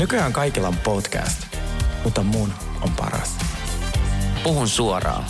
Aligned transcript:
Nykyään 0.00 0.32
kaikilla 0.32 0.68
on 0.68 0.76
podcast, 0.76 1.56
mutta 2.04 2.22
mun 2.22 2.52
on 2.80 2.90
paras. 2.96 3.38
Puhun 4.42 4.68
suoraan, 4.68 5.24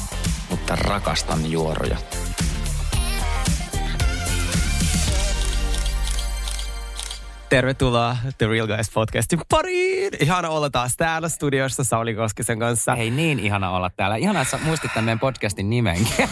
mutta 0.51 0.77
rakastan 0.77 1.51
juoroja. 1.51 1.99
Tervetuloa 7.51 8.17
The 8.39 8.47
Real 8.47 8.67
Guys 8.67 8.91
podcastin 8.95 9.41
pariin. 9.51 10.13
Ihana 10.21 10.49
olla 10.49 10.71
taas 10.71 10.95
täällä 10.97 11.29
studiossa 11.29 11.85
Sauli 11.85 12.15
Koskisen 12.15 12.59
kanssa. 12.59 12.95
Hei 12.95 13.11
niin 13.11 13.39
ihana 13.39 13.71
olla 13.71 13.91
täällä. 13.97 14.17
Ihana, 14.17 14.41
että 14.41 14.59
sä 14.59 14.65
muistit 14.65 14.91
tämän 14.95 15.05
meidän 15.05 15.21
podcastin 15.21 15.71
nimenkin. 15.71 16.29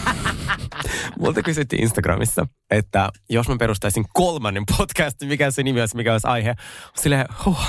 Multa 1.19 1.41
kysyttiin 1.41 1.83
Instagramissa, 1.83 2.47
että 2.71 3.09
jos 3.29 3.47
mä 3.49 3.55
perustaisin 3.59 4.05
kolmannen 4.13 4.63
podcastin, 4.77 5.27
mikä 5.27 5.51
se 5.51 5.63
nimi 5.63 5.79
olisi, 5.79 5.95
mikä 5.95 6.11
olisi 6.11 6.27
aihe. 6.27 6.55
Silleen, 6.95 7.25
huh, 7.45 7.59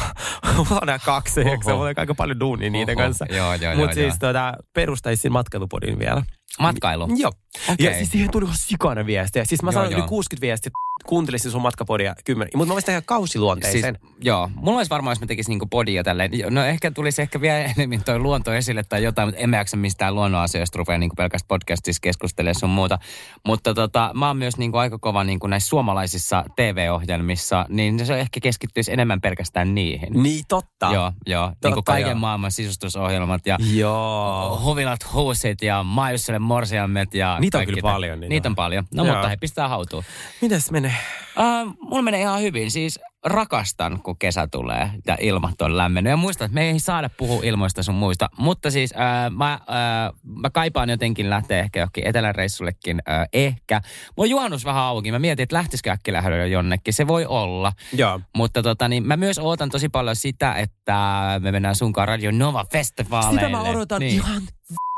mulla 0.56 0.80
on 0.82 0.86
nämä 0.86 0.98
kaksi, 0.98 1.40
eikö 1.40 1.64
se 1.64 1.72
aika 1.96 2.14
paljon 2.14 2.40
duunia 2.40 2.70
niiden 2.70 2.98
Oho, 2.98 3.04
kanssa. 3.04 3.24
Mutta 3.24 3.36
joo, 3.36 3.92
siis 3.92 4.18
tuota, 4.18 4.54
perustaisin 4.74 5.32
matkailupodin 5.32 5.98
vielä. 5.98 6.22
Matkailu. 6.58 7.08
Joo. 7.16 7.32
Okei. 7.72 7.86
Ja 7.86 7.94
siis 7.94 8.10
siihen 8.10 8.30
tuli 8.30 8.44
ihan 8.44 8.56
sikana 8.58 9.06
viestiä. 9.06 9.44
Siis 9.44 9.62
mä 9.62 9.72
sain 9.72 9.92
yli 9.92 10.00
joo. 10.00 10.08
60 10.08 10.40
viestiä, 10.46 10.70
kuuntelisin 11.06 11.50
sun 11.50 11.62
matkapodia 11.62 12.14
kymmenen. 12.24 12.50
Mutta 12.54 12.68
mä 12.68 12.74
voisin 12.74 12.86
tehdä 12.86 13.02
kausiluonteisen. 13.06 13.98
Siis, 14.02 14.14
joo, 14.20 14.50
mulla 14.54 14.78
olisi 14.78 14.90
varmaan, 14.90 15.12
jos 15.12 15.20
mä 15.20 15.26
tekisin 15.26 15.50
niinku 15.50 15.66
podia 15.66 16.04
tälleen. 16.04 16.30
No 16.50 16.64
ehkä 16.64 16.90
tulisi 16.90 17.22
ehkä 17.22 17.40
vielä 17.40 17.58
enemmän 17.76 18.04
toi 18.04 18.18
luonto 18.18 18.52
esille 18.52 18.82
tai 18.88 19.02
jotain, 19.02 19.28
mutta 19.28 19.40
en 19.40 19.50
mä 19.50 19.56
jaksa 19.56 19.76
mistään 19.76 20.14
luonnonasioista 20.14 20.78
rupea 20.78 20.98
niinku 20.98 21.16
pelkästään 21.16 21.48
podcastissa 21.48 22.00
keskustelemaan 22.00 22.60
sun 22.60 22.70
muuta. 22.70 22.98
Mutta 23.46 23.74
tota, 23.74 24.10
mä 24.14 24.26
oon 24.26 24.36
myös 24.36 24.56
niinku 24.56 24.78
aika 24.78 24.98
kova 24.98 25.24
niinku 25.24 25.46
näissä 25.46 25.68
suomalaisissa 25.68 26.44
TV-ohjelmissa, 26.56 27.66
niin 27.68 28.06
se 28.06 28.20
ehkä 28.20 28.40
keskittyisi 28.40 28.92
enemmän 28.92 29.20
pelkästään 29.20 29.74
niihin. 29.74 30.22
Niin 30.22 30.44
totta. 30.48 30.90
Joo, 30.94 31.12
joo. 31.26 31.48
Totta, 31.48 31.68
Niinku 31.68 31.82
kaiken 31.82 32.10
joo. 32.10 32.18
maailman 32.18 32.52
sisustusohjelmat 32.52 33.46
ja 33.46 33.56
Joo. 33.74 34.60
huvilat 34.64 35.12
huusit 35.12 35.62
ja 35.62 35.82
Maijusselle 35.82 36.38
morsiammet 36.40 37.14
ja 37.14 37.36
Niitä 37.40 37.58
on 37.58 37.66
kyllä 37.66 37.82
paljon, 37.82 38.20
niitä 38.20 38.30
Niitä 38.30 38.48
on. 38.48 38.50
on 38.50 38.56
paljon. 38.56 38.84
No 38.94 39.04
Joo. 39.04 39.14
mutta 39.14 39.28
he 39.28 39.36
pistää 39.36 39.68
hautuun. 39.68 40.04
Mites 40.40 40.70
menee? 40.70 40.94
Uh, 41.38 41.76
mulla 41.80 42.02
menee 42.02 42.20
ihan 42.20 42.40
hyvin. 42.40 42.70
Siis 42.70 43.00
rakastan, 43.24 44.02
kun 44.02 44.18
kesä 44.18 44.48
tulee 44.50 44.90
ja 45.06 45.16
ilmat 45.20 45.62
on 45.62 45.76
lämmennyt. 45.76 46.10
Ja 46.10 46.16
muistan, 46.16 46.46
että 46.46 46.54
me 46.54 46.70
ei 46.70 46.78
saada 46.78 47.10
puhua 47.16 47.40
ilmoista 47.44 47.82
sun 47.82 47.94
muista. 47.94 48.28
Mutta 48.38 48.70
siis 48.70 48.92
uh, 48.92 49.36
mä, 49.36 49.60
uh, 49.62 50.40
mä 50.40 50.50
kaipaan 50.50 50.90
jotenkin 50.90 51.30
lähteä 51.30 51.58
ehkä 51.58 51.80
johonkin 51.80 52.06
eteläreissullekin. 52.06 52.96
Uh, 52.96 53.28
ehkä. 53.32 53.80
On 54.16 54.30
juhannus 54.30 54.64
vähän 54.64 54.82
auki. 54.82 55.12
Mä 55.12 55.18
mietin, 55.18 55.42
että 55.42 55.56
lähtisikö 55.56 55.90
äkkilähdöllä 55.90 56.46
jonnekin. 56.46 56.94
Se 56.94 57.06
voi 57.06 57.26
olla. 57.26 57.72
Joo. 57.92 58.20
Mutta 58.36 58.62
tota, 58.62 58.88
niin 58.88 59.06
mä 59.06 59.16
myös 59.16 59.38
ootan 59.38 59.70
tosi 59.70 59.88
paljon 59.88 60.16
sitä, 60.16 60.54
että 60.54 61.20
me 61.42 61.52
mennään 61.52 61.76
sunkaan 61.76 62.08
Radio 62.08 62.30
Nova 62.30 62.64
Festivaaleille. 62.72 63.40
Sitä 63.40 63.48
mä 63.48 63.62
odotan 63.62 64.00
niin. 64.00 64.14
ihan 64.14 64.42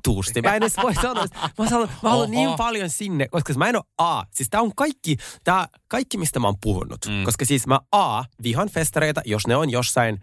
vittuusti. 0.08 0.42
Mä 0.42 0.50
en 0.55 0.62
edes 0.62 0.77
voi 0.83 0.95
sanoa, 0.95 1.27
mä, 1.58 1.69
sanon, 1.69 1.89
mä 2.03 2.11
haluan 2.11 2.31
Oho. 2.31 2.34
niin 2.34 2.50
paljon 2.56 2.91
sinne, 2.91 3.28
koska 3.28 3.55
mä 3.55 3.69
en 3.69 3.77
ole 3.77 3.84
A. 3.98 4.23
Siis 4.30 4.51
tää 4.51 4.61
on 4.61 4.74
kaikki, 4.77 5.17
tää, 5.45 5.67
kaikki 5.89 6.18
mistä 6.18 6.40
mä 6.40 6.46
oon 6.46 6.57
puhunut. 6.63 7.01
Mm. 7.08 7.24
Koska 7.24 7.45
siis 7.45 7.67
mä 7.67 7.80
A, 7.92 8.24
vihan 8.42 8.68
festareita, 8.68 9.20
jos 9.24 9.46
ne 9.46 9.57
on 9.57 9.70
jossain 9.70 10.20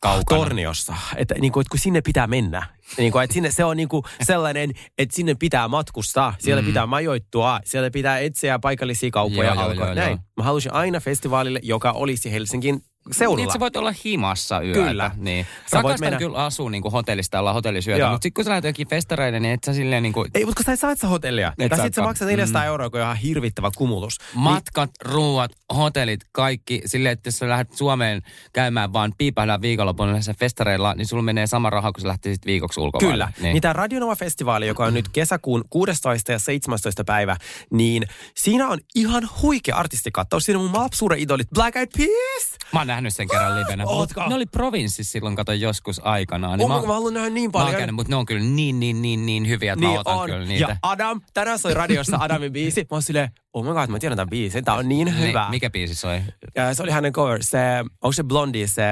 Kaukana. 0.00 0.40
torniossa. 0.40 0.94
Että, 1.16 1.34
niin 1.34 1.52
kuin, 1.52 1.60
että 1.60 1.70
kun 1.70 1.80
sinne 1.80 2.00
pitää 2.00 2.26
mennä. 2.26 2.66
Niin 2.98 3.12
kuin, 3.12 3.24
että 3.24 3.34
sinne, 3.34 3.50
se 3.50 3.64
on 3.64 3.76
niin 3.76 3.88
kuin 3.88 4.02
sellainen, 4.22 4.70
että 4.98 5.16
sinne 5.16 5.34
pitää 5.34 5.68
matkustaa. 5.68 6.34
Siellä 6.38 6.62
mm. 6.62 6.66
pitää 6.66 6.86
majoittua. 6.86 7.60
Siellä 7.64 7.90
pitää 7.90 8.18
etsiä 8.18 8.58
paikallisia 8.58 9.10
kauppoja. 9.10 9.48
Joo, 9.48 9.54
joo, 9.54 9.64
alkoa. 9.64 9.86
joo, 9.86 9.94
Näin. 9.94 10.10
joo. 10.10 10.18
Mä 10.36 10.44
halusin 10.44 10.72
aina 10.72 11.00
festivaalille, 11.00 11.60
joka 11.62 11.92
olisi 11.92 12.32
Helsingin 12.32 12.80
seudulla. 13.12 13.44
Niin, 13.44 13.52
sä 13.52 13.60
voit 13.60 13.76
olla 13.76 13.94
himassa 14.04 14.60
yötä. 14.60 14.80
Kyllä. 14.80 15.10
Niin. 15.16 15.46
Sä 15.46 15.76
voit 15.76 15.82
Rakastan 15.84 16.06
mennä- 16.06 16.18
kyllä 16.18 16.44
asua 16.44 16.70
niin 16.70 16.82
kuin 16.82 16.92
hotellista, 16.92 17.40
olla 17.40 17.52
hotellisyötä, 17.52 18.08
mutta 18.10 18.22
sitten 18.22 18.32
kun 18.34 18.44
sä 18.44 18.50
lähdet 18.50 18.68
jokin 18.68 18.88
festareille, 18.88 19.40
niin 19.40 19.54
et 19.54 19.64
sä 19.64 19.74
silleen 19.74 20.02
niin 20.02 20.12
kuin, 20.12 20.30
Ei, 20.34 20.44
mutta 20.44 20.58
kun 20.58 20.64
sä 20.64 20.72
et 20.72 20.80
saa, 20.80 20.94
sä 20.94 21.08
hotellia. 21.08 21.52
Et 21.58 21.70
tai 21.70 21.80
sit 21.80 21.94
sä 21.94 22.02
maksat 22.02 22.28
400 22.28 22.62
mm. 22.62 22.66
euroa, 22.66 22.90
kun 22.90 23.00
on 23.00 23.04
ihan 23.04 23.16
hirvittävä 23.16 23.70
kumulus. 23.76 24.18
matkat, 24.34 24.90
ruuat, 25.02 25.50
hotellit, 25.76 26.20
kaikki 26.32 26.82
silleen, 26.86 27.12
että 27.12 27.28
jos 27.28 27.38
sä 27.38 27.48
lähdet 27.48 27.72
Suomeen 27.72 28.22
käymään 28.52 28.92
vaan 28.92 29.12
piipahdaan 29.18 29.62
viikonloppuun 29.62 30.12
näissä 30.12 30.34
festareilla, 30.38 30.94
niin 30.94 31.06
sulla 31.06 31.22
menee 31.22 31.46
sama 31.46 31.70
raha, 31.70 31.92
kun 31.92 32.00
sä 32.00 32.08
lähtisit 32.08 32.46
viikoksi 32.46 32.80
ulkomaille. 32.80 33.12
Kyllä. 33.12 33.26
Niin. 33.26 33.42
Niin. 33.42 33.52
niin 33.52 33.62
tämä 33.62 33.72
Radionova-festivaali, 33.72 34.66
joka 34.66 34.84
on 34.84 34.94
nyt 34.94 35.08
kesäkuun 35.08 35.64
16. 35.70 36.32
ja 36.32 36.38
17. 36.38 37.04
päivä, 37.04 37.36
niin 37.70 38.02
siinä 38.36 38.68
on 38.68 38.78
ihan 38.94 39.28
huikea 39.42 39.76
artistikattaus. 39.76 40.44
Siinä 40.44 40.58
on 40.58 40.64
mun 40.70 40.82
lapsuuden 40.82 41.18
idolit 41.18 41.48
Black 41.54 41.76
Eyed 41.76 41.88
Peas. 41.98 42.56
Mä 42.72 42.84
nähnyt 42.96 43.14
sen 43.14 43.28
kerran 43.28 43.60
livenä. 43.60 43.84
Ootko? 43.96 44.28
Ne 44.28 44.34
oli 44.34 44.46
provinssissa 44.46 45.12
silloin, 45.12 45.36
kato 45.36 45.52
joskus 45.52 46.00
aikanaan. 46.04 46.58
Niin 46.58 46.68
mä, 46.68 46.80
mä, 46.80 46.86
mä 46.86 46.92
haluan 46.92 47.14
nähdä 47.14 47.30
niin 47.30 47.48
mä 47.48 47.52
paljon. 47.52 47.76
käynyt, 47.76 47.94
mutta 47.94 48.10
ne 48.12 48.16
on 48.16 48.26
kyllä 48.26 48.44
niin, 48.44 48.80
niin, 48.80 49.02
niin, 49.02 49.26
niin 49.26 49.48
hyviä, 49.48 49.72
että 49.72 49.84
mä 49.84 49.90
niin 49.90 50.00
otan 50.00 50.16
on. 50.16 50.26
kyllä 50.26 50.44
niitä. 50.44 50.66
Ja 50.68 50.76
Adam, 50.82 51.20
tänään 51.34 51.58
soi 51.58 51.74
radiossa 51.74 52.16
Adamin 52.20 52.52
biisi. 52.52 52.80
Mä 52.80 52.86
oon 52.90 53.02
silleen, 53.02 53.30
oh 53.52 53.64
my 53.64 53.72
god, 53.72 53.88
mä 53.88 53.98
tiedän 53.98 54.16
tämän 54.16 54.30
biisin. 54.30 54.64
Tää 54.64 54.74
on 54.74 54.88
niin 54.88 55.18
hyvä. 55.18 55.40
Niin, 55.40 55.50
mikä 55.50 55.70
biisi 55.70 55.94
soi? 55.94 56.20
Ja 56.54 56.74
se 56.74 56.82
oli 56.82 56.90
hänen 56.90 57.12
cover. 57.12 57.42
Se, 57.42 57.58
onko 58.02 58.12
se 58.12 58.22
Blondie, 58.22 58.66
se... 58.66 58.82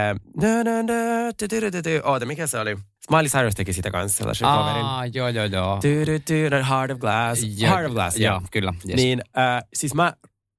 Oota, 2.04 2.26
mikä 2.26 2.46
se 2.46 2.58
oli? 2.58 2.76
Miley 3.10 3.28
Cyrus 3.28 3.54
teki 3.54 3.72
sitä 3.72 3.90
kanssa 3.90 4.18
sellaisen 4.18 4.48
coverin. 4.48 4.84
Aa, 4.84 5.06
joo, 5.06 5.28
joo, 5.28 5.44
joo. 5.44 5.80
That 5.80 6.68
Heart 6.68 6.90
of 6.90 6.98
Glass. 6.98 7.42
Joo, 7.42 7.70
Heart 7.70 7.86
of 7.86 7.92
Glass, 7.92 8.16
joo, 8.16 8.32
joo. 8.34 8.42
kyllä, 8.50 8.74
yes. 8.88 8.96
Niin, 8.96 9.22
äh, 9.38 9.62
siis 9.74 9.94
mä 9.94 10.12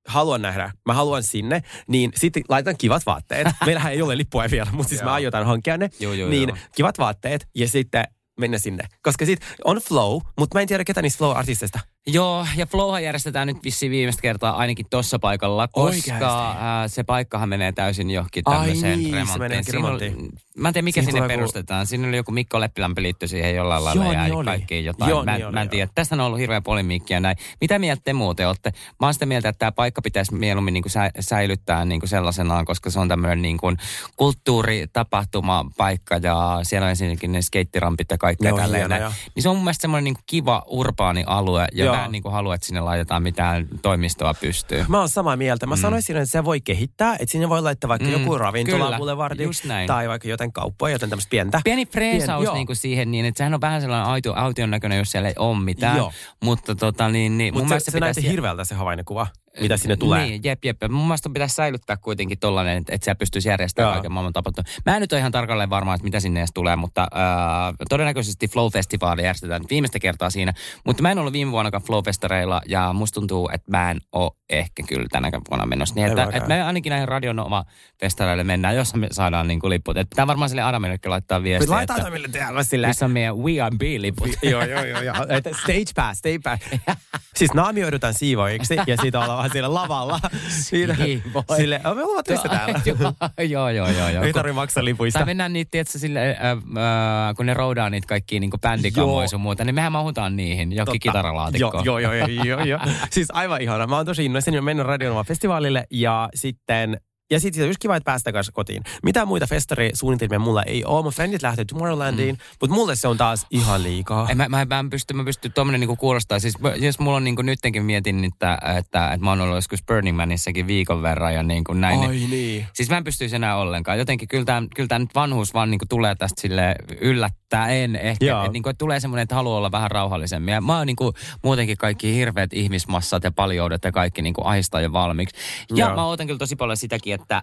haluan 0.07 0.41
nähdä, 0.41 0.71
mä 0.85 0.93
haluan 0.93 1.23
sinne, 1.23 1.63
niin 1.88 2.11
sitten 2.16 2.43
laitan 2.49 2.77
kivat 2.77 3.05
vaatteet. 3.05 3.47
Meillähän 3.66 3.93
ei 3.93 4.01
ole 4.01 4.17
lippuja 4.17 4.51
vielä, 4.51 4.71
mutta 4.71 4.89
siis 4.89 5.03
mä 5.03 5.13
aiotaan 5.13 5.45
hankkia 5.45 5.77
ne. 5.77 5.89
Joo, 5.99 6.13
joo, 6.13 6.29
niin 6.29 6.49
joo. 6.49 6.57
kivat 6.75 6.97
vaatteet 6.97 7.47
ja 7.55 7.67
sitten 7.67 8.03
mennä 8.39 8.57
sinne. 8.57 8.83
Koska 9.03 9.25
sit 9.25 9.39
on 9.63 9.77
flow, 9.77 10.21
mutta 10.39 10.57
mä 10.57 10.61
en 10.61 10.67
tiedä 10.67 10.83
ketä 10.83 11.01
niistä 11.01 11.17
flow-artisteista. 11.17 11.79
Joo, 12.07 12.47
ja 12.55 12.66
Flowhan 12.66 13.03
järjestetään 13.03 13.47
nyt 13.47 13.57
vissiin 13.63 13.91
viimeistä 13.91 14.21
kertaa 14.21 14.55
ainakin 14.57 14.85
tuossa 14.89 15.19
paikalla, 15.19 15.67
koska 15.67 16.55
ää, 16.59 16.88
se 16.88 17.03
paikkahan 17.03 17.49
menee 17.49 17.71
täysin 17.71 18.11
johonkin 18.11 18.43
Ai 18.45 18.57
tämmöiseen 18.57 18.99
niin, 18.99 19.11
se 19.27 19.41
remonttiin. 19.41 19.85
oli- 19.85 19.99
remonttiin. 20.05 20.29
Mä 20.57 20.67
en 20.67 20.73
tiedä, 20.73 20.83
mikä 20.83 21.01
Siinä 21.01 21.05
sinne 21.11 21.19
tulee 21.21 21.33
joku- 21.33 21.39
perustetaan. 21.39 21.85
Siinä 21.88 22.07
oli 22.07 22.17
joku 22.17 22.31
Mikko 22.31 22.59
Leppilämpö 22.59 23.01
liitty 23.01 23.27
siihen 23.27 23.55
jollain 23.55 23.83
lailla 23.83 24.03
Joo, 24.03 24.11
ja 24.13 24.23
niin 24.23 24.45
kaikkiin 24.45 24.85
jotain. 24.85 25.09
Joo, 25.09 25.25
mä, 25.25 25.31
niin 25.31 25.41
en- 25.41 25.47
oli, 25.47 25.53
mä 25.53 25.61
en 25.61 25.65
joo. 25.65 25.69
tiedä. 25.71 25.91
Tästä 25.95 26.15
on 26.15 26.21
ollut 26.21 26.39
hirveä 26.39 26.61
polemiikkia 26.61 27.19
näin. 27.19 27.38
Mitä 27.61 27.79
mieltä 27.79 28.01
te 28.05 28.13
muuten 28.13 28.47
olette? 28.47 28.71
Mä 28.99 29.07
oon 29.07 29.13
sitä 29.13 29.25
mieltä, 29.25 29.49
että 29.49 29.59
tämä 29.59 29.71
paikka 29.71 30.01
pitäisi 30.01 30.33
mieluummin 30.35 30.73
niin 30.73 30.83
kuin 30.83 30.91
sä, 30.91 31.11
säilyttää 31.19 31.85
niin 31.85 31.99
kuin 32.01 32.09
sellaisenaan, 32.09 32.65
koska 32.65 32.89
se 32.89 32.99
on 32.99 33.07
tämmöinen 33.07 33.41
niin 33.41 33.57
kuin 33.57 33.77
kulttuuritapahtuma 34.15 35.65
paikka 35.77 36.17
ja 36.21 36.59
siellä 36.63 36.85
on 36.85 36.89
ensinnäkin 36.89 37.31
ne 37.31 37.41
skeittirampit 37.41 38.07
ja 38.11 38.17
kaikkea 38.17 38.55
tälleen. 38.55 38.81
hienoja. 38.81 38.99
näin. 39.01 39.13
Niin 39.35 39.44
se 39.44 39.49
on 39.49 39.55
mun 39.55 39.63
mielestä 39.65 39.81
semmoinen 39.81 40.03
niin 40.03 40.13
kuin 40.15 40.23
kiva 40.25 40.63
urbaani 40.67 41.23
alue 41.27 41.67
ja 41.73 41.85
Joo. 41.85 41.94
Mä 41.95 42.06
en 42.06 42.11
niin 42.11 42.23
kuin 42.23 42.33
halua, 42.33 42.56
että 42.56 42.67
sinne 42.67 42.81
laitetaan 42.81 43.23
mitään 43.23 43.67
toimistoa 43.81 44.33
pystyyn. 44.33 44.85
Mä 44.88 45.00
oon 45.00 45.09
samaa 45.09 45.38
mieltä. 45.38 45.66
Mä 45.66 45.75
mm. 45.75 45.81
sanoisin, 45.81 46.17
että 46.17 46.31
se 46.31 46.44
voi 46.44 46.61
kehittää, 46.61 47.13
että 47.13 47.31
sinne 47.31 47.50
voi 47.50 47.61
laittaa 47.61 47.88
vaikka 47.88 48.07
Mm, 48.07 48.13
joku 48.13 48.38
ravintola, 48.38 48.97
boulevardi, 48.97 49.47
tai 49.88 50.09
vaikka 50.09 50.28
jotain 50.28 50.53
kauppoja, 50.53 50.95
jotain 50.95 51.09
tämmöistä 51.09 51.29
pientä. 51.29 51.62
Pieni 51.63 51.86
freesaus 51.86 52.45
Pien- 52.45 52.53
niin 52.53 52.68
kuin 52.68 52.75
siihen 52.75 53.12
niin, 53.12 53.25
että 53.25 53.38
sehän 53.38 53.53
on 53.53 53.62
vähän 53.62 53.81
sellainen 53.81 54.07
autio, 54.07 54.33
aution 54.33 54.71
näköinen, 54.71 54.97
jos 54.97 55.12
siellä 55.12 55.30
ei 55.30 55.36
ole 55.38 55.59
mitään. 55.59 55.97
Joo. 55.97 56.12
Mutta 56.44 56.75
tota 56.75 57.09
niin, 57.09 57.38
niin 57.38 57.53
mun 57.53 57.62
Mutta 57.62 57.68
se, 57.68 57.74
mielestä 57.74 57.92
se 57.92 58.00
näytti 58.00 58.21
pitäisi... 58.21 58.31
hirveältä 58.31 58.65
se 58.65 58.75
havainnekuva, 58.75 59.27
mitä 59.62 59.78
sinne 59.78 59.96
tulee. 59.96 60.25
Niin, 60.25 60.42
jep, 60.44 60.66
jep. 60.66 60.78
Mun 60.90 61.07
mielestä 61.07 61.30
pitäisi 61.30 61.56
säilyttää 61.56 61.98
kuitenkin 61.98 62.40
tollainen, 62.40 62.78
että, 62.78 62.96
että 62.96 63.06
siellä 63.06 63.18
pystyisi 63.18 63.50
järjestämään 63.50 63.90
Joo. 63.90 63.94
kaiken 63.94 64.12
maailman 64.12 64.34
tapahtumaa. 64.34 64.72
Mä 64.86 64.96
en 64.96 65.02
nyt 65.02 65.13
ole 65.13 65.19
ihan 65.19 65.31
tarkalleen 65.31 65.69
varma, 65.69 65.94
että 65.94 66.04
mitä 66.04 66.19
sinne 66.19 66.40
edes 66.40 66.50
tulee, 66.54 66.75
mutta 66.75 67.02
äh, 67.02 67.75
todennäköisesti 67.90 68.48
Flow-festivaali 68.48 69.22
järjestetään 69.22 69.62
nyt 69.62 69.69
viimeistä 69.69 70.00
kertaa 70.00 70.30
siinä. 70.30 70.54
Mutta 70.86 71.02
mä 71.02 71.12
en 71.12 71.19
ollut 71.19 71.34
viime 71.34 71.52
vuonnakaan 71.52 71.84
Flow-festareilla 71.84 72.62
ja 72.66 72.94
musta 72.94 73.16
tuntuu, 73.16 73.50
että 73.54 73.72
mä 73.72 73.92
en 73.92 74.02
ole 74.12 74.31
ehkä 74.50 74.84
kyllä 74.84 75.07
tänä 75.12 75.31
vuonna 75.50 75.66
menossa. 75.66 75.96
Niin, 75.96 76.07
että, 76.07 76.25
mäkään. 76.25 76.38
että 76.38 76.48
me 76.48 76.63
ainakin 76.63 76.90
näihin 76.90 77.07
Radionova-festareille 77.07 78.44
mennään, 78.44 78.75
jos 78.75 78.96
me 78.96 79.07
saadaan 79.12 79.48
niin 79.48 79.60
kuin 79.60 79.69
lipput. 79.69 79.98
Että 79.98 80.10
pitää 80.10 80.28
varmaan 80.28 80.50
sille 80.50 80.62
Adamillekin 80.62 81.12
laittaa 81.12 81.44
viestiä, 81.44 81.75
Laita 81.75 81.94
että 81.94 82.04
Adamille 82.04 82.28
tehdä 82.28 82.63
silleen. 82.63 82.90
missä 82.90 83.06
on 83.06 83.12
meidän 83.12 83.38
We 83.38 83.62
Are 83.62 83.75
B-liput. 83.78 84.30
joo, 84.42 84.66
joo, 84.66 84.84
joo, 84.84 85.02
joo. 85.02 85.16
Että 85.30 85.50
Stage 85.63 85.84
pass, 85.96 86.19
stage 86.19 86.40
pass. 86.44 86.63
siis 87.38 87.54
naamioidutaan 87.54 88.13
siivoiksi 88.13 88.75
ja 88.88 88.98
siitä 88.98 89.19
ollaan 89.19 89.44
vaan 89.45 89.51
siellä 89.51 89.74
lavalla. 89.74 90.19
Siinä, 90.69 90.95
Ei 91.00 91.21
voi. 91.33 91.57
sille, 91.57 91.81
me 91.83 92.03
ollaan 92.03 92.24
töissä 92.24 92.50
täällä. 92.50 92.80
joo, 93.50 93.69
joo, 93.69 93.89
joo. 93.89 94.09
joo. 94.09 94.24
Ei 94.24 94.33
tarvitse 94.33 94.56
maksaa 94.56 94.86
lipuista. 94.86 95.19
Tai 95.19 95.25
mennään 95.25 95.53
niitä, 95.53 95.71
tiedätkö, 95.71 96.00
sille, 96.00 96.30
äh, 96.30 96.51
äh, 96.51 97.36
kun 97.36 97.45
ne 97.45 97.53
roudaa 97.53 97.89
niitä 97.89 98.07
kaikkia 98.07 98.39
niin 98.39 98.51
bändikamoja 98.62 99.27
sun 99.27 99.42
muuta, 99.42 99.63
niin 99.63 99.75
mehän 99.75 99.92
mahutaan 99.92 100.36
niihin, 100.36 100.71
johonkin 100.71 100.86
Totta. 100.86 101.00
kitaralaatikkoon. 101.00 101.86
Joo, 101.86 102.00
joo, 102.00 102.13
joo, 102.13 102.27
joo, 102.44 102.63
joo. 102.63 102.80
Siis 103.09 103.27
aivan 103.33 103.62
ihana. 103.62 103.88
Mä 103.88 103.95
oon 103.95 104.06
tosi 104.06 104.25
innoissani 104.25 104.62
mennä 104.62 104.83
Radionova-festivaalille 104.83 105.88
ja 105.92 106.30
sitten 106.36 107.00
ja 107.31 107.39
sitten 107.39 107.66
olisi 107.66 107.80
kiva, 107.80 107.95
että 107.95 108.06
päästään 108.06 108.33
kanssa 108.33 108.51
kotiin. 108.51 108.83
Mitä 109.04 109.25
muita 109.25 109.48
festarisuunnitelmia 109.48 110.39
mulla 110.39 110.63
ei 110.63 110.86
ole. 110.86 111.04
Mun 111.04 111.12
frendit 111.12 111.42
lähtee 111.42 111.66
Tomorrowlandiin, 111.66 112.36
mm. 112.36 112.42
mutta 112.62 112.75
mulle 112.75 112.95
se 112.95 113.07
on 113.07 113.18
taas 113.18 113.45
ihan 113.51 113.83
liikaa. 113.83 114.30
Ei, 114.30 114.36
mä, 114.36 114.50
mä, 114.50 114.66
mä 114.66 114.80
en 114.80 114.89
pysty, 114.89 115.13
mä 115.13 115.24
pysty, 115.24 115.50
tuommoinen 115.50 115.80
niinku 115.80 115.95
kuulostaa. 115.95 116.39
Siis 116.39 116.56
jos 116.75 117.00
mulla 117.00 117.18
on 117.18 117.24
niinku 117.24 117.42
nyttenkin 117.42 117.86
mietin, 117.86 118.25
että, 118.25 118.57
että, 118.77 119.07
että 119.07 119.24
mä 119.25 119.30
oon 119.30 119.42
ollut 119.42 119.56
joskus 119.56 119.83
Burning 119.88 120.18
Manissakin 120.18 120.68
viikon 120.68 121.01
verran 121.01 121.33
ja 121.33 121.44
niin 121.44 121.63
kuin 121.63 121.81
näin. 121.81 122.00
Ai 122.00 122.07
niin, 122.07 122.30
niin. 122.30 122.68
Siis 122.74 122.89
mä 122.89 122.98
en 122.98 123.04
pystyisi 123.04 123.36
enää 123.36 123.57
ollenkaan. 123.57 123.98
Jotenkin 123.98 124.28
kyllä 124.28 124.45
tämä 124.45 124.68
kyllä 124.75 124.88
tää 124.88 125.00
nyt 125.00 125.16
vanhuus 125.16 125.54
vaan 125.54 125.71
niinku 125.71 125.86
tulee 125.89 126.16
tästä 126.16 126.42
sille 126.42 126.75
yllättäen 127.01 127.95
ehkä. 127.95 128.25
Joo. 128.25 128.39
Että 128.39 128.51
niinku, 128.51 128.69
että 128.69 128.78
tulee 128.78 129.00
semmoinen, 129.00 129.24
että 129.24 129.36
haluaa 129.36 129.57
olla 129.57 129.71
vähän 129.71 129.92
rauhallisemmin. 129.92 130.54
Ja 130.54 130.62
mä 130.62 130.78
oon 130.78 130.88
niinku, 130.88 131.13
muutenkin 131.44 131.78
kaikki 131.78 132.16
hirveät 132.16 132.54
ihmismassat 132.54 133.24
ja 133.24 133.31
paljoudet 133.31 133.83
ja 133.83 133.92
kaikki 133.92 134.21
niinku 134.21 134.42
ahistaa 134.44 134.81
jo 134.81 134.94
valmiiksi. 134.94 135.36
Ja 135.75 135.86
Joo. 135.86 135.95
mä 135.95 136.06
ootan 136.06 136.28
kyllä 136.28 136.39
tosi 136.39 136.56
paljon 136.56 136.78
sitäkin, 136.78 137.14
että, 137.15 137.41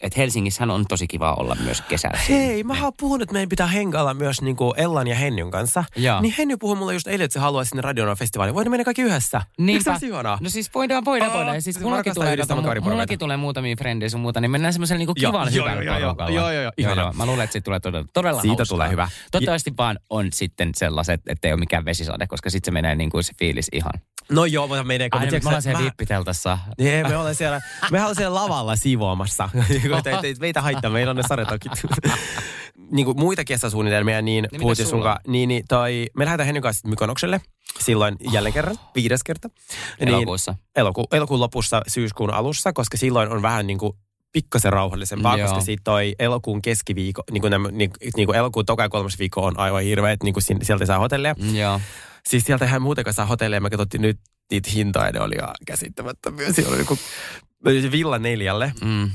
että 0.00 0.20
Helsingissähän 0.20 0.70
on 0.70 0.84
tosi 0.88 1.06
kiva 1.06 1.34
olla 1.34 1.54
myös 1.64 1.80
kesällä. 1.80 2.18
Hei, 2.28 2.64
mä 2.64 2.84
oon 2.84 2.92
puhunut, 3.00 3.22
että 3.22 3.32
meidän 3.32 3.48
pitää 3.48 3.66
hengailla 3.66 4.14
myös 4.14 4.42
niinku 4.42 4.74
Ellan 4.76 5.06
ja 5.06 5.14
Hennyn 5.14 5.50
kanssa. 5.50 5.84
Joo. 5.96 6.20
Niin 6.20 6.34
Henny 6.38 6.56
puhui 6.56 6.76
mulle 6.76 6.92
just 6.94 7.06
eilen, 7.06 7.24
että 7.24 7.32
se 7.32 7.38
haluaa 7.40 7.64
sinne 7.64 7.82
Radionova 7.82 8.16
festivaaliin. 8.16 8.54
Voidaan 8.54 8.70
mennä 8.70 8.84
kaikki 8.84 9.02
yhdessä. 9.02 9.42
Eikö 9.68 9.98
se? 10.00 10.06
No 10.40 10.48
siis 10.50 10.74
voidaan, 10.74 11.04
voidaan, 11.04 11.30
Aa, 11.30 11.36
voidaan. 11.36 11.54
Ja 11.56 11.60
Siis 11.62 11.80
mullakin 11.80 12.14
tulee, 12.14 12.32
yhdistää 12.32 12.56
kato, 12.56 12.62
kaveriporukoita. 12.62 12.94
mullakin 12.94 13.18
tulee 13.18 13.36
muutamia 13.36 13.76
frendejä 13.76 14.08
sun 14.08 14.20
muuta, 14.20 14.40
niin 14.40 14.50
mennään 14.50 14.72
semmoisella 14.72 14.98
niinku 14.98 15.14
Joo, 15.16 15.32
kivan 15.32 15.54
joo, 15.54 15.64
hyvällä 15.66 15.82
joo, 15.82 15.98
joo, 15.98 16.14
porukalla. 16.14 16.40
joo, 16.40 16.50
joo, 16.62 16.72
ihana. 16.76 17.12
Mä 17.16 17.26
luulen, 17.26 17.44
että 17.44 17.52
siitä 17.52 17.64
tulee 17.64 17.80
todella, 17.80 18.06
todella 18.12 18.40
Siitä 18.40 18.56
hauskaa. 18.56 18.74
tulee 18.76 18.90
hyvä. 18.90 19.08
Toivottavasti 19.30 19.72
vaan 19.78 19.98
on 20.10 20.28
sitten 20.32 20.70
sellaiset, 20.76 21.20
ettei 21.28 21.52
ole 21.52 21.60
mikään 21.60 21.84
vesisade, 21.84 22.26
koska 22.26 22.50
sitten 22.50 22.66
se 22.66 22.72
menee 22.72 22.94
niin 22.94 23.10
kuin 23.10 23.24
se 23.24 23.32
fiilis 23.38 23.68
ihan. 23.72 23.92
No 24.32 24.44
joo, 24.44 24.66
mutta 24.66 24.84
menee. 24.84 25.08
Aina 25.12 25.32
me 25.32 25.40
ollaan 25.46 25.62
siellä 25.62 25.84
vippiteltassa. 25.84 26.58
Niin, 26.78 27.08
me 27.08 27.16
ollaan 27.16 27.34
siellä, 27.34 27.60
me 27.90 27.98
ollaan 28.00 28.14
siellä 28.16 28.34
lavalla 28.34 28.76
siivoamassa. 28.76 29.48
Että 29.92 30.10
ei- 30.10 30.16
ei 30.22 30.34
meitä 30.40 30.62
haittaa, 30.62 30.90
meillä 30.90 31.10
on 31.10 31.16
ne 31.16 31.22
saretokit. 31.28 31.72
niin 32.92 33.06
kuin 33.06 33.18
muita 33.18 33.44
kesäsuunnitelmia, 33.44 34.22
niin, 34.22 34.44
mitä 34.52 34.62
puhuttiin 34.62 34.86
sulla 34.86 34.96
sunkaan. 35.02 35.20
Niin, 35.26 35.48
niin 35.48 35.64
toi, 35.68 36.06
me 36.16 36.24
lähdetään 36.24 36.46
Hennyn 36.46 36.62
kanssa 36.62 36.88
Mykonokselle. 36.88 37.40
Silloin 37.80 38.16
jälleen 38.32 38.52
kerran, 38.52 38.76
viides 38.94 39.22
kerta. 39.24 39.50
Elokuussa. 39.98 40.52
Niin, 40.52 40.60
eloku, 40.76 41.04
elokuun 41.12 41.40
lopussa, 41.40 41.82
syyskuun 41.88 42.34
alussa, 42.34 42.72
koska 42.72 42.96
silloin 42.96 43.28
on 43.32 43.42
vähän 43.42 43.66
niin 43.66 43.78
kuin 43.78 43.92
pikkasen 44.32 44.72
rauhallisempaa, 44.72 45.36
Joo. 45.38 45.48
koska 45.48 45.64
sitten 45.64 45.84
toi 45.84 46.14
elokuun 46.18 46.62
keskiviikko, 46.62 47.22
niin 47.30 47.40
kuin, 47.40 47.50
nämä, 47.50 47.68
niin, 47.70 47.90
niin 48.16 48.26
kuin 48.26 48.36
elokuun 48.36 48.66
toka 48.66 48.82
ja 48.82 48.88
kolmas 48.88 49.18
viikko 49.18 49.44
on 49.44 49.58
aivan 49.58 49.82
hirveä, 49.82 50.12
että 50.12 50.24
niin 50.24 50.32
kuin 50.34 50.42
sieltä 50.62 50.86
saa 50.86 50.98
hotelleja. 50.98 51.34
Mm, 51.38 51.56
Joo. 51.56 51.80
Siis 52.28 52.44
sieltä 52.44 52.64
ihan 52.64 52.82
muutenkaan 52.82 53.14
saa 53.14 53.26
hotelleja. 53.26 53.60
Me 53.60 53.70
katsottiin 53.70 54.02
nyt 54.02 54.18
niitä 54.50 54.70
hintoja, 54.70 55.12
ne 55.12 55.20
oli 55.20 55.34
ihan 55.34 55.54
käsittämättömiä. 55.66 56.52
Siellä 56.52 56.70
oli 56.72 56.78
joku 56.78 56.98
villa 57.92 58.18
neljälle, 58.18 58.72
Mm. 58.84 59.10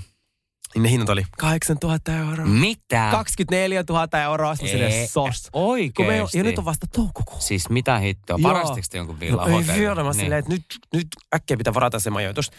Niin 0.75 0.83
ne 0.83 0.89
hinnat 0.92 1.10
oli 1.10 1.24
8000 1.38 2.12
euroa. 2.18 2.45
Mitä? 2.45 3.07
24 3.12 3.83
000 3.89 4.21
euroa, 4.24 4.56
sitten 4.56 4.81
Ei, 4.81 4.92
sinne 4.92 5.07
sos. 5.07 5.50
Oikeesti? 5.54 5.94
Kun 5.94 6.06
me, 6.06 6.18
ja 6.33 6.44
nyt 6.44 6.57
on 6.60 6.66
vasta 6.66 6.88
toukokuu. 6.95 7.39
Siis 7.42 7.69
mitä 7.69 7.98
hittoa? 8.00 8.38
Parastiko 8.42 8.88
te 8.92 8.98
jonkun 8.98 9.19
villa 9.19 9.42
No, 9.42 9.48
ei 9.48 9.54
hotelli? 9.54 9.80
vielä, 9.80 10.04
mä 10.04 10.13
silleen, 10.13 10.39
että 10.39 10.51
nyt, 10.51 10.66
nyt 10.94 11.07
äkkiä 11.36 11.57
pitää 11.57 11.74
varata 11.74 12.00
se 12.00 12.10
majoitus. 12.10 12.51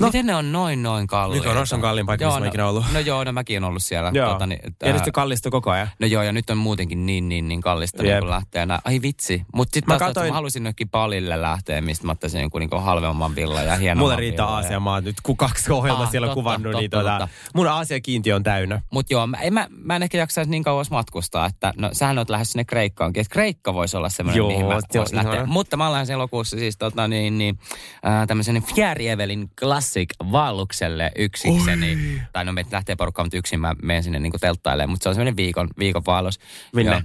No, 0.00 0.06
Miten 0.06 0.26
ne 0.26 0.34
on 0.34 0.52
noin 0.52 0.82
noin 0.82 1.06
kalliita? 1.06 1.46
Mykonos 1.48 1.72
on 1.72 1.80
kalliin 1.80 2.06
paikka, 2.06 2.24
Joo, 2.24 2.30
missä 2.30 2.40
mä 2.40 2.44
no, 2.46 2.48
ikinä 2.50 2.66
ollut. 2.68 2.84
No 2.92 2.98
joo, 3.00 3.24
no 3.24 3.32
mäkin 3.32 3.64
on 3.64 3.68
ollut 3.68 3.82
siellä. 3.82 4.10
joo. 4.14 4.32
Tota, 4.32 4.46
niin, 4.46 4.60
ja 4.82 4.92
nyt 4.92 5.04
se 5.04 5.10
kallistuu 5.10 5.50
koko 5.50 5.70
ajan. 5.70 5.88
No 5.98 6.06
joo, 6.06 6.22
ja 6.22 6.32
nyt 6.32 6.50
on 6.50 6.58
muutenkin 6.58 7.06
niin, 7.06 7.28
niin, 7.28 7.48
niin 7.48 7.60
kallista 7.60 8.02
Jep. 8.02 8.12
niin 8.14 8.20
kun 8.20 8.30
lähtee. 8.30 8.66
Nää. 8.66 8.80
Ai 8.84 9.02
vitsi. 9.02 9.42
Mutta 9.54 9.74
sitten 9.74 9.92
Mä 9.92 9.94
mä, 9.94 9.98
taas, 9.98 10.08
katoin- 10.08 10.28
mä 10.30 10.34
halusin 10.34 10.62
johonkin 10.64 10.88
palille 10.88 11.42
lähteä, 11.42 11.80
mistä 11.80 12.06
mä 12.06 12.12
ottaisin 12.12 12.40
jonkun 12.40 12.60
niin 12.60 12.82
halvemman 12.82 13.34
villan 13.34 13.66
ja 13.66 13.76
hienomman 13.76 14.04
Mulle 14.04 14.16
riittää 14.16 14.46
Aasian 14.46 14.82
maat 14.82 15.04
nyt, 15.04 15.16
kun 15.22 15.36
kaksi 15.36 15.72
ohjelmaa 15.72 16.04
Ah, 16.04 16.10
siellä 16.10 16.28
on 16.28 16.34
kuvannut, 16.34 16.74
niin 16.74 16.90
totta. 16.90 17.28
Mun 17.56 17.68
Aasian 17.68 18.02
kiintiö 18.02 18.36
on 18.36 18.42
täynnä. 18.42 18.82
Mutta 18.92 19.12
joo, 19.12 19.26
mä 19.26 19.36
en, 19.36 19.54
mä, 19.54 19.66
mä 19.70 19.96
en 19.96 20.02
ehkä 20.02 20.18
jaksaisi 20.18 20.50
niin 20.50 20.62
kauas 20.62 20.90
matkustaa, 20.90 21.46
että 21.46 21.72
no 21.76 21.90
sähän 21.92 22.18
oot 22.18 22.30
lähes 22.30 22.52
sinne 22.52 22.64
Kreikkaankin, 22.64 23.20
että 23.20 23.32
Kreikka 23.32 23.74
voisi 23.74 23.96
olla 23.96 24.08
semmoinen, 24.08 24.38
Joo, 24.38 24.48
mihin 24.48 24.66
mä 24.66 24.78
voisin 24.94 25.16
lähteä. 25.16 25.46
Mutta 25.46 25.76
mä 25.76 25.92
lähden 25.92 26.14
elokuussa 26.14 26.58
siis 26.58 26.76
tota 26.78 27.08
niin, 27.08 27.38
niin 27.38 27.58
äh, 28.06 28.26
tämmöisen 28.26 28.62
Fjärjevelin 28.62 29.50
Classic 29.60 30.08
vaellukselle 30.32 31.10
yksikseni. 31.16 31.98
Tai 32.32 32.44
no 32.44 32.52
meitä 32.52 32.76
lähtee 32.76 32.96
porukkaan, 32.96 33.26
mutta 33.26 33.36
yksin 33.36 33.60
mä 33.60 33.74
menen 33.82 34.02
sinne 34.02 34.18
niin 34.18 34.32
telttailemaan, 34.40 34.90
mutta 34.90 35.02
se 35.02 35.08
on 35.08 35.14
semmoinen 35.14 35.36
viikon, 35.36 35.68
viikon 35.78 36.02
vaellus. 36.06 36.38
Minne? 36.72 36.92
Joo. 36.92 37.00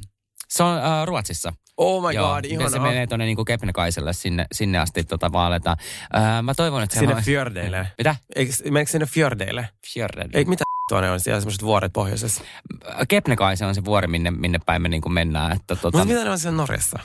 Se 0.51 0.63
on 0.63 0.77
äh, 0.77 1.05
Ruotsissa. 1.05 1.53
Oh 1.77 2.07
my 2.07 2.13
Joo, 2.15 2.33
god, 2.33 2.45
ja 2.45 2.51
ihanaa. 2.51 2.69
se 2.69 2.79
menee 2.79 3.07
tuonne 3.07 3.25
niinku 3.25 3.45
Kebnekaiselle 3.45 4.13
sinne, 4.13 4.45
sinne 4.51 4.77
asti 4.77 5.03
tota 5.03 5.31
vaaletaan. 5.31 5.77
Öö, 6.15 6.41
mä 6.41 6.53
toivon, 6.53 6.83
että 6.83 6.99
Sinne 6.99 7.15
on- 7.15 7.23
fjordeille. 7.23 7.87
Mitä? 7.97 8.15
Eikö, 8.35 8.53
meneekö 8.65 8.91
sinne 8.91 9.05
fjordeille? 9.05 9.69
Fjorden. 9.93 10.29
Ei, 10.33 10.45
mitä 10.45 10.63
tuonne 10.89 11.11
on? 11.11 11.19
Siellä 11.19 11.35
on 11.35 11.41
semmoiset 11.41 11.61
vuoret 11.63 11.93
pohjoisessa. 11.93 12.43
Kebnekaise 13.07 13.65
on 13.65 13.75
se 13.75 13.85
vuori, 13.85 14.07
minne, 14.07 14.31
minne 14.31 14.59
päin 14.65 14.81
me 14.81 14.89
niinku 14.89 15.09
mennään. 15.09 15.51
Että 15.51 15.75
tota, 15.75 15.97
Mutta 15.97 16.13
mitä 16.13 16.23
ne 16.23 16.29
on 16.29 16.39
siellä 16.39 16.57
Norjassa? 16.57 16.99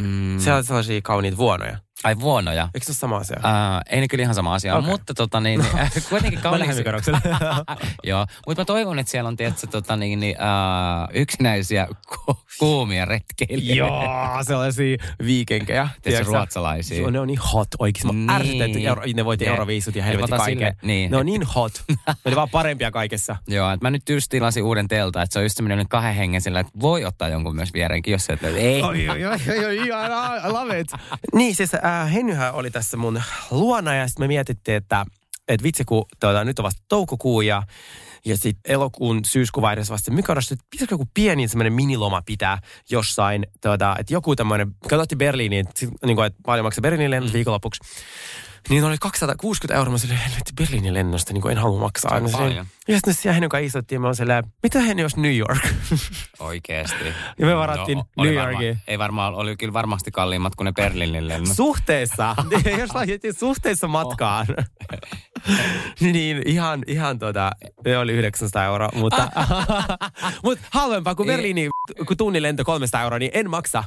mm, 0.00 0.38
Siellä 0.38 0.58
on 0.58 0.64
sellaisia 0.64 1.00
kauniita 1.02 1.36
vuonoja. 1.36 1.78
Ai 2.04 2.18
vuonoja. 2.20 2.68
Eikö 2.74 2.84
se 2.84 2.90
ole 2.90 2.96
sama 2.96 3.16
asia? 3.16 3.36
Ää, 3.42 3.82
ei 3.90 4.00
ne 4.00 4.08
kyllä 4.08 4.22
ihan 4.22 4.34
sama 4.34 4.54
asia, 4.54 4.76
okay. 4.76 4.90
mutta 4.90 5.14
tota 5.14 5.40
niin, 5.40 5.60
no. 5.60 5.66
kuitenkin 6.10 6.38
Mä 6.38 6.42
kauniiksi. 6.42 6.68
lähden 6.68 6.76
Mykonokselle. 6.76 7.20
Joo, 8.04 8.26
mutta 8.46 8.60
mä 8.60 8.64
toivon, 8.64 8.98
että 8.98 9.10
siellä 9.10 9.28
on 9.28 9.36
tietysti 9.36 9.66
tota 9.66 9.96
niin, 9.96 10.20
niin, 10.20 10.36
ää, 10.38 11.08
yksinäisiä 11.12 11.88
ku- 12.26 12.38
kuumia 12.58 13.04
retkeilijöitä. 13.04 13.94
Joo, 13.94 14.44
sellaisia 14.46 14.96
viikenkejä. 15.26 15.88
Tietysti 16.02 16.26
ruotsalaisia. 16.32 16.98
Joo, 17.00 17.10
ne 17.10 17.20
on 17.20 17.26
niin 17.26 17.38
hot 17.52 17.68
oikeasti. 17.78 18.06
Mä 18.06 18.12
Niin. 18.12 18.30
ärsytän, 18.30 18.82
euro, 18.82 19.02
ne 19.14 19.24
voitti 19.24 19.46
Euroviisut 19.46 19.96
ja 19.96 20.04
helvetti 20.04 20.36
kaiken. 20.36 20.76
niin. 20.82 21.10
Ne 21.10 21.16
on 21.16 21.26
niin 21.26 21.42
hot. 21.42 21.72
ne 21.88 21.96
oli 22.24 22.36
vaan 22.36 22.50
parempia 22.50 22.90
kaikessa. 22.90 23.36
Joo, 23.48 23.70
että 23.72 23.86
mä 23.86 23.90
nyt 23.90 24.08
just 24.08 24.26
tilasin 24.30 24.62
uuden 24.64 24.88
telta, 24.88 25.22
että 25.22 25.32
se 25.32 25.38
on 25.38 25.44
just 25.44 25.56
semmoinen 25.56 25.88
kahden 25.88 26.14
hengen 26.14 26.40
sillä, 26.40 26.60
että 26.60 26.72
voi 26.80 27.04
ottaa 27.04 27.28
jonkun 27.28 27.56
myös 27.56 27.72
vierenkin, 27.74 28.12
jos 28.12 28.24
se, 28.24 28.38
ei. 28.56 28.82
Oi, 28.82 29.08
oi, 29.08 29.24
oi, 29.24 29.38
oi, 29.58 29.64
oi, 29.64 29.76
ihanaa, 29.76 30.36
I 30.36 30.50
love 30.52 30.80
it. 30.80 30.88
Niin, 31.34 31.54
siis 31.56 31.70
äh, 31.84 32.12
Hennyhän 32.12 32.54
oli 32.54 32.70
tässä 32.70 32.96
mun 32.96 33.22
luona 33.50 33.94
ja 33.94 34.08
sitten 34.08 34.24
me 34.24 34.28
mietittiin, 34.28 34.76
että 34.76 35.06
et 35.48 35.62
vitsi 35.62 35.84
kun 35.84 36.04
tuota, 36.20 36.44
nyt 36.44 36.58
on 36.58 36.62
vasta 36.62 36.82
toukokuu 36.88 37.40
ja 37.40 37.62
ja 38.26 38.36
sitten 38.36 38.72
elokuun 38.72 39.24
syyskuun 39.24 39.62
vaiheessa 39.62 39.92
vasta 39.92 40.10
Mykonossa, 40.10 40.54
että 40.54 40.66
pitäisikö 40.70 40.94
joku 40.94 41.08
pieni 41.14 41.48
semmoinen 41.48 41.72
miniloma 41.72 42.22
pitää 42.26 42.58
jossain, 42.90 43.46
tuota, 43.60 43.96
että 43.98 44.12
joku 44.12 44.36
tämmöinen, 44.36 44.74
katsottiin 44.88 45.18
Berliiniin, 45.18 45.66
sit, 45.74 45.90
niin 46.04 46.16
kuin, 46.16 46.26
että 46.26 46.38
paljon 46.46 46.64
maksaa 46.64 46.82
Berliinin 46.82 47.10
lennot 47.10 47.30
mm. 47.30 47.34
viikonlopuksi. 47.34 47.80
Niin 48.68 48.84
oli 48.84 48.96
260 49.00 49.78
euroa, 49.78 49.92
mä 49.92 49.98
silleen, 49.98 50.20
helvetti 50.20 50.52
Berliinin 50.56 50.94
lennosta, 50.94 51.32
niin 51.32 51.42
kuin 51.42 51.52
en 51.52 51.58
halua 51.58 51.80
maksaa. 51.80 52.28
Se 52.28 52.36
on. 52.36 52.52
Ja 52.88 52.94
sitten 52.94 53.14
siellä 53.14 53.32
Hennyn 53.32 53.48
kanssa 53.48 53.66
istuttiin, 53.66 54.00
mä 54.00 54.06
oon 54.06 54.14
silleen, 54.16 54.44
mitä 54.62 54.80
Henny 54.80 55.02
jos 55.02 55.16
New 55.16 55.36
York? 55.36 55.58
Oikeesti. 56.38 57.04
Ja 57.38 57.46
me 57.46 57.56
varattiin 57.56 57.98
oli 58.16 58.28
New 58.28 58.36
varma- 58.38 58.50
Yorkiin. 58.50 58.78
Ei 58.86 58.98
varmaan, 58.98 59.34
oli 59.34 59.56
kyllä 59.56 59.72
varmasti 59.72 60.10
kalliimmat 60.10 60.54
kuin 60.54 60.64
ne 60.64 60.72
Berliinin 60.72 61.28
lennot. 61.28 61.56
Suhteessa, 61.56 62.36
jos 62.78 62.94
laitettiin 62.94 63.34
suhteessa 63.34 63.88
matkaan. 63.88 64.46
niin 66.00 66.42
ihan, 66.46 66.82
ihan 66.86 67.18
tota, 67.18 67.50
ne 67.84 67.98
oli 67.98 68.12
900 68.12 68.64
euroa, 68.64 68.88
mutta, 68.94 69.28
mutta 70.44 70.66
halvempaa 70.70 71.14
kuin 71.14 71.26
Berliiniin, 71.26 71.70
kun 72.06 72.16
tunnin 72.16 72.42
lento 72.42 72.64
300 72.64 73.02
euroa, 73.02 73.18
niin 73.18 73.30
en 73.34 73.50
maksa. 73.50 73.84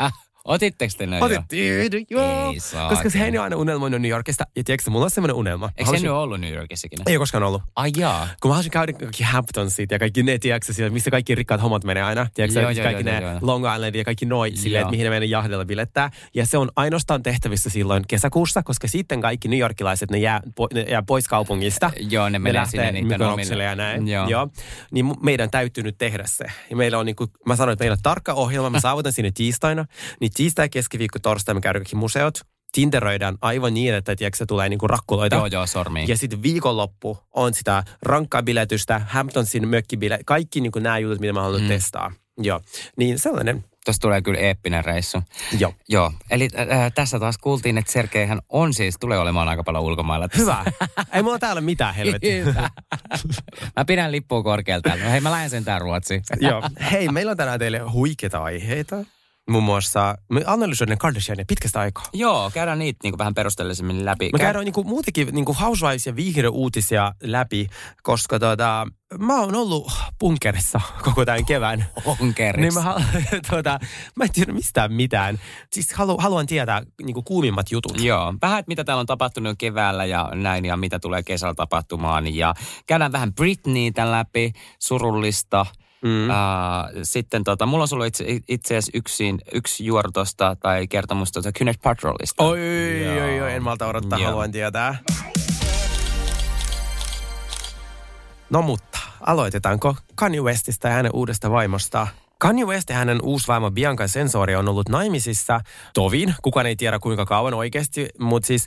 Äh, 0.00 0.12
otitteko 0.48 0.92
te 0.98 1.06
ne 1.06 1.18
jo? 1.18 1.24
Otettiin, 1.24 2.06
joo. 2.10 2.50
Ei 2.52 2.60
saa. 2.60 2.88
Koska 2.88 3.10
se 3.10 3.24
on 3.24 3.38
aina 3.42 3.56
unelmoinut 3.56 4.00
New 4.02 4.10
Yorkista. 4.10 4.44
Ja 4.56 4.64
tiedätkö, 4.64 4.90
mulla 4.90 5.04
on 5.04 5.10
semmoinen 5.10 5.36
unelma. 5.36 5.66
Eikö 5.66 5.78
se 5.78 5.84
Haluaisin- 5.84 6.02
nyt 6.06 6.12
ollut 6.12 6.40
New 6.40 6.54
Yorkissakin? 6.54 6.98
Ei 7.06 7.16
ole 7.16 7.18
koskaan 7.22 7.42
ollut. 7.44 7.62
Ai 7.76 7.90
jaa. 7.96 8.28
Kun 8.42 8.48
mä 8.48 8.52
haluaisin 8.54 8.70
käydä 8.72 8.92
kaikki 8.92 9.22
Hamptonsit 9.24 9.90
ja 9.90 9.98
kaikki 9.98 10.22
ne, 10.22 10.38
tiedätkö, 10.38 10.72
siellä, 10.72 10.92
missä 10.92 11.10
kaikki 11.10 11.34
rikkaat 11.34 11.62
hommat 11.62 11.84
menee 11.84 12.02
aina. 12.02 12.26
Tiedätkö, 12.34 12.60
Joo, 12.60 12.70
joo, 12.70 12.76
joo, 12.78 12.84
kaikki 12.84 13.10
joo, 13.10 13.14
ne 13.14 13.20
joo, 13.22 13.30
joo. 13.30 13.38
Long 13.42 13.74
Island 13.74 13.94
ja 13.94 14.04
kaikki 14.04 14.26
noi 14.26 14.50
silleen, 14.54 14.80
Joo. 14.80 14.80
että 14.80 14.90
mihin 14.90 15.04
ne 15.04 15.10
menee 15.10 15.28
jahdella 15.28 15.64
bilettää. 15.64 16.10
Ja 16.34 16.46
se 16.46 16.58
on 16.58 16.70
ainoastaan 16.76 17.22
tehtävissä 17.22 17.70
silloin 17.70 18.04
kesäkuussa, 18.08 18.62
koska 18.62 18.88
sitten 18.88 19.20
kaikki 19.20 19.48
New 19.48 19.58
Yorkilaiset, 19.58 20.10
ne 20.10 20.18
jää, 20.18 20.40
po, 20.54 20.68
ne 20.74 20.80
jää 20.82 21.02
pois 21.02 21.28
kaupungista. 21.28 21.90
Joo, 22.10 22.28
ne 22.28 22.38
menee 22.38 22.66
sinne 22.66 22.92
niiden 22.92 23.22
omille- 23.22 23.64
ja 23.64 23.74
näin. 23.76 24.08
Joo. 24.08 24.28
Joo. 24.28 24.48
Niin 24.90 25.14
meidän 25.22 25.50
täytyy 25.50 25.84
nyt 25.84 25.98
tehdä 25.98 26.24
se. 26.26 26.44
Ja 26.70 26.76
meillä 26.76 26.98
on 26.98 27.06
niin 27.06 27.16
kuin, 27.16 27.30
mä 27.46 27.56
sanoin, 27.56 27.72
että 27.72 27.82
meillä 27.84 27.94
on 27.94 27.98
tarkka 28.02 28.32
ohjelma. 28.32 28.70
Mä 28.70 28.80
saavutan 28.88 29.12
sinne 29.12 29.30
tiistaina. 29.34 29.84
Niin 30.20 30.30
tiistai, 30.38 30.68
keskiviikko, 30.68 31.18
torstai 31.18 31.54
me 31.54 31.60
käydään 31.60 31.82
kaikki 31.82 31.96
museot. 31.96 32.40
Tinderoidaan 32.72 33.38
aivan 33.40 33.74
niin, 33.74 33.94
että 33.94 34.16
tiedätkö, 34.16 34.36
se 34.36 34.46
tulee 34.46 34.68
niin 34.68 34.78
kuin 34.78 34.90
rakkuloita. 34.90 35.36
Joo, 35.36 35.46
joo, 35.46 35.66
sormiin. 35.66 36.08
Ja 36.08 36.16
sitten 36.16 36.42
viikonloppu 36.42 37.18
on 37.34 37.54
sitä 37.54 37.84
rankkaa 38.02 38.42
biletystä, 38.42 39.00
Hamptonsin 39.08 39.68
mökkibile, 39.68 40.18
kaikki 40.26 40.60
niin 40.60 40.72
nämä 40.80 40.98
jutut, 40.98 41.20
mitä 41.20 41.32
mä 41.32 41.42
haluan 41.42 41.62
mm. 41.62 41.68
testaa. 41.68 42.12
Joo, 42.40 42.60
niin 42.96 43.18
sellainen 43.18 43.64
Tuossa 43.84 44.00
tulee 44.00 44.22
kyllä 44.22 44.40
eeppinen 44.40 44.84
reissu. 44.84 45.22
Joo. 45.58 45.74
Joo, 45.88 46.12
eli 46.30 46.48
äh, 46.58 46.92
tässä 46.94 47.18
taas 47.18 47.38
kuultiin, 47.38 47.78
että 47.78 47.92
Sergeihän 47.92 48.38
on 48.48 48.74
siis, 48.74 48.96
tulee 49.00 49.18
olemaan 49.18 49.48
aika 49.48 49.64
paljon 49.64 49.84
ulkomailla. 49.84 50.28
tässä. 50.28 50.42
Hyvä. 50.42 50.64
Ei 51.12 51.22
mulla 51.22 51.38
täällä 51.38 51.60
mitään 51.60 51.94
helvettiä. 51.94 52.44
Mä 53.76 53.84
pidän 53.86 54.12
lippua 54.12 54.42
korkealta. 54.42 54.88
No 54.88 55.10
hei, 55.10 55.20
mä 55.20 55.30
lähden 55.30 55.50
sentään 55.50 55.80
Ruotsiin. 55.80 56.22
Joo. 56.40 56.62
Hei, 56.92 57.08
meillä 57.08 57.30
on 57.30 57.36
tänään 57.36 57.58
teille 57.58 57.78
huikeita 57.78 58.42
aiheita. 58.42 58.96
Muun 59.48 59.64
muassa 59.64 60.18
me 60.28 60.42
analysoidaan 60.46 60.98
Kardashiania 60.98 61.44
pitkästä 61.48 61.80
aikaa. 61.80 62.04
Joo, 62.12 62.50
käydään 62.54 62.78
niitä 62.78 62.98
niin 63.02 63.18
vähän 63.18 63.34
perusteellisemmin 63.34 64.04
läpi. 64.04 64.30
Me 64.32 64.38
käydään 64.38 64.64
niinku 64.64 64.84
muutenkin 64.84 65.28
niinku 65.32 65.54
Housewives 65.60 66.06
ja 66.06 66.16
viihdeuutisia 66.16 67.14
läpi, 67.22 67.66
koska 68.02 68.38
tota, 68.38 68.86
mä 69.18 69.40
oon 69.40 69.54
ollut 69.54 69.92
punkerissa 70.18 70.80
koko 71.04 71.24
tämän 71.24 71.44
kevään. 71.44 71.86
Onkerissa. 72.20 72.60
Niin 72.60 72.74
mä, 72.74 72.80
hal- 72.80 73.02
tuota, 73.50 73.80
mä 74.16 74.24
en 74.24 74.32
tiedä 74.32 74.52
mistään 74.52 74.92
mitään. 74.92 75.38
Siis 75.72 75.92
halu, 75.92 76.16
haluan 76.18 76.46
tietää 76.46 76.82
niinku 77.02 77.22
kuumimmat 77.22 77.70
jutut. 77.70 78.00
Joo, 78.00 78.34
vähän, 78.42 78.64
mitä 78.66 78.84
täällä 78.84 79.00
on 79.00 79.06
tapahtunut 79.06 79.58
keväällä 79.58 80.04
ja 80.04 80.30
näin, 80.34 80.64
ja 80.64 80.76
mitä 80.76 80.98
tulee 80.98 81.22
kesällä 81.22 81.54
tapahtumaan. 81.54 82.34
Ja 82.34 82.54
käydään 82.86 83.12
vähän 83.12 83.34
Britneytä 83.34 84.12
läpi, 84.12 84.52
surullista. 84.78 85.66
Mm. 86.02 86.30
Uh, 86.30 86.34
sitten 87.02 87.44
tota, 87.44 87.66
mulla 87.66 87.82
on 87.82 87.88
sulla 87.88 88.04
itse, 88.04 88.24
itse 88.48 88.76
asiassa 88.76 88.92
yksi, 88.94 89.34
yksi 89.52 89.84
juoru 89.84 90.12
tosta, 90.12 90.56
tai 90.56 90.86
kertomus 90.86 91.32
tuosta 91.32 91.52
Kynet 91.52 91.80
Patrolista. 91.82 92.44
Oi, 92.44 92.58
oi, 93.08 93.20
oi, 93.20 93.40
oi, 93.40 93.52
en 93.52 93.62
malta 93.62 93.86
odottaa, 93.86 94.18
Joo. 94.18 94.26
haluan 94.26 94.52
tietää. 94.52 94.98
No 98.50 98.62
mutta, 98.62 98.98
aloitetaanko 99.20 99.96
Kanye 100.14 100.40
Westistä 100.40 100.88
ja 100.88 100.94
hänen 100.94 101.12
uudesta 101.14 101.50
vaimosta? 101.50 102.06
Kanye 102.38 102.64
West 102.64 102.90
ja 102.90 102.96
hänen 102.96 103.22
uusi 103.22 103.48
vaimo 103.48 103.70
Bianca 103.70 104.08
Sensori 104.08 104.56
on 104.56 104.68
ollut 104.68 104.88
naimisissa 104.88 105.60
tovin. 105.94 106.34
Kukaan 106.42 106.66
ei 106.66 106.76
tiedä 106.76 106.98
kuinka 106.98 107.26
kauan 107.26 107.54
oikeasti, 107.54 108.08
mutta 108.18 108.46
siis 108.46 108.66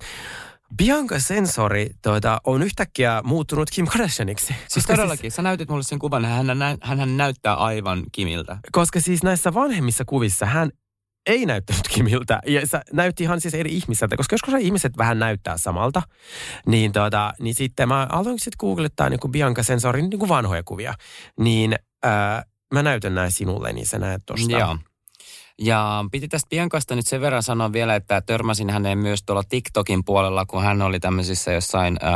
Bianca 0.78 1.20
Sensori 1.20 1.90
tuota, 2.02 2.42
on 2.44 2.64
yhtäkkiä 2.64 3.22
muuttunut 3.26 3.70
Kim 3.70 3.88
Kardashianiksi. 3.88 4.46
Siis 4.48 4.74
Koska 4.74 4.96
todellakin, 4.96 5.32
sä 5.32 5.42
näytit 5.42 5.70
mulle 5.70 5.84
sen 5.84 6.00
kuvan, 6.00 6.26
hän, 6.26 6.48
hän, 6.82 7.00
hän 7.00 7.18
näyttää 7.18 7.56
aivan 7.56 8.04
Kimiltä. 8.12 8.58
koska 8.72 9.00
siis 9.00 9.24
näissä 9.24 9.54
vanhemmissa 9.54 10.04
kuvissa 10.06 10.46
hän 10.46 10.70
ei 11.26 11.46
näyttänyt 11.46 11.88
Kimiltä. 11.88 12.40
Ja 12.48 12.68
se 12.68 12.82
näytti 12.94 13.24
ihan 13.24 13.42
siis 13.42 13.54
eri 13.54 13.76
ihmiseltä, 13.76 14.18
koska 14.18 14.34
joskus 14.34 14.54
ihmiset 14.60 14.98
vähän 14.98 15.20
näyttää 15.20 15.58
samalta. 15.58 16.02
Niin, 16.68 16.92
tota, 16.92 17.34
niin 17.40 17.56
sitten 17.56 17.88
mä 17.88 18.08
aloin 18.12 18.40
sitten 18.40 18.58
googlettaa 18.60 19.10
niin 19.10 19.20
kuin 19.20 19.32
Bianca 19.32 19.64
Sensorin 19.64 20.10
niin 20.10 20.20
kuin 20.20 20.30
vanhoja 20.30 20.64
kuvia. 20.64 20.94
Niin 21.40 21.76
ää, 22.04 22.44
mä 22.74 22.84
näytän 22.84 23.16
näin 23.16 23.32
sinulle, 23.32 23.74
niin 23.74 23.88
sä 23.88 24.00
näet 24.00 24.22
tosta. 24.26 24.58
Joo. 24.58 24.78
Ja 25.64 26.06
piti 26.12 26.28
tästä 26.28 26.50
Biancasta 26.50 26.96
nyt 26.96 27.08
sen 27.08 27.22
verran 27.22 27.44
sanoa 27.44 27.74
vielä, 27.74 27.96
että 27.96 28.22
törmäsin 28.22 28.70
häneen 28.70 28.98
myös 28.98 29.24
tuolla 29.24 29.44
TikTokin 29.44 30.06
puolella, 30.06 30.46
kun 30.46 30.64
hän 30.64 30.82
oli 30.82 31.00
tämmöisissä 31.00 31.52
jossain 31.52 32.00
äh, 32.04 32.12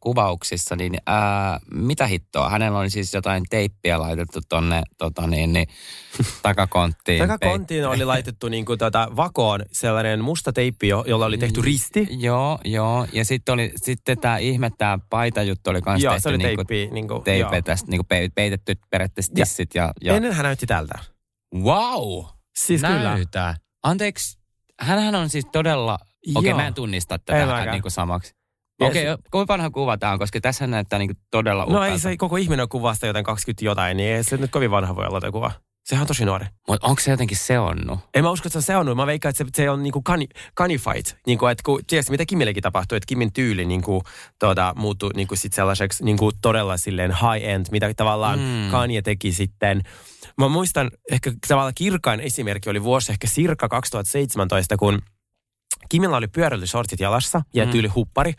kuvauksissa, 0.00 0.76
niin 0.76 0.94
äh, 1.08 1.60
mitä 1.70 2.06
hittoa? 2.06 2.50
Hänellä 2.50 2.78
oli 2.78 2.90
siis 2.90 3.14
jotain 3.14 3.42
teippiä 3.50 3.98
laitettu 3.98 4.40
tonne 4.48 4.82
tota 4.98 5.26
niin, 5.26 5.52
niin, 5.52 5.66
takakonttiin. 6.42 7.28
Takakonttiin 7.28 7.88
oli 7.88 8.04
laitettu 8.04 8.48
niin 8.48 8.64
kuin 8.64 8.78
tota 8.78 9.08
vakoon 9.16 9.60
sellainen 9.72 10.20
musta 10.24 10.52
teippi, 10.52 10.88
jo- 10.88 11.04
jolla 11.06 11.26
oli 11.26 11.38
tehty 11.38 11.62
risti. 11.62 12.08
Joo, 12.10 12.58
joo. 12.64 13.06
Ja 13.12 13.24
sitten 13.24 13.52
oli 13.52 13.72
sitten 13.76 14.18
tämä 14.18 14.38
ihme, 14.38 14.70
tämä 14.78 14.98
paitajuttu 15.10 15.70
oli 15.70 15.82
kans 15.82 16.02
Joo, 16.02 16.14
tehty 16.14 16.28
oli 16.28 16.38
niinku 16.38 16.64
teippi. 16.64 16.94
Niin 16.94 17.08
kuin, 17.08 17.22
teipe 17.22 17.62
tästä, 17.62 17.90
niinku 17.90 18.04
pe- 18.04 18.30
peitetty 18.34 18.74
periaatteessa 18.90 19.32
Ja 19.36 19.44
tissit 19.44 19.74
ja, 19.74 19.92
ja 20.02 20.16
Ennen 20.16 20.32
hän 20.32 20.44
näytti 20.44 20.66
tältä. 20.66 20.98
Wow! 21.54 22.24
Siis 22.56 22.80
kyllä. 22.82 23.02
Näytä. 23.14 23.54
Anteeksi, 23.82 24.38
hänhän 24.80 25.14
on 25.14 25.28
siis 25.28 25.46
todella... 25.52 25.98
Okei, 26.34 26.50
Joo. 26.50 26.58
mä 26.58 26.66
en 26.66 26.74
tunnista 26.74 27.14
En 27.14 27.20
tätä 27.24 27.46
mäkään. 27.46 27.70
niin 27.70 27.82
kuin 27.82 27.92
samaksi. 27.92 28.34
Okei, 28.80 29.02
se- 29.02 29.12
okay, 29.12 29.22
kuinka 29.30 29.52
vanha 29.52 29.70
kuva 29.70 29.96
tämä 29.98 30.12
on, 30.12 30.18
koska 30.18 30.40
tässä 30.40 30.66
näyttää 30.66 30.98
niin 30.98 31.10
todella 31.30 31.62
No 31.62 31.66
upealta. 31.68 31.86
ei 31.88 31.98
se 31.98 32.16
koko 32.16 32.36
ihminen 32.36 32.62
on 32.62 32.68
kuvasta 32.68 33.06
jotain 33.06 33.24
20 33.24 33.64
jotain, 33.64 33.96
niin 33.96 34.14
ei 34.14 34.24
se 34.24 34.36
nyt 34.36 34.50
kovin 34.50 34.70
vanha 34.70 34.96
voi 34.96 35.06
olla 35.06 35.20
tämä 35.20 35.30
kuva. 35.32 35.50
Sehän 35.84 36.02
on 36.02 36.06
tosi 36.08 36.24
nuori. 36.24 36.46
Mutta 36.68 36.86
onko 36.86 37.00
se 37.02 37.10
jotenkin 37.10 37.36
seonnut? 37.36 38.00
En 38.14 38.24
mä 38.24 38.30
usko, 38.30 38.46
että 38.46 38.52
se 38.52 38.58
on 38.58 38.62
seonnut. 38.62 38.96
Mä 38.96 39.06
veikkaan, 39.06 39.30
että 39.30 39.44
se, 39.44 39.50
se 39.54 39.70
on 39.70 39.82
niinku 39.82 40.02
kani, 40.02 40.28
kanifight. 40.54 41.16
Niinku, 41.26 41.46
että 41.46 41.62
kun, 41.64 41.80
tiedätkö, 41.86 42.10
mitä 42.10 42.26
Kimillekin 42.26 42.62
tapahtui, 42.62 42.96
että 42.96 43.06
Kimin 43.06 43.32
tyyli 43.32 43.64
niinku, 43.64 44.02
tuota, 44.38 44.72
muuttui 44.76 45.10
niinku 45.16 45.36
sit 45.36 45.52
sellaiseksi 45.52 46.04
niinku, 46.04 46.30
todella 46.42 46.76
silleen 46.76 47.10
high-end, 47.10 47.66
mitä 47.70 47.94
tavallaan 47.94 48.38
Mm. 48.38 48.70
Kanye 48.70 49.02
teki 49.02 49.32
sitten. 49.32 49.82
Mä 50.38 50.48
muistan, 50.48 50.90
ehkä 51.10 51.32
tavallaan 51.48 51.74
kirkain 51.74 52.20
esimerkki 52.20 52.70
oli 52.70 52.82
vuosi 52.82 53.12
ehkä 53.12 53.26
circa 53.26 53.68
2017, 53.68 54.76
kun 54.76 55.02
Kimilla 55.88 56.16
oli 56.16 56.28
pyöräilysortsit 56.28 57.00
jalassa 57.00 57.42
ja 57.54 57.64
Mm. 57.64 57.70
tyyli 57.70 57.88
huppari. 57.88 58.32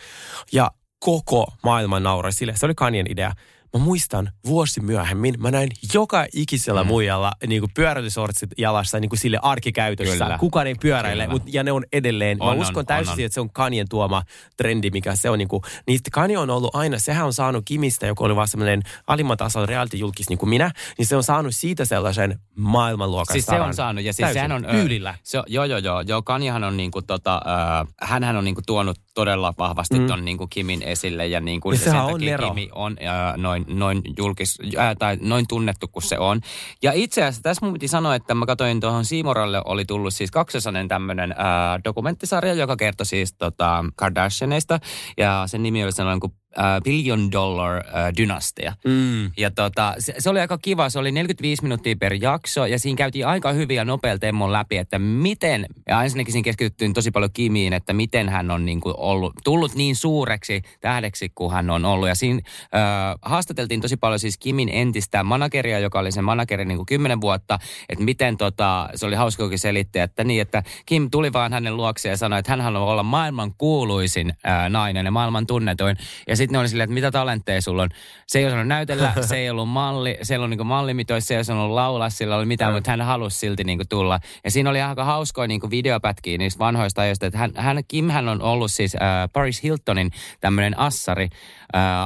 Ja 0.51 0.71
koko 0.99 1.47
maailma 1.63 1.99
nauroi 1.99 2.33
sille. 2.33 2.53
Se 2.55 2.65
oli 2.65 2.75
Kanyen 2.75 3.11
idea. 3.11 3.31
Mä 3.73 3.79
muistan 3.79 4.31
vuosi 4.45 4.81
myöhemmin, 4.81 5.35
mä 5.37 5.51
näin 5.51 5.69
joka 5.93 6.25
ikisellä 6.33 6.83
Mm. 6.83 6.87
muijalla 6.87 7.31
niin 7.47 7.61
kuin 7.61 7.71
pyöräilysortsit 7.75 8.49
jalassa 8.57 8.99
niin 8.99 9.09
kuin 9.09 9.19
sille 9.19 9.39
arkikäytössä. 9.41 10.25
Kyllä. 10.25 10.37
Kukaan 10.37 10.67
ei 10.67 10.75
pyöräile, 10.81 11.23
Kyllä. 11.23 11.33
mut, 11.33 11.43
ja 11.53 11.63
ne 11.63 11.71
on 11.71 11.83
edelleen. 11.93 12.37
On, 12.41 12.47
mä 12.47 12.51
on, 12.51 12.59
uskon 12.59 12.85
täysin, 12.85 13.11
on, 13.11 13.19
on. 13.19 13.25
että 13.25 13.33
se 13.33 13.41
on 13.41 13.49
Kanyen 13.53 13.89
tuoma 13.89 14.23
trendi, 14.57 14.89
mikä 14.89 15.15
se 15.15 15.29
on. 15.29 15.37
Niin 15.39 15.47
kuin, 15.47 15.61
niistä 15.87 16.09
Kanye 16.13 16.37
on 16.37 16.49
ollut 16.49 16.75
aina, 16.75 16.99
sehän 16.99 17.25
on 17.25 17.33
saanut 17.33 17.63
Kimistä, 17.65 18.07
joka 18.07 18.23
oli 18.25 18.35
vaan 18.35 18.47
semmoinen 18.47 18.81
alimman 19.07 19.37
tason 19.37 19.69
reality-julkis 19.69 20.29
niin 20.29 20.37
kuin 20.39 20.49
minä, 20.49 20.71
niin 20.97 21.05
se 21.05 21.15
on 21.15 21.23
saanut 21.23 21.55
siitä 21.55 21.85
sellaisen 21.85 22.39
maailmanluokan 22.55 23.33
Siis 23.33 23.45
se 23.45 23.61
on 23.61 23.73
saanut, 23.73 24.03
ja 24.03 24.13
siis 24.13 24.25
Täysin. 24.25 24.33
sehän 24.33 24.51
on... 24.51 24.65
Tyylillä. 24.71 25.15
Se, 25.23 25.37
on- 25.39 25.43
joo, 25.47 25.65
joo, 25.65 25.79
joo. 25.79 26.01
joo 26.01 26.21
Kanjahan 26.21 26.63
on 26.63 26.77
niinku 26.77 27.01
tota, 27.01 27.41
äh, 27.81 27.87
hänhän 28.09 28.35
on 28.35 28.43
niinku 28.43 28.61
tuonut 28.65 28.97
todella 29.15 29.53
vahvasti 29.57 29.99
Mm. 29.99 30.07
ton 30.07 30.25
niinku 30.25 30.47
Kimin 30.47 30.81
esille 30.83 31.27
ja 31.27 31.39
niinku 31.39 31.71
Ja 31.71 31.77
sen 31.77 31.95
on 31.95 32.11
takia. 32.11 32.37
Kimi 32.37 32.69
on 32.71 32.97
äh, 33.07 33.37
noin, 33.37 33.65
noin 33.67 34.01
julkis, 34.17 34.57
äh, 34.77 34.95
tai 34.99 35.17
noin 35.21 35.45
tunnettu 35.47 35.87
kuin 35.87 36.03
se 36.03 36.19
on. 36.19 36.41
Ja 36.83 36.91
itse 36.95 37.21
asiassa 37.23 37.41
tässä 37.41 37.65
mun 37.65 37.73
piti 37.73 37.87
sanoa, 37.87 38.15
että 38.15 38.35
mä 38.35 38.45
katsoin 38.45 38.79
tuohon 38.79 39.05
Siimoralle 39.05 39.61
oli 39.65 39.85
tullut 39.85 40.13
siis 40.13 40.31
kaksosainen 40.31 40.87
tämmönen 40.87 41.31
äh, 41.31 41.37
dokumenttisarja, 41.83 42.53
joka 42.53 42.75
kertoi 42.75 43.05
siis 43.05 43.33
tota 43.33 43.85
Kardashianeista 43.95 44.79
ja 45.17 45.43
sen 45.47 45.63
nimi 45.63 45.83
oli 45.83 45.91
sellainen 45.91 46.19
kuin 46.19 46.33
äh, 46.59 46.81
Billion 46.83 47.31
Dollar 47.31 47.77
äh, 47.77 47.83
Dynastia. 48.17 48.73
Mm. 48.85 49.31
Ja 49.37 49.51
tota, 49.51 49.95
se, 49.99 50.13
se 50.19 50.29
oli 50.29 50.39
aika 50.39 50.57
kiva, 50.57 50.89
se 50.89 50.99
oli 50.99 51.11
45 51.11 51.63
minuuttia 51.63 51.95
per 51.99 52.13
jakso 52.21 52.65
ja 52.65 52.79
siinä 52.79 52.97
käytiin 52.97 53.27
aika 53.27 53.51
hyvin 53.51 53.75
ja 53.75 53.85
nopealla 53.85 54.19
temmolla 54.19 54.57
läpi, 54.57 54.77
että 54.77 54.99
miten, 54.99 55.65
ja 55.87 56.03
ensinnäkin 56.03 56.31
siinä 56.31 56.43
keskityttiin 56.43 56.93
tosi 56.93 57.11
paljon 57.11 57.31
Kimiin, 57.33 57.73
että 57.73 57.93
miten 57.93 58.29
hän 58.29 58.51
on 58.51 58.65
niin 58.65 58.81
kuin 58.81 58.95
ollut, 58.97 59.33
tullut 59.43 59.75
niin 59.75 59.95
suureksi 59.95 60.61
tähdeksi 60.81 61.31
kuin 61.35 61.53
hän 61.53 61.69
on 61.69 61.85
ollut. 61.85 62.07
Ja 62.07 62.15
siinä 62.15 62.41
äh, 62.75 63.15
haastateltiin 63.21 63.81
tosi 63.81 63.97
paljon 63.97 64.19
siis 64.19 64.37
Kimin 64.37 64.69
entistä 64.69 65.23
manageria, 65.23 65.79
joka 65.79 65.99
oli 65.99 66.11
sen 66.11 66.23
manageri 66.23 66.65
niin 66.65 66.77
kuin 66.77 66.85
10 66.85 67.21
vuotta, 67.21 67.59
että 67.89 68.03
miten 68.03 68.37
tota, 68.37 68.89
se 68.95 69.05
oli 69.05 69.15
hauska 69.15 69.49
kun 69.49 69.59
selitti, 69.59 69.99
että 69.99 70.23
niin, 70.23 70.41
että 70.41 70.63
Kim 70.85 71.09
tuli 71.11 71.33
vaan 71.33 71.53
hänen 71.53 71.77
luokseen 71.77 72.11
ja 72.11 72.17
sanoi, 72.17 72.39
että 72.39 72.51
hän 72.51 72.61
haluaa 72.61 72.91
olla 72.91 73.03
maailman 73.03 73.53
kuuluisin 73.57 74.33
äh, 74.47 74.69
nainen 74.69 75.05
ja 75.05 75.11
maailman 75.11 75.47
tunnetuin. 75.47 75.97
Ja 76.27 76.35
sitten 76.35 76.44
ne 76.51 76.57
oli 76.59 76.69
silleen, 76.69 76.83
että 76.85 76.93
mitä 76.93 77.11
talentteja 77.11 77.61
sulla 77.61 77.83
on. 77.83 77.89
Se 78.27 78.39
ei 78.39 78.45
osannut 78.45 78.67
näytellä, 78.67 79.13
se 79.29 79.37
ei 79.37 79.49
ollut 79.49 79.69
malli, 79.69 80.17
se 80.21 80.33
ei 80.33 80.37
ollut 80.37 80.49
niinku 80.49 80.63
mallimitoissa, 80.63 81.27
se 81.27 81.33
ei 81.33 81.39
osannut 81.39 81.71
laulaa, 81.71 82.09
sillä 82.09 82.35
oli 82.35 82.45
mitään, 82.45 82.71
Mm. 82.71 82.75
mutta 82.75 82.91
hän 82.91 83.01
halusi 83.01 83.39
silti 83.39 83.63
niinku 83.63 83.83
tulla. 83.89 84.19
Ja 84.43 84.51
siinä 84.51 84.69
oli 84.69 84.81
aika 84.81 85.03
hauskoja 85.03 85.47
niinku 85.47 85.69
videopätkiä 85.69 86.37
niistä 86.37 86.59
vanhoista 86.59 87.01
ajoista, 87.01 87.25
että 87.25 87.39
hän, 87.39 87.51
hän, 87.55 87.83
Kim 87.87 88.09
hän 88.09 88.29
on 88.29 88.41
ollut 88.41 88.71
siis 88.71 88.95
äh, 88.95 89.01
Paris 89.33 89.63
Hiltonin 89.63 90.11
tämmöinen 90.41 90.79
assari 90.79 91.29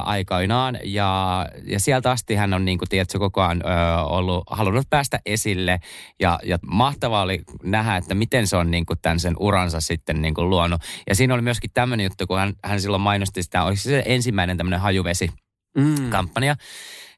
aikoinaan, 0.04 0.78
ja, 0.84 1.46
ja 1.64 1.80
sieltä 1.80 2.10
asti 2.10 2.34
hän 2.34 2.54
on 2.54 2.64
niinku, 2.64 2.84
tiedätkö, 2.88 3.18
koko 3.18 3.42
ajan 3.42 3.62
äh, 3.66 4.06
ollut, 4.12 4.44
halunnut 4.50 4.86
päästä 4.90 5.20
esille, 5.26 5.80
ja, 6.20 6.38
ja 6.42 6.58
mahtavaa 6.66 7.22
oli 7.22 7.42
nähdä, 7.62 7.96
että 7.96 8.14
miten 8.14 8.46
se 8.46 8.56
on 8.56 8.70
niinku 8.70 8.96
tämän 8.96 9.20
sen 9.20 9.34
uransa 9.38 9.80
sitten 9.80 10.22
niinku 10.22 10.50
luonut. 10.50 10.82
Ja 11.08 11.14
siinä 11.14 11.34
oli 11.34 11.42
myöskin 11.42 11.70
tämmöinen 11.74 12.04
juttu, 12.04 12.26
kun 12.26 12.38
hän, 12.38 12.52
hän 12.64 12.80
silloin 12.80 13.02
mainosti 13.02 13.42
sitä, 13.42 13.64
oliko 13.64 13.80
se 13.80 14.02
ensimmäinen 14.06 14.56
tämmöinen 14.56 14.80
hajuvesi 14.80 15.30
Mm. 15.76 16.10
kampanja. 16.10 16.56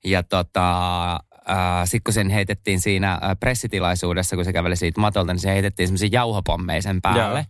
Ja 0.04 0.22
tota, 0.22 1.20
sitten 1.84 2.00
kun 2.04 2.14
sen 2.14 2.30
heitettiin 2.30 2.80
siinä 2.80 3.12
äh, 3.12 3.18
pressitilaisuudessa, 3.40 4.36
kun 4.36 4.44
se 4.44 4.52
käveli 4.52 4.76
siitä 4.76 5.00
matolta, 5.00 5.32
niin 5.32 5.40
se 5.40 5.50
heitettiin 5.50 5.88
semmoisia 5.88 6.08
jauhopommeja 6.12 6.82
sen 6.82 7.02
päälle. 7.02 7.38
Joo. 7.38 7.44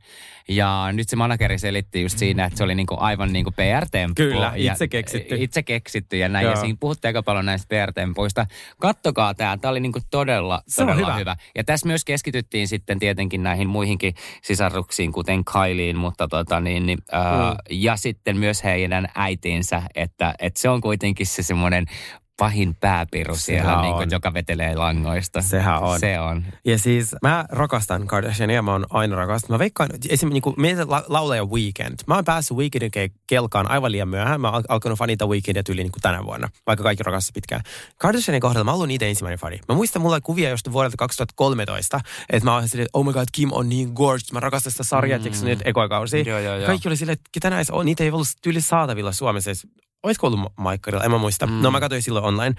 Ja 0.48 0.88
nyt 0.92 1.08
se 1.08 1.16
manageri 1.16 1.58
selitti 1.58 2.02
just 2.02 2.18
siinä, 2.18 2.44
että 2.44 2.56
se 2.56 2.64
oli 2.64 2.74
niinku 2.74 2.96
aivan 3.00 3.32
niinku 3.32 3.50
PR-temppu. 3.50 4.14
Kyllä, 4.16 4.52
ja 4.56 4.72
itse 4.72 4.88
keksitty. 4.88 5.36
Itse 5.38 5.62
keksitty 5.62 6.16
ja 6.16 6.28
näin. 6.28 6.44
Ja 6.44 6.52
Joo. 6.52 6.60
siinä 6.60 6.76
puhuttiin 6.80 7.08
aika 7.08 7.22
paljon 7.22 7.46
näistä 7.46 7.66
PR-tempuista. 7.68 8.46
Kattokaa 8.78 9.34
tämä, 9.34 9.56
tämä 9.56 9.70
oli 9.70 9.80
niinku 9.80 10.00
todella, 10.10 10.62
todella 10.76 10.96
hyvä. 10.96 11.14
hyvä. 11.14 11.36
Ja 11.54 11.64
tässä 11.64 11.86
myös 11.86 12.04
keskityttiin 12.04 12.68
sitten 12.68 12.98
tietenkin 12.98 13.42
näihin 13.42 13.68
muihinkin 13.68 14.14
sisaruksiin, 14.42 15.12
kuten 15.12 15.44
Kailiin, 15.44 15.96
mutta 15.96 16.28
tota 16.28 16.60
niin, 16.60 16.86
niin 16.86 16.98
äh, 17.14 17.22
Mm. 17.32 17.56
ja 17.70 17.96
sitten 17.96 18.36
myös 18.36 18.64
heidän 18.64 19.08
äitinsä, 19.14 19.82
että, 19.94 20.34
että 20.38 20.60
se 20.60 20.68
on 20.68 20.80
kuitenkin 20.80 21.26
se 21.26 21.42
semmoinen 21.42 21.86
pahin 22.36 22.76
pääpiru 22.80 23.36
siellä, 23.36 23.64
Sehän 23.64 23.82
niin 23.82 23.92
kuin, 23.94 24.02
on. 24.02 24.10
joka 24.10 24.34
vetelee 24.34 24.74
langoista. 24.74 25.42
Sehän 25.42 25.78
on. 25.78 26.00
Se 26.00 26.20
on. 26.20 26.44
Ja 26.64 26.78
siis 26.78 27.14
mä 27.22 27.44
rakastan 27.48 28.06
Kardashiania, 28.06 28.62
mä 28.62 28.72
oon 28.72 28.86
aina 28.90 29.16
rakastanut. 29.16 29.50
Mä 29.50 29.58
veikkaan, 29.58 29.90
esimerkiksi 29.92 30.26
niin 30.26 30.42
kuin 30.42 30.54
mietin 30.58 30.90
la- 30.90 31.04
laulaja 31.08 31.44
Weekend. 31.44 31.94
Mä 32.06 32.14
oon 32.14 32.24
päässyt 32.24 32.56
Weekendin 32.56 32.90
ke- 32.96 33.14
kelkaan 33.26 33.70
aivan 33.70 33.92
liian 33.92 34.08
myöhään. 34.08 34.40
Mä 34.40 34.48
oon 34.48 34.56
al- 34.56 34.62
alkanut 34.68 34.98
fanita 34.98 35.26
Weekendia 35.26 35.62
tyyliin 35.62 35.84
niin 35.84 35.92
kuin 35.92 36.02
tänä 36.02 36.24
vuonna, 36.24 36.48
vaikka 36.66 36.82
kaikki 36.82 37.02
rakastaa 37.02 37.32
pitkään. 37.34 37.62
Kardashianin 37.96 38.40
kohdalla 38.40 38.64
mä 38.64 38.72
oon 38.72 38.90
itse 38.90 39.08
ensimmäinen 39.08 39.38
fani. 39.38 39.60
Mä 39.68 39.74
muistan 39.74 40.02
mulla 40.02 40.20
kuvia 40.20 40.48
jostain 40.48 40.72
vuodelta 40.72 40.96
2013, 40.96 42.00
että 42.30 42.50
mä 42.50 42.54
oon 42.54 42.68
silleen, 42.68 42.84
että 42.86 42.98
oh 42.98 43.04
my 43.06 43.12
god, 43.12 43.24
Kim 43.32 43.48
on 43.52 43.68
niin 43.68 43.92
gorgeous. 43.94 44.32
Mä 44.32 44.40
rakastan 44.40 44.72
sitä 44.72 44.84
sarjaa, 44.84 45.18
mm. 45.18 45.24
nyt 45.44 45.60
ekoa 45.64 45.88
kausi. 45.88 46.24
Joo, 46.26 46.38
joo, 46.38 46.56
joo. 46.56 46.66
Kaikki 46.66 46.88
oli 46.88 46.96
silleen, 46.96 47.12
että 47.14 47.30
ketä 47.32 47.50
näissä 47.50 47.74
on, 47.74 47.86
niitä 47.86 48.04
ei 48.04 48.10
ollut 48.10 48.28
tyyli 48.42 48.60
saatavilla 48.60 49.12
Suomessa 49.12 49.50
edes 49.50 49.66
Olisiko 50.02 50.26
ollut 50.26 50.40
Ma- 50.40 50.50
Maikkarilla? 50.56 51.04
En 51.04 51.10
mä 51.10 51.18
muista. 51.18 51.46
Mm. 51.46 51.52
No 51.52 51.70
mä 51.70 51.80
katsoin 51.80 52.02
silloin 52.02 52.24
online 52.24 52.54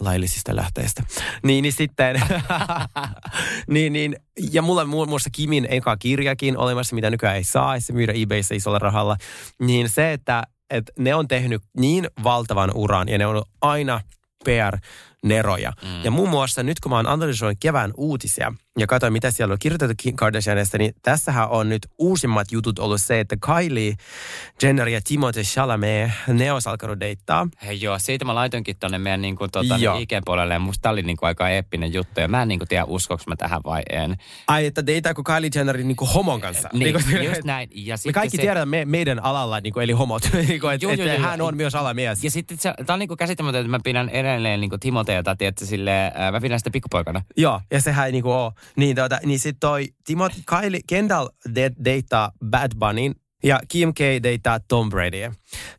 laillisista 0.00 0.56
lähteistä. 0.56 1.02
Niin, 1.42 1.62
niin 1.62 1.72
sitten, 1.72 2.22
niin, 3.68 3.92
niin, 3.92 4.16
ja 4.52 4.62
mulla 4.62 4.80
on 4.80 4.88
muun 4.88 5.08
muassa 5.08 5.30
Kimin 5.30 5.66
eka 5.70 5.96
kirjakin 5.96 6.56
olemassa, 6.58 6.94
mitä 6.94 7.10
nykyään 7.10 7.36
ei 7.36 7.44
saa, 7.44 7.74
ei 7.74 7.80
se 7.80 7.92
myydä 7.92 8.12
eBayssä 8.16 8.54
isolla 8.54 8.78
rahalla. 8.78 9.16
Niin 9.60 9.88
se, 9.88 10.12
että, 10.12 10.42
että 10.70 10.92
ne 10.98 11.14
on 11.14 11.28
tehnyt 11.28 11.62
niin 11.76 12.06
valtavan 12.24 12.70
uran 12.74 13.08
ja 13.08 13.18
ne 13.18 13.26
on 13.26 13.42
aina 13.60 14.00
PR-neroja. 14.44 15.72
Mm. 15.82 16.04
Ja 16.04 16.10
muun 16.10 16.28
muassa 16.28 16.62
nyt 16.62 16.80
kun 16.80 16.90
mä 16.90 16.96
oon 16.96 17.08
analysoinut 17.08 17.58
kevään 17.60 17.92
uutisia 17.96 18.52
ja 18.78 18.86
katsoin 18.86 19.12
mitä 19.12 19.30
siellä 19.30 19.52
on 19.52 19.58
kirjoitettu 19.58 19.94
Kim 19.96 20.16
Kardashianista, 20.16 20.78
niin 20.78 20.94
tässähän 21.02 21.48
on 21.48 21.68
nyt 21.68 21.86
uusimmat 21.98 22.52
jutut 22.52 22.78
ollut 22.78 23.02
se, 23.02 23.20
että 23.20 23.36
Kylie 23.36 23.94
Jenner 24.62 24.88
ja 24.88 25.00
Timothée 25.00 25.42
Chalamet, 25.42 26.10
ne 26.26 26.52
olisi 26.52 26.68
alkanut 26.68 27.00
deittaa. 27.00 27.48
Hei 27.66 27.80
joo, 27.80 27.98
siitä 27.98 28.24
mä 28.24 28.34
laitoinkin 28.34 28.76
tonne 28.80 28.98
meidän 28.98 29.22
niin 29.22 29.36
kuin, 29.36 29.50
tota, 29.50 29.76
Joo. 29.76 29.94
niin 29.94 30.02
IG-puolelle 30.02 30.54
ja 30.54 30.58
musta 30.58 30.90
oli 30.90 31.02
niin 31.02 31.16
kuin, 31.16 31.26
aika 31.26 31.48
eeppinen 31.48 31.92
juttu 31.92 32.20
ja 32.20 32.28
mä 32.28 32.42
en 32.42 32.48
niin 32.48 32.58
kuin, 32.58 32.68
tiedä 32.68 32.84
uskoks 32.84 33.26
mä 33.26 33.36
tähän 33.36 33.60
vai 33.64 33.82
en. 33.90 34.16
Ai, 34.48 34.66
että 34.66 34.86
deitaako 34.86 35.22
Kylie 35.24 35.50
Jennerin 35.54 35.88
niinku 35.88 36.06
homon 36.06 36.40
kanssa? 36.40 36.68
Niin, 36.72 36.94
Niinku, 36.94 37.24
just 37.24 37.44
näin. 37.44 37.68
Ja 37.72 37.96
Me 38.06 38.12
kaikki 38.12 38.36
se, 38.36 38.42
tiedämme 38.42 38.78
me, 38.78 38.84
meidän 38.84 39.24
alalla, 39.24 39.60
niinku, 39.60 39.80
eli 39.80 39.92
homot, 39.92 40.24
että 40.24 40.38
Joo, 40.62 40.70
et, 40.70 40.82
joo, 40.82 40.92
joo, 40.92 41.18
hän 41.18 41.38
joo. 41.38 41.48
on 41.48 41.56
myös 41.56 41.74
alamies. 41.74 42.24
Ja 42.24 42.30
sitten 42.30 42.58
se, 42.58 42.74
tää 42.86 42.94
on 42.94 43.00
niinku 43.00 43.16
käsittämätöntä, 43.16 43.60
että 43.60 43.70
mä 43.70 43.80
pidän 43.84 44.08
edelleen 44.08 44.60
niinku 44.60 44.78
Timoteota, 44.78 45.36
tiedätkö, 45.36 45.66
sille, 45.66 46.12
mä 46.32 46.40
pidän 46.40 46.60
sitä 46.60 46.70
pikkupoikana. 46.70 47.22
Joo, 47.36 47.60
ja 47.70 47.80
sehän 47.80 48.06
ei 48.06 48.12
niinku 48.12 48.30
oo. 48.30 48.52
Niin, 48.76 48.96
tuota, 48.96 49.18
niin 49.24 49.38
sit 49.38 49.56
toi 49.60 49.88
Timot, 50.04 50.32
Kylie, 50.46 50.80
Kendall 50.86 51.28
de, 51.54 51.70
deittaa 51.84 52.32
Bad 52.50 52.72
Bunnyn 52.78 53.14
ja 53.42 53.60
Kim 53.68 53.94
K 53.94 53.98
deittaa 54.22 54.60
Tom 54.60 54.90
Bradya. 54.90 55.32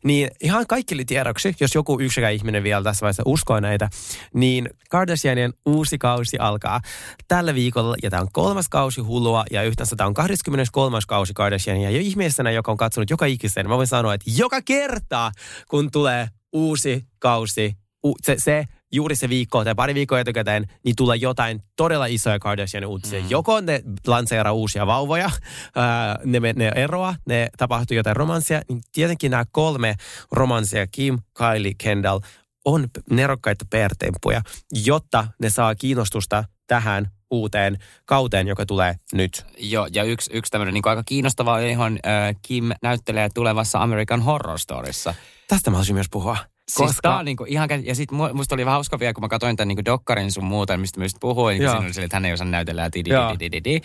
Niin 0.04 0.30
ihan 0.40 0.66
kaikille 0.66 1.04
tiedoksi, 1.04 1.54
jos 1.60 1.74
joku 1.74 2.00
yksikään 2.00 2.32
ihminen 2.34 2.62
vielä 2.62 2.84
tässä 2.84 3.00
vaiheessa 3.00 3.22
uskoo 3.26 3.60
näitä, 3.60 3.88
niin 4.34 4.70
Kardashianien 4.90 5.52
uusi 5.66 5.98
kausi 5.98 6.38
alkaa 6.38 6.80
tällä 7.28 7.54
viikolla. 7.54 7.96
Ja 8.02 8.10
tämä 8.10 8.22
on 8.22 8.28
kolmas 8.32 8.68
kausi 8.68 9.00
hullua 9.00 9.44
ja 9.50 9.62
yhteensä 9.62 9.96
tämä 9.96 10.08
on 10.08 10.14
23. 10.14 10.98
kausi 11.08 11.32
Kardashiania. 11.34 11.90
Ja 11.90 12.00
ihmisenä, 12.00 12.50
joka 12.50 12.70
on 12.70 12.76
katsonut 12.76 13.10
joka 13.10 13.26
ikisen, 13.26 13.68
mä 13.68 13.76
voin 13.76 13.86
sanoa, 13.86 14.14
että 14.14 14.30
joka 14.36 14.62
kerta, 14.62 15.32
kun 15.68 15.90
tulee 15.90 16.28
uusi 16.52 17.04
kausi, 17.18 17.76
se, 18.22 18.34
se 18.38 18.64
juuri 18.92 19.16
se 19.16 19.28
viikko 19.28 19.64
tai 19.64 19.74
pari 19.74 19.94
viikkoa 19.94 20.20
etukäteen, 20.20 20.66
niin 20.84 20.96
tulee 20.96 21.16
jotain 21.16 21.62
todella 21.76 22.06
isoja 22.06 22.38
Kardashian 22.38 22.84
uutisia. 22.84 23.20
Mm. 23.20 23.26
Joko 23.30 23.60
ne 23.60 23.82
lanseeraa 24.06 24.52
uusia 24.52 24.86
vauvoja, 24.86 25.30
ää, 25.76 26.18
ne, 26.24 26.40
ne 26.40 26.72
eroa, 26.74 27.14
ne 27.26 27.48
tapahtuu 27.58 27.96
jotain 27.96 28.16
romanssia, 28.16 28.62
niin 28.68 28.80
tietenkin 28.92 29.30
nämä 29.30 29.44
kolme 29.52 29.94
romanssia, 30.32 30.86
Kim, 30.86 31.18
Kylie, 31.38 31.72
Kendall, 31.78 32.20
on 32.64 32.88
nerokkaita 33.10 33.64
PR-temppuja, 33.70 34.42
jotta 34.84 35.26
ne 35.38 35.50
saa 35.50 35.74
kiinnostusta 35.74 36.44
tähän 36.66 37.10
uuteen 37.30 37.78
kauteen, 38.04 38.48
joka 38.48 38.66
tulee 38.66 38.94
nyt. 39.12 39.46
Joo, 39.58 39.88
ja 39.92 40.04
yksi, 40.04 40.30
yksi 40.34 40.50
tämmöinen 40.50 40.74
niin 40.74 40.88
aika 40.88 41.02
kiinnostava, 41.06 41.60
johon 41.60 41.98
äh, 42.06 42.36
Kim 42.42 42.70
näyttelee 42.82 43.28
tulevassa 43.34 43.82
American 43.82 44.22
Horror 44.22 44.58
Storyssa. 44.58 45.14
Tästä 45.48 45.70
mä 45.70 45.74
haluaisin 45.74 45.94
myös 45.94 46.06
puhua. 46.10 46.36
Siis 46.76 46.98
tää 47.02 47.18
on 47.18 47.24
niinku 47.24 47.44
ihan, 47.48 47.68
ja 47.84 47.94
sit 47.94 48.12
mu- 48.12 48.32
musta 48.32 48.54
oli 48.54 48.64
vähän 48.64 48.76
hauska 48.76 48.98
vielä, 48.98 49.12
kun 49.12 49.24
mä 49.24 49.28
katsoin 49.28 49.56
tämän 49.56 49.68
niinku 49.68 49.84
dokkarin 49.84 50.32
sun 50.32 50.44
muuta, 50.44 50.76
mistä 50.76 51.00
mä 51.00 51.04
just 51.04 51.16
puhuin, 51.20 51.58
niin 51.58 51.70
siinä 51.70 51.84
oli 51.84 51.94
sille, 51.94 52.04
että 52.04 52.16
hän 52.16 52.24
ei 52.24 52.32
osaa 52.32 52.46
näytellä 52.46 52.82
ja 52.82 52.92
di, 52.92 53.02
Joo. 53.06 53.32
di, 53.32 53.38
di, 53.40 53.52
di, 53.52 53.60
di. 53.64 53.80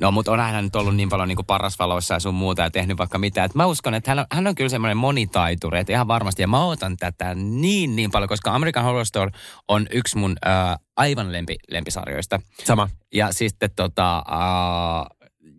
No, 0.00 0.10
mutta 0.12 0.32
on 0.32 0.40
hän 0.40 0.64
nyt 0.64 0.76
ollut 0.76 0.96
niin 0.96 1.08
paljon 1.08 1.28
niinku 1.28 1.42
parasvaloissa 1.42 2.14
ja 2.14 2.20
sun 2.20 2.34
muuta 2.34 2.62
ja 2.62 2.70
tehnyt 2.70 2.98
vaikka 2.98 3.18
mitä. 3.18 3.44
Et 3.44 3.54
mä 3.54 3.66
uskon, 3.66 3.94
että 3.94 4.10
hän 4.10 4.18
on, 4.18 4.26
hän 4.32 4.46
on 4.46 4.54
kyllä 4.54 4.68
semmoinen 4.68 4.96
monitaituri, 4.96 5.78
että 5.78 5.92
ihan 5.92 6.08
varmasti. 6.08 6.42
Ja 6.42 6.48
mä 6.48 6.64
otan 6.64 6.96
tätä 6.96 7.34
niin 7.34 7.96
niin 7.96 8.10
paljon, 8.10 8.28
koska 8.28 8.54
American 8.54 8.84
Horror 8.84 9.04
Story 9.04 9.30
on 9.68 9.86
yksi 9.90 10.18
mun 10.18 10.36
äh, 10.46 10.76
aivan 10.96 11.32
lempi, 11.32 11.56
lempisarjoista. 11.70 12.40
Sama. 12.64 12.88
Ja 13.14 13.32
sitten 13.32 13.70
tota... 13.76 14.16
Äh, 14.18 15.06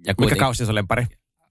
ja 0.06 0.14
Mikä 0.14 0.14
kuiten- 0.16 0.38
kausi 0.38 0.66
se 0.66 0.72
on 0.72 0.76
lempari? 0.76 1.06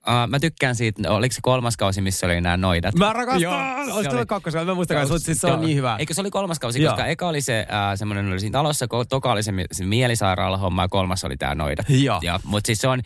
Uh, 0.08 0.28
mä 0.30 0.40
tykkään 0.40 0.74
siitä, 0.74 1.10
oliko 1.12 1.32
se 1.32 1.38
kolmas 1.42 1.76
kausi, 1.76 2.00
missä 2.00 2.26
oli 2.26 2.40
nämä 2.40 2.56
noidat? 2.56 2.94
Mä 2.94 3.12
rakastan! 3.12 3.40
Joo, 3.42 3.54
Olisi 3.54 3.86
se 3.86 3.92
tullut 4.02 4.14
oli- 4.14 4.26
kakkosella, 4.26 4.64
mä 4.64 4.74
muistan 4.74 4.96
kanssa, 4.96 5.14
mutta 5.14 5.26
siis 5.26 5.38
se 5.40 5.46
on 5.46 5.60
niin 5.60 5.76
hyvä. 5.76 5.96
Eikö 5.98 6.14
se 6.14 6.20
oli 6.20 6.30
kolmas 6.30 6.58
kausi, 6.58 6.82
Joo. 6.82 6.92
koska 6.92 7.06
eka 7.06 7.28
oli 7.28 7.40
se 7.40 7.60
äh, 7.60 7.98
semmoinen, 7.98 8.28
oli 8.32 8.40
siinä 8.40 8.52
talossa, 8.58 8.86
toka 9.08 9.32
oli 9.32 9.42
se, 9.42 9.52
se 9.72 9.84
mielisairaalahomma 9.84 10.82
ja 10.82 10.88
kolmas 10.88 11.24
oli 11.24 11.36
tämä 11.36 11.54
noidat. 11.54 11.86
Joo. 11.88 12.18
Ja, 12.22 12.40
mutta 12.44 12.66
siis 12.66 12.78
se, 12.78 12.88
on, 12.88 13.00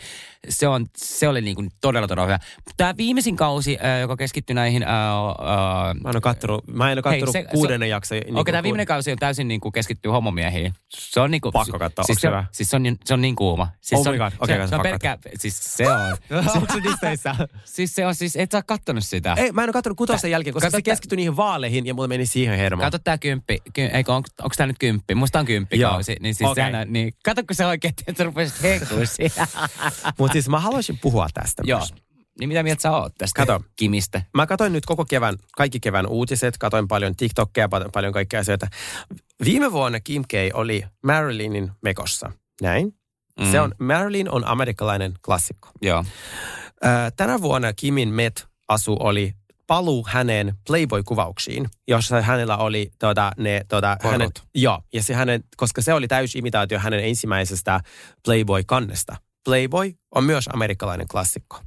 se, 0.49 0.69
on, 0.69 0.87
se 0.97 1.29
oli 1.29 1.41
niinku 1.41 1.65
todella 1.81 2.09
todella 2.09 2.27
hyvä. 2.27 2.39
Tämä 2.77 2.95
viimeisin 2.97 3.37
kausi, 3.37 3.79
äh, 3.85 4.01
joka 4.01 4.17
keskittyi 4.17 4.55
näihin... 4.55 4.83
Äh, 4.83 4.89
äh, 4.91 5.95
Mä 6.05 6.11
en 6.11 6.17
ole 6.17 6.21
kattonut, 6.21 6.67
mä 6.69 6.93
en 6.93 6.99
ole 6.99 7.03
kattonut 7.03 7.35
Hei, 7.35 7.43
se- 7.43 7.49
kuudennen 7.51 7.89
jakson. 7.89 8.19
Niin 8.19 8.37
Okei, 8.39 8.53
tämä 8.53 8.63
viimeinen 8.63 8.87
kausi 8.87 9.13
on 9.13 9.19
täysin 9.19 9.49
niin 9.49 9.61
kuin 9.61 9.73
keskittyy 9.73 10.11
homomiehiin. 10.13 10.73
Se 10.89 11.21
on 11.21 11.31
niin 11.31 11.41
kuin, 11.41 11.53
Pakko 11.53 11.79
katsoa, 11.79 12.05
siis 12.05 12.25
onko 12.25 12.37
se, 12.37 12.39
on, 12.39 12.45
siis 12.53 12.71
se 12.71 12.77
on, 12.77 12.83
niin- 12.83 12.99
se 13.05 13.15
on 13.15 13.21
niin 13.21 13.37
kuuma. 13.37 13.69
Siis 13.81 13.99
Oh 13.99 14.05
se 14.05 14.11
my 14.11 14.21
on, 14.21 14.31
God, 14.33 14.33
okei, 14.41 14.57
se, 14.57 14.63
se 14.63 14.69
se 14.69 14.75
on 14.75 14.83
pakko 14.83 14.89
pelkkä, 14.99 15.19
siis 15.39 15.77
se 15.77 15.85
on. 15.89 16.17
Disneyssä? 16.92 17.37
Siis 17.64 17.94
se 17.94 18.07
on 18.07 18.14
siis, 18.14 18.37
et 18.37 18.50
sä 18.50 18.59
oo 18.59 18.62
kattonut 18.66 19.05
sitä. 19.05 19.35
Ei, 19.38 19.53
mä 19.53 19.62
en 19.62 19.68
ole 19.68 19.72
kattonut 19.72 19.98
kutosten 19.98 20.31
jälkeen, 20.31 20.55
koska 20.55 20.66
Kato 20.66 20.76
se 20.76 20.83
keskittyi 20.83 21.16
niihin 21.16 21.37
vaaleihin 21.37 21.87
ja 21.87 21.94
mulla 21.94 22.09
meni 22.09 22.26
siihen 22.26 22.59
hermo. 22.59 22.83
Kato 22.83 22.98
tää 22.98 23.18
kymppi, 23.18 23.59
ky, 23.72 23.83
eikö, 23.83 24.12
on, 24.12 24.22
onko 24.42 24.55
tää 24.57 24.66
nyt 24.66 24.79
kymppi? 24.79 25.14
Musta 25.14 25.38
on 25.38 25.46
kymppikausi. 25.46 26.12
Joo. 26.12 26.18
Niin 26.20 26.35
siis 26.35 26.50
Okei. 26.50 26.64
sehän 26.64 26.92
niin, 26.92 27.14
kato 27.24 27.42
kun 27.46 27.57
sä 27.57 27.68
oikein, 27.68 27.94
että 28.07 28.18
sä 28.18 28.24
rupesit 28.24 28.62
hehkuun 28.62 29.07
siinä. 29.07 29.46
Mutta 30.18 30.33
siis 30.33 30.48
mä 30.48 30.61
haluaisin 30.61 30.98
puhua 30.98 31.26
tästä 31.35 31.62
Joo. 31.66 31.79
myös. 31.79 31.94
Niin 32.40 32.48
mitä 32.48 32.62
mieltä 32.62 32.83
sä 32.83 32.90
oot 32.90 33.14
tästä 33.18 33.37
Kato. 33.37 33.64
Kimistä? 33.76 34.22
Mä 34.35 34.46
katsoin 34.46 34.72
nyt 34.72 34.87
koko 34.87 35.05
kevään, 35.05 35.37
kaikki 35.57 35.81
kevään 35.81 36.07
uutiset, 36.07 36.59
katsoin 36.59 36.88
paljon 36.88 37.16
TikTokia, 37.16 37.68
paljon, 37.68 37.90
paljon 37.92 38.12
kaikkea 38.12 38.40
asioita. 38.40 38.66
Viime 39.44 39.72
vuonna 39.72 40.00
Kim 40.00 40.22
K 40.22 40.33
oli 40.55 40.85
Marilynin 41.03 41.70
mekossa. 41.83 42.33
Näin. 42.62 42.94
Mm. 43.40 43.50
Se 43.50 43.61
on, 43.61 43.74
Marilyn 43.79 44.31
on 44.31 44.46
amerikkalainen 44.46 45.12
klassikko. 45.24 45.68
Joo. 45.83 46.05
Tänä 47.16 47.40
vuonna 47.43 47.73
Kimin 47.73 48.09
Met-asu 48.09 48.97
oli 49.01 49.35
paluu 49.66 50.07
hänen 50.09 50.55
Playboy-kuvauksiin, 50.66 51.69
jossa 51.88 52.23
hänellä 52.23 52.57
oli 52.57 52.90
tuota, 52.99 53.33
ne, 53.37 53.64
tuota, 53.69 53.97
hänen, 54.03 54.31
joo, 54.55 54.83
ja 54.93 55.03
se 55.03 55.14
hänen, 55.14 55.45
koska 55.57 55.83
se 55.83 55.95
oli 55.95 56.09
täysi 56.09 56.38
imitaatio 56.38 56.79
hänen 56.79 57.05
ensimmäisestä 57.05 57.81
Playboy-kannesta. 58.25 59.16
Playboy 59.45 59.93
on 60.14 60.25
myös 60.25 60.49
amerikkalainen 60.53 61.09
klassikko. 61.09 61.61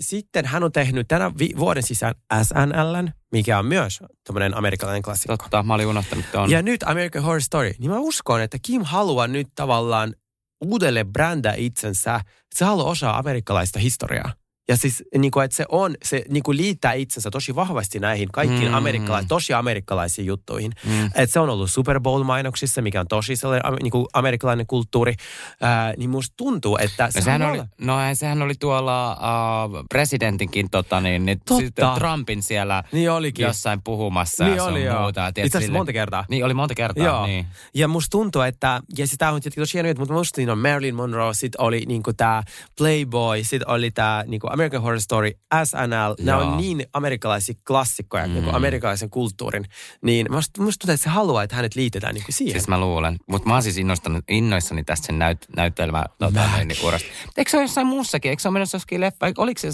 Sitten 0.00 0.46
hän 0.46 0.64
on 0.64 0.72
tehnyt 0.72 1.08
tänä 1.08 1.30
vi- 1.38 1.54
vuoden 1.58 1.82
sisään 1.82 2.14
SNLn, 2.42 3.08
mikä 3.32 3.58
on 3.58 3.66
myös 3.66 4.00
tämmöinen 4.24 4.56
amerikkalainen 4.56 5.02
klassikko. 5.02 5.36
Totta, 5.36 5.62
mä 5.62 5.74
olin 5.74 5.86
unohtanut 5.86 6.24
tuon. 6.32 6.50
Ja 6.50 6.62
nyt 6.62 6.82
American 6.82 7.22
Horror 7.22 7.40
Story. 7.40 7.72
Niin 7.78 7.90
mä 7.90 7.98
uskon, 7.98 8.40
että 8.40 8.58
Kim 8.62 8.82
haluaa 8.84 9.26
nyt 9.26 9.48
tavallaan 9.54 10.14
uudelleen 10.62 11.12
brändää 11.12 11.54
itsensä. 11.56 12.20
Se 12.54 12.64
haluaa 12.64 12.90
osaa 12.90 13.18
amerikkalaista 13.18 13.78
historiaa. 13.78 14.32
Ja 14.72 14.76
siis, 14.76 15.04
niin 15.18 15.30
kuin, 15.30 15.44
että 15.44 15.56
se 15.56 15.64
on, 15.68 15.94
se 16.04 16.24
niin 16.28 16.42
kuin 16.42 16.56
liittää 16.56 16.92
itsensä 16.92 17.30
tosi 17.30 17.54
vahvasti 17.54 17.98
näihin 17.98 18.28
kaikkiin 18.32 18.62
Mm. 18.62 18.68
mm. 18.68 18.74
amerikkala- 18.74 19.24
tosi 19.28 19.52
amerikkalaisiin 19.52 20.26
juttuihin. 20.26 20.72
Mm. 20.86 21.06
Että 21.06 21.26
se 21.26 21.40
on 21.40 21.50
ollut 21.50 21.70
Super 21.70 22.00
Bowl-mainoksissa, 22.00 22.82
mikä 22.82 23.00
on 23.00 23.08
tosi 23.08 23.36
sellainen 23.36 23.74
niin 23.82 23.90
kuin 23.90 24.06
amerikkalainen 24.12 24.66
kulttuuri. 24.66 25.14
Ää, 25.60 25.94
niin 25.96 26.10
musta 26.10 26.34
tuntuu, 26.36 26.76
että 26.80 27.04
No 27.04 27.10
se 27.10 27.20
sehän, 27.20 27.42
haluaa 27.42 27.60
oli, 27.78 27.86
no 27.86 27.96
sehän 28.14 28.42
oli 28.42 28.54
tuolla 28.60 29.12
uh, 29.12 29.84
presidentinkin 29.90 30.70
tota, 30.70 31.00
niin, 31.00 31.26
niin, 31.26 31.40
Totta. 31.48 31.94
Trumpin 31.98 32.42
siellä 32.42 32.84
Niin 32.92 33.10
olikin. 33.10 33.42
jossain 33.44 33.80
puhumassa 33.84 34.44
Niin 34.44 34.56
ja 34.56 34.64
oli, 34.64 34.84
joo. 34.84 35.02
muuta. 35.02 35.28
Itse 35.28 35.42
asiassa 35.58 35.72
monta 35.72 35.92
kertaa. 35.92 36.24
Niin, 36.28 36.44
oli 36.44 36.54
monta 36.54 36.74
kertaa. 36.74 37.04
Joo. 37.06 37.26
Niin. 37.26 37.46
Ja 37.74 37.88
musta 37.88 38.10
tuntuu, 38.10 38.42
että, 38.42 38.80
ja 38.98 39.06
sitä 39.06 39.28
on 39.30 39.40
tietenkin 39.40 39.62
tosi 39.62 39.74
hieno 39.74 39.88
juttu, 39.88 40.00
mutta 40.00 40.14
musta 40.14 40.36
siinä 40.36 40.52
on 40.52 40.58
Marilyn 40.58 40.94
Monroe, 40.94 41.34
sit 41.34 41.56
oli 41.56 41.82
niinku 41.86 42.12
tää 42.12 42.42
Playboy, 42.78 43.44
sit 43.44 43.62
oli 43.62 43.90
tää 43.90 44.24
niinku 44.26 44.46
American 44.62 44.82
Horror 44.82 45.00
Story, 45.00 45.30
SNL. 45.64 46.24
Nämä 46.24 46.38
on 46.38 46.56
niin 46.56 46.86
amerikkalaisia 46.92 47.54
klassikkoja, 47.66 48.26
mm. 48.26 48.32
niinku 48.32 48.50
Mm. 48.50 48.56
amerikkalaisen 48.56 49.10
kulttuurin. 49.10 49.64
Niin 50.02 50.26
musta, 50.32 50.62
musta 50.62 50.78
tuntuu, 50.80 50.94
että 50.94 51.04
se 51.04 51.10
haluaa, 51.10 51.42
että 51.42 51.56
hänet 51.56 51.74
liitetään 51.74 52.14
niinku 52.14 52.32
siihen. 52.32 52.52
Siis 52.52 52.68
mä 52.68 52.80
luulen. 52.80 53.16
Mutta 53.28 53.48
mä 53.48 53.54
oon 53.54 53.62
siis 53.62 53.78
innostanut, 53.78 54.24
innoissani 54.28 54.84
tästä 54.84 55.06
sen 55.06 55.18
näyt, 55.18 55.46
näyttelmä 55.56 56.04
tota, 56.18 56.40
niin, 56.64 56.86
urasta. 56.86 57.08
Eikö 57.36 57.50
se 57.50 57.56
ole 57.56 57.64
jossain 57.64 57.86
muussakin? 57.86 58.28
Eikö 58.30 58.42
se 58.42 58.48
ole 58.48 58.52
menossa 58.52 58.76
jossakin 58.76 59.00
leffa? 59.00 59.26
Oliko 59.38 59.60
se, 59.60 59.68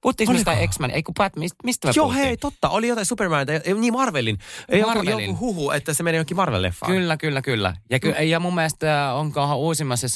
Puhuttiinko 0.00 0.30
Oliko? 0.32 0.50
mistä 0.50 0.66
X-Men? 0.66 0.90
Ei 0.90 1.02
kun 1.02 1.14
Bat, 1.14 1.36
mistä, 1.36 1.56
mistä 1.64 1.88
me 1.88 1.92
Joo, 1.96 2.04
puhuttiin? 2.06 2.26
hei, 2.26 2.36
totta. 2.36 2.68
Oli 2.68 2.88
jotain 2.88 3.06
Superman, 3.06 3.46
ei, 3.50 3.74
niin 3.74 3.92
Marvelin. 3.92 4.38
Ei 4.68 4.80
joku, 4.80 4.94
Marvelin. 4.94 5.24
joku 5.26 5.38
huhu, 5.38 5.70
että 5.70 5.94
se 5.94 6.02
menee 6.02 6.16
jonkin 6.18 6.36
Marvel-leffaan. 6.36 6.86
Kyllä, 6.86 7.16
kyllä, 7.16 7.42
kyllä. 7.42 7.76
Ja, 7.90 8.00
ky- 8.00 8.08
ja 8.10 8.40
mun 8.40 8.54
mielestä 8.54 9.12
onkohan 9.14 9.56
uusimmassa 9.58 10.06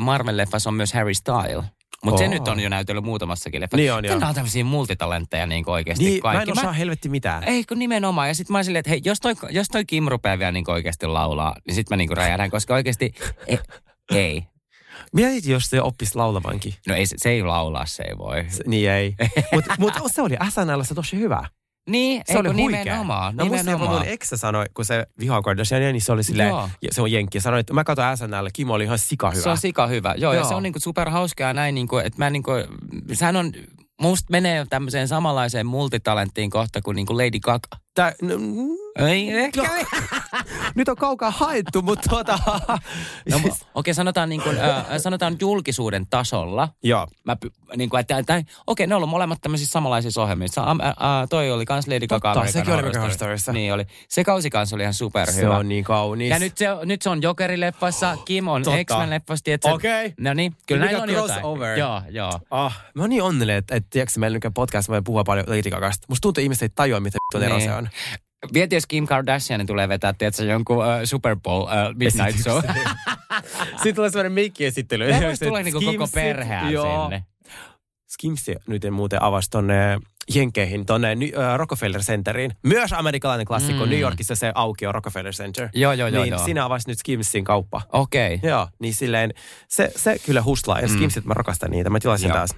Marvel-leffassa 0.00 0.68
on 0.68 0.74
myös 0.74 0.92
Harry 0.92 1.14
Style. 1.14 1.64
Mutta 2.04 2.18
se 2.18 2.24
Oo. 2.24 2.30
nyt 2.30 2.48
on 2.48 2.60
jo 2.60 2.68
näytellyt 2.68 3.04
muutamassakin 3.04 3.60
leffassa. 3.60 3.76
Niin 3.76 3.92
on. 3.92 4.02
Nämä 4.02 4.28
on 4.28 4.34
tämmöisiä 4.34 4.64
multitalentteja 4.64 5.46
niin 5.46 5.64
oikeasti 5.66 6.04
Niin, 6.04 6.22
kaikki. 6.22 6.46
mä 6.46 6.52
en 6.52 6.58
osaa 6.58 6.72
helvetti 6.72 7.08
mitään. 7.08 7.44
Ei 7.44 7.64
kun 7.64 7.78
nimenomaan. 7.78 8.28
Ja 8.28 8.34
sitten 8.34 8.52
mä 8.52 8.62
silleen, 8.62 8.80
että 8.80 8.90
hei, 8.90 9.00
jos 9.04 9.20
toi, 9.20 9.34
jos 9.50 9.68
toi 9.68 9.84
Kim 9.84 10.06
rupeaa 10.08 10.38
vielä 10.38 10.52
niin 10.52 10.70
oikeasti 10.70 11.06
laulaa, 11.06 11.54
niin 11.66 11.74
sitten 11.74 11.92
mä 11.94 11.96
niin 11.96 12.16
räjähdän, 12.16 12.50
koska 12.50 12.74
oikeasti 12.74 13.12
ei. 13.46 13.58
ei. 14.14 14.42
Mietit, 15.12 15.46
jos 15.46 15.64
se 15.64 15.82
oppisi 15.82 16.16
laulavankin. 16.16 16.74
No 16.88 16.94
ei, 16.94 17.06
se, 17.06 17.14
se 17.18 17.30
ei 17.30 17.42
laulaa, 17.42 17.86
se 17.86 18.02
ei 18.02 18.18
voi. 18.18 18.44
Se, 18.48 18.64
niin 18.66 18.90
ei. 18.90 19.14
Mutta 19.52 19.74
mut 19.78 20.12
se 20.12 20.22
oli 20.22 20.36
SNLssä 20.50 20.94
tosi 20.94 21.16
hyvä. 21.18 21.44
Niin, 21.90 22.22
Se 22.26 22.32
ei 22.32 22.38
oli 22.38 22.48
huikea. 22.52 22.84
nimenomaan. 22.84 23.36
No 23.36 23.44
jopa 23.44 23.56
nimenomaan. 23.56 23.90
mun 23.98 24.08
eksä 24.08 24.36
sanoi, 24.36 24.64
kun 24.74 24.84
se 24.84 25.06
vihaa 25.18 25.42
Kardashiania, 25.42 25.92
niin 25.92 26.00
se 26.02 26.12
oli 26.12 26.22
silleen, 26.24 26.48
Joo. 26.48 26.68
se 26.90 27.02
on 27.02 27.12
jenkki. 27.12 27.40
Sanoi, 27.40 27.60
että 27.60 27.74
mä 27.74 27.84
katson 27.84 28.16
SNL, 28.16 28.46
Kim 28.52 28.70
oli 28.70 28.84
ihan 28.84 28.98
sika 28.98 29.30
hyvä. 29.30 29.42
Se 29.42 29.48
on 29.50 29.58
sika 29.58 29.86
hyvä. 29.86 30.14
Joo, 30.18 30.32
Joo. 30.32 30.42
ja 30.42 30.48
se 30.48 30.54
on 30.54 30.62
niinku 30.62 30.78
super 30.80 31.10
hauskaa 31.10 31.52
näin, 31.52 31.74
niinku, 31.74 31.98
että 31.98 32.18
mä 32.18 32.30
niinku, 32.30 32.50
sehän 33.12 33.36
on, 33.36 33.52
musta 34.00 34.26
menee 34.30 34.66
tämmöiseen 34.70 35.08
samanlaiseen 35.08 35.66
multitalenttiin 35.66 36.50
kohta 36.50 36.80
kuin 36.82 36.94
niinku 36.94 37.14
Lady 37.16 37.40
Gaga. 37.40 37.68
Tää, 37.94 38.12
no, 38.22 38.34
Ei 39.06 39.30
ehkä. 39.30 39.62
nyt 40.74 40.88
on 40.88 40.96
kaukaa 40.96 41.30
haettu, 41.30 41.82
mutta 41.82 42.08
tuota... 42.10 42.38
No, 43.30 43.36
mu- 43.38 43.40
Okei, 43.50 43.60
okay, 43.74 43.94
sanotaan, 43.94 44.28
niin 44.28 44.42
kuin, 44.42 44.58
äh, 44.58 44.84
sanotaan 44.98 45.36
julkisuuden 45.40 46.06
tasolla. 46.10 46.68
Joo. 46.82 47.06
Mä, 47.24 47.36
niin 47.76 47.90
kuin, 47.90 48.00
että, 48.00 48.22
tai, 48.22 48.42
okei, 48.66 48.86
ne 48.86 48.94
on 48.94 48.96
ollut 48.96 49.08
molemmat 49.10 49.38
tämmöisissä 49.40 49.72
samanlaisissa 49.72 50.22
ohjelmissa. 50.22 50.62
Äh, 50.62 50.88
äh, 50.88 50.94
toi 51.30 51.50
oli 51.50 51.64
kans 51.64 51.88
Lady 51.88 52.06
Gaga 52.06 52.28
Totta, 52.28 52.30
American 52.40 52.52
sekin 52.52 52.74
oli 52.74 52.80
American. 52.82 53.10
Storyssa. 53.10 53.52
Niin 53.52 53.72
oli. 53.72 53.84
Se 54.08 54.24
kausi 54.24 54.50
kanssa 54.50 54.76
oli 54.76 54.82
ihan 54.82 54.94
superhyvä. 54.94 55.40
Se 55.40 55.48
on 55.48 55.68
niin 55.68 55.84
kaunis. 55.84 56.30
Ja 56.30 56.38
nyt 56.38 56.58
se, 56.58 56.66
nyt 56.84 57.02
se 57.02 57.10
on 57.10 57.22
Jokerileffassa, 57.22 58.16
Kim 58.24 58.48
on 58.48 58.62
Totta. 58.62 58.84
X-Men-leffassa, 58.84 59.42
tiedätkö? 59.44 59.68
Okei. 59.68 60.14
No 60.20 60.34
niin, 60.34 60.56
kyllä 60.66 60.84
näin 60.84 60.96
on 61.00 61.10
jotain. 61.10 61.30
crossover. 61.30 61.78
Joo, 61.78 62.02
joo. 62.10 62.40
Ah, 62.50 62.82
mä 62.94 63.02
oon 63.02 63.10
niin 63.10 63.22
onnellinen, 63.22 63.58
että, 63.58 63.74
että 63.76 63.90
tiedätkö, 63.90 64.20
meillä 64.20 64.36
nykyään 64.36 64.54
podcast 64.54 64.88
voi 64.88 65.02
puhua 65.02 65.24
paljon 65.24 65.46
Lady 65.48 65.70
Gagasta. 65.70 66.06
Musta 66.08 66.20
tuntuu, 66.22 66.40
että 66.40 66.44
ihmiset 66.44 66.62
ei 66.62 66.68
tajua, 66.74 67.00
mitä 67.00 67.18
ero 67.40 67.56
Niin. 67.56 67.68
se 67.68 67.74
on. 67.74 67.81
Mieti, 68.54 68.74
jos 68.74 68.86
Kim 68.86 69.06
Kardashian 69.06 69.66
tulee 69.66 69.88
vetää, 69.88 70.12
tiedätkö, 70.12 70.44
jonkun 70.44 70.76
uh, 70.76 70.84
Super 71.04 71.36
Bowl 71.36 71.62
uh, 71.62 71.68
Midnight 71.94 72.42
Show. 72.42 72.62
Sitten 73.76 73.94
tulee 73.94 74.10
sellainen 74.10 74.32
mikkiesittely. 74.32 75.06
Meillä 75.06 75.26
voisi 75.26 75.44
tulla 75.44 75.62
niinku 75.62 75.80
koko 75.80 76.08
perheä 76.14 76.62
sinne. 76.62 77.24
Skimsi 78.08 78.56
nyt 78.66 78.82
muuten 78.90 79.22
avasi 79.22 79.50
tonne 79.50 79.98
Jenkeihin, 80.34 80.86
tonne 80.86 81.08
äh, 81.10 81.56
Rockefeller 81.56 82.00
Centeriin. 82.00 82.52
Myös 82.62 82.92
amerikkalainen 82.92 83.46
klassikko. 83.46 83.84
Mm. 83.84 83.90
New 83.90 84.00
Yorkissa 84.00 84.34
se 84.34 84.52
auki 84.54 84.86
on 84.86 84.94
Rockefeller 84.94 85.32
Center. 85.32 85.68
Joo, 85.74 85.92
joo, 85.92 86.08
joo, 86.08 86.22
niin 86.22 86.32
joo. 86.32 86.44
siinä 86.44 86.64
avasi 86.64 86.88
nyt 86.88 86.98
Skimsin 86.98 87.44
kauppa. 87.44 87.80
Okei. 87.92 88.34
Okay. 88.34 88.50
Joo, 88.50 88.68
niin 88.78 88.94
silleen, 88.94 89.34
se, 89.68 89.92
se 89.96 90.18
kyllä 90.26 90.42
huslaa. 90.42 90.80
Ja 90.80 90.88
Skimsit, 90.88 91.24
mä 91.24 91.34
rakastan 91.34 91.70
niitä. 91.70 91.90
Mä 91.90 92.00
tilasin 92.00 92.28
Joo. 92.28 92.36
taas. 92.36 92.50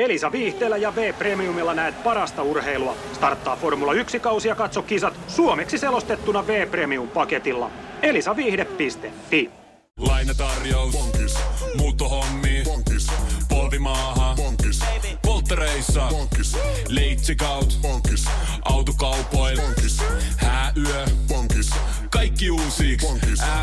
Elisa 0.00 0.32
Viihteellä 0.32 0.76
ja 0.76 0.94
V-Premiumilla 0.94 1.74
näet 1.74 2.02
parasta 2.02 2.42
urheilua. 2.42 2.96
Starttaa 3.12 3.56
Formula 3.56 3.92
1-kausi 3.92 4.48
ja 4.48 4.54
katso 4.54 4.82
kisat 4.82 5.14
suomeksi 5.28 5.78
selostettuna 5.78 6.46
V-Premium-paketilla. 6.46 7.70
elisaviihde.fi 8.02 9.50
Lainatarjous. 9.98 10.92
Bonkis. 10.92 11.38
Muuttohommi. 11.76 12.62
Bonkis. 12.64 13.06
Polvimaaha. 13.48 14.34
Bonkis. 14.36 14.80
Polttereissa. 15.26 16.06
Bonkis. 16.10 16.56
Leitsikaut. 16.88 17.78
Bonkis. 17.82 18.24
Autokaupoil. 18.64 19.60
Bonkis. 19.60 20.02
Hääyö. 20.36 21.04
Bonkis. 21.28 21.49
Kaikki 22.10 22.50
uusi. 22.50 22.96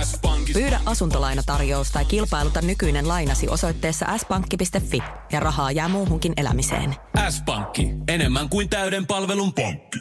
S-pankki. 0.04 0.54
Pyydä 0.54 0.80
asuntolainatarjous 0.86 1.92
tai 1.92 2.06
kilpailuta 2.06 2.62
nykyinen 2.62 3.08
lainasi 3.08 3.50
osoitteessa 3.50 4.18
s-pankki.fi 4.18 5.04
ja 5.32 5.40
rahaa 5.40 5.72
jää 5.72 5.88
muuhunkin 5.90 6.34
elämiseen. 6.38 6.96
S-pankki. 7.30 7.90
Enemmän 8.08 8.50
kuin 8.50 8.70
täyden 8.70 9.08
palvelun 9.08 9.54
pankki. 9.54 10.00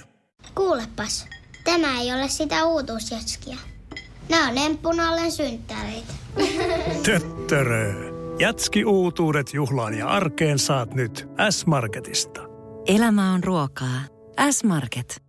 Kuulepas, 0.54 1.26
tämä 1.64 2.00
ei 2.00 2.12
ole 2.12 2.28
sitä 2.28 2.66
uutuusjatskia. 2.66 3.56
Nämä 4.28 4.48
on 4.48 4.58
emppunallen 4.58 5.32
synttäreitä. 5.32 6.12
Töttörö. 7.06 7.94
Jatski 8.38 8.84
uutuudet 8.84 9.54
juhlaan 9.54 9.94
ja 9.94 10.08
arkeen 10.08 10.58
saat 10.58 10.94
nyt 10.94 11.28
S-Marketista. 11.50 12.40
Elämä 12.86 13.32
on 13.32 13.44
ruokaa. 13.44 14.00
S-Market. 14.50 15.25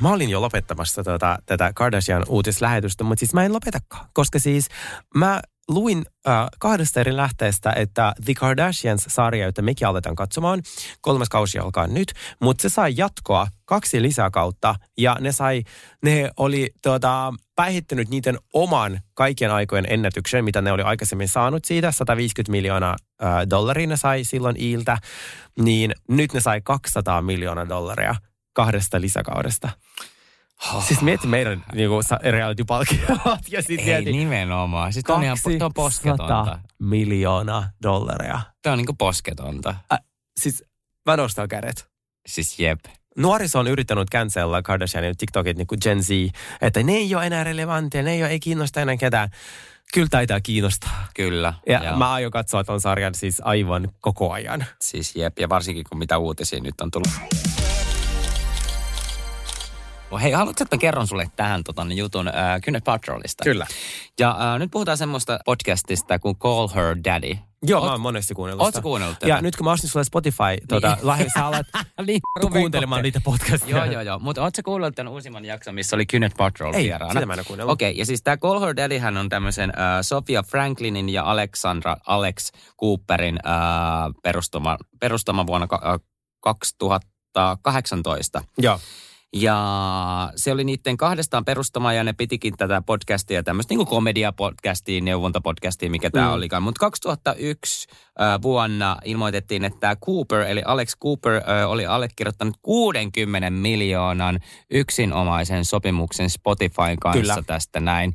Mä 0.00 0.12
olin 0.12 0.30
jo 0.30 0.40
lopettamassa 0.40 1.04
tota, 1.04 1.38
tätä 1.46 1.72
Kardashian 1.74 2.24
uutislähetystä, 2.28 3.04
mutta 3.04 3.20
siis 3.20 3.34
mä 3.34 3.44
en 3.44 3.52
lopetakaan. 3.52 4.06
Koska 4.12 4.38
siis 4.38 4.68
mä 5.14 5.40
luin 5.68 6.04
äh, 6.28 6.46
kahdesta 6.58 7.00
eri 7.00 7.16
lähteestä, 7.16 7.72
että 7.72 8.14
The 8.24 8.34
Kardashians-sarja, 8.34 9.44
jota 9.44 9.62
mekin 9.62 9.88
aletaan 9.88 10.16
katsomaan, 10.16 10.62
kolmas 11.00 11.28
kausi 11.28 11.58
alkaa 11.58 11.86
nyt, 11.86 12.12
mutta 12.40 12.62
se 12.62 12.68
sai 12.68 12.94
jatkoa 12.96 13.46
kaksi 13.64 14.02
lisäkautta 14.02 14.74
ja 14.98 15.16
ne 15.20 15.32
sai, 15.32 15.62
ne 16.02 16.30
oli 16.36 16.70
tota, 16.82 17.34
päihittänyt 17.56 18.08
niiden 18.08 18.38
oman 18.54 19.00
kaikkien 19.14 19.50
aikojen 19.50 19.86
ennätyksen, 19.88 20.44
mitä 20.44 20.62
ne 20.62 20.72
oli 20.72 20.82
aikaisemmin 20.82 21.28
saanut 21.28 21.64
siitä, 21.64 21.92
150 21.92 22.50
miljoonaa 22.50 22.96
äh, 23.22 23.34
dollaria 23.50 23.86
ne 23.86 23.96
sai 23.96 24.24
silloin 24.24 24.56
Iiltä, 24.60 24.98
niin 25.58 25.94
nyt 26.08 26.32
ne 26.32 26.40
sai 26.40 26.60
200 26.60 27.22
miljoonaa 27.22 27.68
dollaria 27.68 28.14
kahdesta 28.60 29.00
lisäkaudesta. 29.00 29.68
Siis 30.88 31.00
mieti 31.00 31.26
meidän 31.26 31.64
niinku, 31.74 32.00
reality-palkiot 32.22 33.48
ja 33.50 33.62
sitten 33.62 33.88
Ei 33.88 33.94
mieti 33.94 34.12
nimenomaan. 34.12 34.92
Siis 34.92 35.04
on 35.08 35.22
ihan 35.22 35.38
on 35.62 35.72
posketonta. 35.74 36.24
200 36.26 36.60
miljoonaa 36.78 37.70
dollaria. 37.82 38.40
Tämä 38.62 38.72
on 38.72 38.78
niinku 38.78 38.94
posketonta. 38.98 39.74
Ä, 39.92 39.98
siis 40.40 40.64
mä 41.06 41.16
nostan 41.16 41.48
kädet. 41.48 41.88
Siis 42.26 42.58
jep. 42.58 42.80
Nuoriso 43.16 43.58
on 43.58 43.66
yrittänyt 43.66 44.08
cancella 44.10 44.62
Kardashianin 44.62 45.16
TikTokit 45.16 45.56
niin 45.56 45.66
kuin 45.66 45.78
Gen 45.82 46.02
Z, 46.02 46.08
että 46.60 46.82
ne 46.82 46.92
ei 46.92 47.14
ole 47.14 47.26
enää 47.26 47.44
relevantteja, 47.44 48.02
ne 48.02 48.12
ei, 48.12 48.22
ole, 48.22 48.30
ei 48.30 48.40
kiinnosta 48.40 48.80
enää 48.80 48.96
ketään. 48.96 49.28
Kyllä 49.94 50.08
taitaa 50.10 50.40
kiinnostaa. 50.40 51.06
Kyllä. 51.14 51.54
Ja 51.66 51.84
Joo. 51.84 51.96
mä 51.96 52.12
aion 52.12 52.30
katsoa 52.30 52.64
ton 52.64 52.80
sarjan 52.80 53.14
siis 53.14 53.40
aivan 53.44 53.88
koko 54.00 54.32
ajan. 54.32 54.64
Siis 54.80 55.16
jep, 55.16 55.38
ja 55.38 55.48
varsinkin 55.48 55.84
kun 55.88 55.98
mitä 55.98 56.18
uutisia 56.18 56.60
nyt 56.60 56.80
on 56.80 56.90
tullut. 56.90 57.10
Oh, 60.10 60.20
Hei, 60.22 60.32
haluatko, 60.32 60.64
että 60.64 60.76
mä 60.76 60.80
kerron 60.80 61.06
sulle 61.06 61.30
tähän 61.36 61.64
tota, 61.64 61.86
jutun 61.94 62.28
äh, 62.28 62.34
Kynnet 62.64 62.84
Patrolista? 62.84 63.44
Kyllä. 63.44 63.66
Ja 64.20 64.30
äh, 64.52 64.58
nyt 64.58 64.70
puhutaan 64.70 64.98
semmoista 64.98 65.38
podcastista 65.44 66.18
kuin 66.18 66.36
Call 66.38 66.68
Her 66.74 66.96
Daddy. 67.04 67.36
Joo, 67.62 67.80
Oot- 67.80 67.84
mä 67.86 67.92
oon 67.92 68.00
monesti 68.00 68.34
kuunnellut 68.34 68.62
Ootko 68.64 68.76
sitä. 68.76 68.82
kuunnellut 68.82 69.18
tätä? 69.18 69.28
Ja 69.32 69.42
nyt 69.42 69.56
kun 69.56 69.64
mä 69.64 69.70
ostin 69.72 69.90
sulle 69.90 70.04
Spotify, 70.04 70.56
tuota, 70.68 70.94
Niin. 70.94 71.06
lahja, 71.06 71.26
sä 71.34 71.46
alat 71.46 71.66
niin, 72.06 72.20
kuuntelemaan 72.52 73.02
niitä 73.02 73.20
podcasteja. 73.24 73.76
Joo, 73.76 73.84
joo, 73.92 74.02
joo. 74.02 74.18
Mutta 74.18 74.42
ootko 74.42 74.62
kuunnellut 74.64 74.94
tämän 74.94 75.12
uusimman 75.12 75.44
jakson, 75.44 75.74
missä 75.74 75.96
oli 75.96 76.06
Kynnet 76.06 76.32
Patrol 76.36 76.74
Ei, 76.74 76.84
vieraana? 76.84 77.12
sitä 77.14 77.26
mä 77.26 77.34
en 77.34 77.44
kuunnellut. 77.46 77.72
Okei, 77.72 77.98
ja 77.98 78.06
siis 78.06 78.22
tämä 78.22 78.36
Call 78.36 78.60
Her 78.60 78.76
Daddy 78.76 78.98
hän 78.98 79.16
on 79.16 79.28
tämmöisen 79.28 79.70
äh, 79.70 79.74
Sofia 80.02 80.42
Franklinin 80.42 81.08
ja 81.08 81.24
Alexandra 81.30 81.96
Alex 82.06 82.50
Cooperin 82.80 83.38
äh, 83.46 83.52
perustama, 84.22 84.76
perustama 85.00 85.46
vuonna 85.46 85.66
ka- 85.66 85.82
äh, 85.94 86.00
2018. 86.40 88.44
Joo. 88.58 88.80
Ja 89.32 90.32
se 90.36 90.52
oli 90.52 90.64
niiden 90.64 90.96
kahdestaan 90.96 91.44
perustama 91.44 91.92
ja 91.92 92.04
ne 92.04 92.12
pitikin 92.12 92.54
tätä 92.56 92.82
podcastia, 92.86 93.42
tämmöistä 93.42 93.74
niin 93.74 93.86
komediapodcastia, 93.86 95.00
neuvontapodcastia, 95.00 95.90
mikä 95.90 96.10
tämä 96.10 96.26
Mm. 96.26 96.32
olikaan. 96.32 96.62
Mutta 96.62 96.78
2001 96.80 97.88
äh, 98.20 98.42
vuonna 98.42 98.96
ilmoitettiin, 99.04 99.64
että 99.64 99.80
tämä 99.80 99.96
Cooper, 99.96 100.40
eli 100.40 100.62
Alex 100.64 100.96
Cooper, 101.02 101.32
äh, 101.32 101.70
oli 101.70 101.86
allekirjoittanut 101.86 102.56
60 102.62 103.50
miljoonan 103.50 104.40
yksinomaisen 104.70 105.64
sopimuksen 105.64 106.30
Spotifyn 106.30 106.98
kanssa 107.00 107.20
Kyllä. 107.20 107.42
tästä 107.46 107.80
näin, 107.80 108.14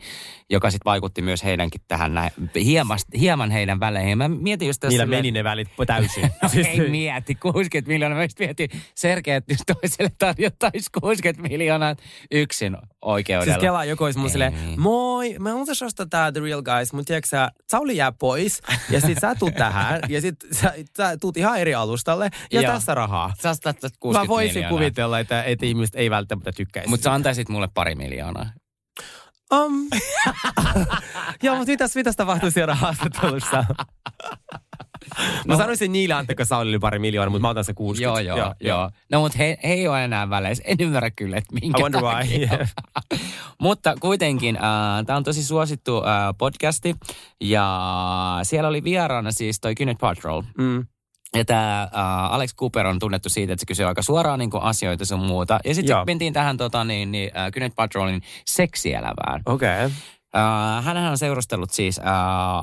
joka 0.49 0.71
sitten 0.71 0.85
vaikutti 0.91 1.21
myös 1.21 1.43
heidänkin 1.43 1.81
tähän 1.87 2.13
näin, 2.13 2.31
hieman, 2.55 2.99
hieman 3.19 3.51
heidän 3.51 3.79
väleihin. 3.79 4.17
Mä 4.17 4.27
mietin 4.27 4.67
just 4.67 4.79
tässä... 4.81 4.89
Niillä 4.91 5.05
silleen- 5.05 5.19
meni 5.23 5.31
ne 5.31 5.43
välit 5.43 5.67
täysin. 5.87 6.23
No 6.43 6.49
ei 6.67 6.89
mieti, 6.89 7.35
60 7.35 7.91
miljoonaa. 7.91 8.17
Mä 8.19 8.25
mietin, 8.39 8.69
Sergei, 8.95 9.35
että 9.35 9.53
jos 9.53 9.61
toiselle 9.81 10.11
tarjottaisiin 10.17 10.85
60 11.05 11.49
miljoonaa 11.49 11.95
yksin 12.31 12.77
oikeudella. 13.01 13.53
Siis 13.53 13.61
Kela 13.61 13.85
joku 13.85 14.03
olisi 14.03 14.19
mun 14.19 14.29
silleen, 14.29 14.53
moi, 14.77 15.35
mä 15.39 15.49
haluaisin 15.49 15.87
ostaa 15.87 16.05
tää 16.05 16.31
The 16.31 16.39
Real 16.41 16.61
Guys, 16.61 16.93
mutta 16.93 17.07
tiedätkö 17.07 17.27
sä, 17.27 17.51
Sauli 17.67 17.97
jää 17.97 18.11
pois 18.11 18.61
ja 18.89 19.01
sit 19.01 19.17
sä 19.21 19.35
tuut 19.35 19.55
tähän 19.55 20.01
ja 20.09 20.21
sit 20.21 20.35
sä, 20.51 20.73
sä 20.97 21.17
tuut 21.17 21.37
ihan 21.37 21.59
eri 21.59 21.75
alustalle 21.75 22.29
ja 22.51 22.61
Joo. 22.61 22.73
tässä 22.73 22.93
rahaa. 22.93 23.33
Sä 23.41 23.49
ostat 23.49 23.79
tästä 23.79 23.97
60 23.99 24.25
Mä 24.25 24.35
voisin 24.35 24.53
miljoonaa. 24.53 24.69
kuvitella, 24.69 25.19
että, 25.19 25.43
että 25.43 25.65
ihmiset 25.65 25.95
ei 25.95 26.09
välttämättä 26.09 26.51
tykkäisi. 26.51 26.89
Mutta 26.89 27.03
sä 27.03 27.13
antaisit 27.13 27.49
mulle 27.49 27.67
pari 27.73 27.95
miljoonaa. 27.95 28.49
Um. 29.53 29.73
Joo, 31.43 31.55
mutta 31.55 31.71
mitäs, 31.71 31.95
mitäs 31.95 32.15
tapahtui 32.15 32.51
siellä 32.51 32.75
haastattelussa? 32.75 33.65
Mä 35.17 35.53
No. 35.53 35.57
sanoisin 35.57 35.91
niille 35.91 36.13
antaako 36.13 36.45
Saulille 36.45 36.79
pari 36.79 36.99
miljoonaa, 36.99 37.29
mutta 37.29 37.41
mä 37.41 37.49
otan 37.49 37.63
se 37.65 37.73
60. 37.73 38.21
Joo, 38.21 38.37
joo, 38.37 38.53
joo. 38.59 38.89
No 39.11 39.19
mutta 39.19 39.37
he, 39.37 39.57
he 39.63 39.73
ei 39.73 39.87
ole 39.87 40.03
enää 40.03 40.29
väleissä. 40.29 40.63
En 40.67 40.77
ymmärrä 40.79 41.11
kyllä, 41.11 41.37
että 41.37 41.53
minkä 41.61 41.79
I 41.79 41.81
wonder 41.81 42.01
why. 42.01 42.13
takia. 42.21 42.67
mutta 43.61 43.95
kuitenkin, 43.99 44.55
äh, 44.55 44.61
tämä 45.05 45.17
on 45.17 45.23
tosi 45.23 45.43
suosittu 45.43 45.97
äh, 45.97 46.35
podcasti. 46.37 46.95
Ja 47.41 48.39
siellä 48.43 48.69
oli 48.69 48.83
vieraana 48.83 49.31
siis 49.31 49.59
toi 49.59 49.75
Gwyneth 49.75 49.99
Paltrow. 49.99 50.43
Mm. 50.57 50.85
Ja 51.35 51.45
tämä 51.45 51.83
äh, 51.83 51.89
Alex 52.33 52.55
Cooper 52.55 52.87
on 52.87 52.99
tunnettu 52.99 53.29
siitä, 53.29 53.53
että 53.53 53.61
se 53.61 53.65
kysyy 53.65 53.85
aika 53.85 54.01
suoraan 54.01 54.39
niin 54.39 54.49
asioita 54.61 55.05
sun 55.05 55.19
muuta. 55.19 55.59
Ja 55.65 55.75
sitten 55.75 55.93
Joo. 55.93 56.05
mentiin 56.05 56.33
tähän 56.33 56.57
tota, 56.57 56.83
niin, 56.83 57.11
niin, 57.11 57.31
äh, 57.37 57.51
Gwyneth 57.51 57.75
Paltrowin 57.75 58.21
seksielämään. 58.45 59.41
Okei. 59.45 59.85
Okay. 59.85 59.89
Uh, 60.35 60.83
hänhän 60.83 61.11
on 61.11 61.17
seurustellut 61.17 61.71
siis 61.71 61.97
uh, 61.97 62.03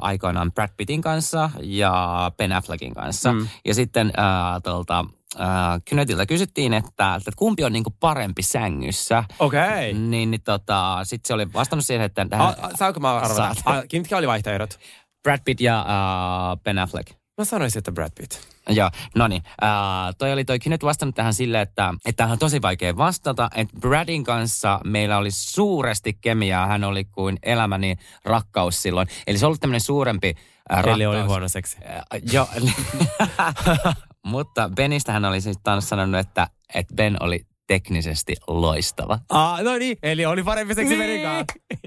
aikoinaan 0.00 0.52
Brad 0.52 0.70
Pittin 0.76 1.02
kanssa 1.02 1.50
ja 1.62 2.30
Ben 2.36 2.52
Affleckin 2.52 2.94
kanssa. 2.94 3.32
Mm. 3.32 3.48
Ja 3.64 3.74
sitten 3.74 4.06
uh, 4.06 4.62
tuolta 4.62 5.04
uh, 5.34 5.40
Kynetiltä 5.88 6.26
kysyttiin, 6.26 6.74
että, 6.74 7.14
että 7.14 7.30
kumpi 7.36 7.64
on 7.64 7.72
niinku 7.72 7.90
parempi 8.00 8.42
sängyssä. 8.42 9.24
Okei. 9.38 9.60
Okay. 9.60 9.92
Niin, 9.92 10.30
niin 10.30 10.42
tota, 10.42 11.00
sitten 11.02 11.28
se 11.28 11.34
oli 11.34 11.52
vastannut 11.52 11.86
siihen, 11.86 12.04
että 12.04 12.26
tähän 12.30 12.46
A, 12.46 12.54
a, 12.62 12.70
saanko 12.74 13.00
mä 13.00 13.14
arvata? 13.14 13.34
Saat. 13.34 13.58
A, 13.64 13.82
mitkä 13.92 14.18
oli 14.18 14.26
vaihtoehdot? 14.26 14.78
Brad 15.22 15.40
Pitt 15.44 15.60
ja 15.60 15.86
uh, 15.86 16.62
Ben 16.62 16.78
Affleck. 16.78 17.21
Mä 17.38 17.44
sanoisin, 17.44 17.78
että 17.78 17.92
Brad 17.92 18.10
Pitt. 18.18 18.34
Joo, 18.68 18.90
no 19.14 19.28
niin. 19.28 19.42
Uh, 19.62 20.14
toi 20.18 20.32
oli 20.32 20.44
toi 20.44 20.58
Kynet 20.58 20.84
vastannut 20.84 21.14
tähän 21.14 21.34
silleen, 21.34 21.62
että, 21.62 21.94
että 22.04 22.16
tähän 22.16 22.32
on 22.32 22.38
tosi 22.38 22.62
vaikea 22.62 22.96
vastata. 22.96 23.50
Että 23.54 23.76
Bradin 23.80 24.24
kanssa 24.24 24.80
meillä 24.84 25.18
oli 25.18 25.30
suuresti 25.30 26.12
kemiaa. 26.12 26.66
Hän 26.66 26.84
oli 26.84 27.04
kuin 27.04 27.38
elämäni 27.42 27.96
rakkaus 28.24 28.82
silloin. 28.82 29.08
Eli 29.26 29.38
se 29.38 29.46
on 29.46 29.48
ollut 29.48 29.60
tämmöinen 29.60 29.80
suurempi 29.80 30.30
uh, 30.30 30.76
rakkaus. 30.76 30.94
Eli 30.94 31.06
oli 31.06 31.20
huono 31.20 31.48
seksi. 31.48 31.76
Uh, 31.80 32.32
joo. 32.32 32.48
Mutta 34.22 34.70
Benistä 34.76 35.12
hän 35.12 35.24
oli 35.24 35.40
siis 35.40 35.56
sanonut, 35.80 36.20
että, 36.20 36.46
että 36.74 36.94
Ben 36.94 37.16
oli 37.20 37.46
teknisesti 37.72 38.34
loistava. 38.48 39.18
Ah, 39.28 39.62
no 39.62 39.78
niin, 39.78 39.96
eli 40.02 40.26
oli 40.26 40.42
parempi 40.42 40.74
seksi 40.74 40.96
Niin. 40.96 41.26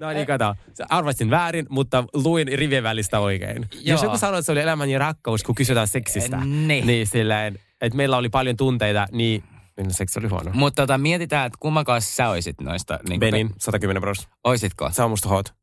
No 0.02 0.10
niin, 0.14 0.28
kato. 0.28 0.56
Arvasin 0.90 1.30
väärin, 1.30 1.66
mutta 1.70 2.04
luin 2.14 2.48
rivien 2.48 2.84
välistä 2.84 3.20
oikein. 3.20 3.66
Joo. 3.74 3.82
Jos 3.84 4.04
joku 4.04 4.18
sanoo, 4.18 4.40
että 4.40 4.46
se 4.46 4.52
oli 4.52 4.62
elämäni 4.62 4.98
rakkaus, 4.98 5.44
kun 5.44 5.56
kysytään 5.56 5.88
seksistä. 5.88 6.38
Niin. 6.38 6.88
Niin 6.88 7.08
silleen, 7.08 7.60
että 7.82 7.98
meillä 7.98 8.18
oli 8.18 8.30
paljon 8.30 8.58
tunteita, 8.58 9.08
niin 9.12 9.44
niin 9.78 9.94
seksi 9.94 10.20
oli 10.20 10.28
huono. 10.28 10.52
Mutta 10.54 10.82
tota, 10.82 10.98
mietitään, 10.98 11.46
että 11.46 11.58
kumman 11.60 11.86
kanssa 11.86 12.16
sä 12.16 12.30
oisit 12.30 12.62
noista. 12.62 13.00
Niin 13.10 13.20
Benin, 13.20 13.50
110 13.60 14.02
pros. 14.02 14.28
Oisitko? 14.44 14.90
Se 14.92 15.04
on 15.04 15.10
musta 15.10 15.30
hot. 15.30 15.54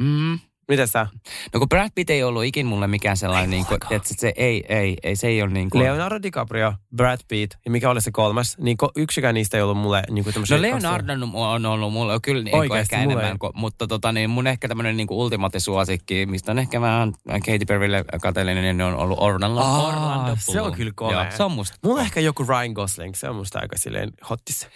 Mm. 0.00 0.38
Miten 0.70 0.88
sä? 0.88 1.06
No 1.52 1.60
kun 1.60 1.68
Brad 1.68 1.90
Pitt 1.94 2.10
ei 2.10 2.22
ollut 2.22 2.44
ikin 2.44 2.66
mulle 2.66 2.86
mikään 2.86 3.16
sellainen, 3.16 3.50
niin 3.50 3.66
kuin, 3.66 3.78
että 3.90 4.14
se 4.18 4.32
ei, 4.36 4.64
ei, 4.68 4.96
ei, 5.02 5.16
se 5.16 5.26
ei 5.26 5.42
ole 5.42 5.50
niin 5.50 5.70
kuin... 5.70 5.84
Leonardo 5.84 6.22
DiCaprio, 6.22 6.74
Brad 6.96 7.18
Pitt 7.28 7.54
ja 7.64 7.70
mikä 7.70 7.90
oli 7.90 8.00
se 8.00 8.10
kolmas, 8.10 8.58
niin 8.58 8.76
ko- 8.82 8.92
yksikään 8.96 9.34
niistä 9.34 9.56
ei 9.56 9.62
ollut 9.62 9.78
mulle 9.78 10.02
niin 10.10 10.24
kuin 10.24 10.34
No 10.50 10.62
Leonardo 10.62 11.12
on 11.32 11.66
ollut 11.66 11.92
mulle 11.92 12.18
kyllä 12.22 12.42
niin 12.42 12.56
Oikeasti, 12.56 12.94
ehkä 12.94 12.96
mulle 12.96 13.12
enemmän, 13.12 13.32
ei. 13.32 13.38
kuin, 13.38 13.52
mutta 13.54 13.86
tota, 13.86 14.12
niin 14.12 14.30
mun 14.30 14.46
ehkä 14.46 14.68
tämmöinen 14.68 14.96
niin 14.96 15.06
ultimaattisuosikki, 15.10 16.26
mistä 16.26 16.52
on 16.52 16.58
ehkä 16.58 16.80
vähän 16.80 17.12
Katy 17.26 17.64
Perrylle 17.66 18.04
kateellinen, 18.22 18.76
niin 18.76 18.86
on 18.86 18.96
ollut 18.96 19.18
Orlando, 19.20 19.60
Aa, 19.60 19.88
Orlando 19.88 20.36
se 20.38 20.60
on 20.60 20.72
kyllä. 20.72 20.92
Joo, 21.00 21.24
se 21.36 21.42
on 21.42 21.52
musta. 21.52 21.78
Mulla 21.84 21.98
on 21.98 22.04
ehkä 22.04 22.20
joku 22.20 22.44
Ryan 22.48 22.72
Gosling, 22.72 23.14
se 23.14 23.28
on 23.28 23.36
musta 23.36 23.58
aika 23.58 23.78
silleen 23.78 24.10
hottis. 24.30 24.68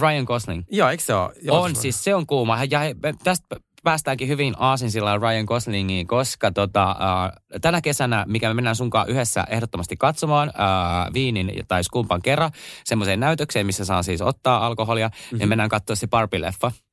Ryan 0.00 0.24
Gosling. 0.24 0.64
Joo, 0.70 0.88
eikö 0.88 1.02
se 1.02 1.14
ole? 1.14 1.32
Joo, 1.42 1.62
on 1.62 1.76
se 1.76 1.80
siis, 1.80 2.04
se 2.04 2.14
on 2.14 2.26
kuuma. 2.26 2.58
Ja 2.70 2.78
he, 2.78 2.94
tästä 3.24 3.56
päästäänkin 3.86 4.28
hyvin 4.28 4.54
aasinsillaan 4.58 5.22
Ryan 5.22 5.44
Goslingiin, 5.44 6.06
koska 6.06 6.50
tota, 6.50 6.90
äh, 6.90 7.32
tänä 7.60 7.80
kesänä, 7.80 8.24
mikä 8.28 8.48
me 8.48 8.54
mennään 8.54 8.76
sunkaan 8.76 9.08
yhdessä 9.08 9.44
ehdottomasti 9.50 9.96
katsomaan, 9.96 10.48
äh, 10.48 11.12
Viinin 11.14 11.52
tai 11.68 11.84
Skumpan 11.84 12.22
kerran, 12.22 12.50
semmoiseen 12.84 13.20
näytökseen, 13.20 13.66
missä 13.66 13.84
saa 13.84 14.02
siis 14.02 14.22
ottaa 14.22 14.66
alkoholia, 14.66 15.08
mm-hmm. 15.08 15.40
ja 15.40 15.46
mennään 15.46 15.68
katsoa 15.68 15.96
se 15.96 16.06
Barbie-leffa. 16.06 16.85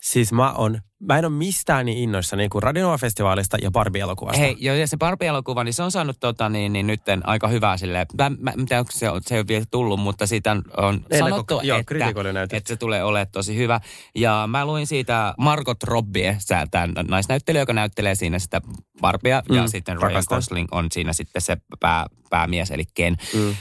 Siis 0.00 0.32
mä 0.32 0.52
on, 0.52 0.80
mä 1.00 1.18
en 1.18 1.24
ole 1.24 1.32
mistään 1.32 1.86
niin 1.86 1.98
innoissani 1.98 2.48
kuin 2.48 2.62
Radionova-festivaalista 2.62 3.56
ja 3.62 3.70
Barbie-elokuvasta. 3.70 4.38
Hei, 4.38 4.56
joo, 4.60 4.74
ja 4.76 4.86
se 4.86 4.96
Barbie-elokuva, 4.96 5.64
niin 5.64 5.72
se 5.74 5.82
on 5.82 5.90
saanut 5.90 6.16
tota, 6.20 6.48
niin, 6.48 6.72
niin 6.72 6.86
nytten 6.86 7.28
aika 7.28 7.48
hyvää 7.48 7.76
silleen. 7.76 8.06
Mä, 8.18 8.30
mä, 8.30 8.52
onko 8.78 8.90
se, 8.94 9.10
on- 9.10 9.20
se 9.22 9.34
ei 9.34 9.38
ole 9.40 9.48
vielä 9.48 9.64
tullut, 9.70 10.00
mutta 10.00 10.26
siitä 10.26 10.50
on, 10.50 10.62
on 10.76 10.94
Ennakko- 10.94 11.18
sanottu, 11.18 11.60
joo, 11.62 11.78
että, 11.78 12.56
että 12.56 12.68
se 12.68 12.76
tulee 12.76 13.04
olemaan 13.04 13.26
tosi 13.32 13.56
hyvä. 13.56 13.80
Ja 14.14 14.44
mä 14.50 14.66
luin 14.66 14.86
siitä 14.86 15.34
Margot 15.38 15.82
Robbie, 15.82 16.38
tämä 16.70 16.88
naisnäyttelijä, 17.08 17.62
joka 17.62 17.72
näyttelee 17.72 18.14
siinä 18.14 18.38
sitä 18.38 18.60
Barbia, 19.00 19.42
mm, 19.48 19.56
ja 19.56 19.68
sitten 19.68 20.02
Ryan. 20.02 20.22
Gosling 20.28 20.68
on 20.70 20.86
siinä 20.92 21.12
sitten 21.12 21.42
se 21.42 21.56
pää, 21.80 22.06
päämies, 22.30 22.70
eli 22.70 22.84
Ken. 22.94 23.16
Mm. 23.34 23.54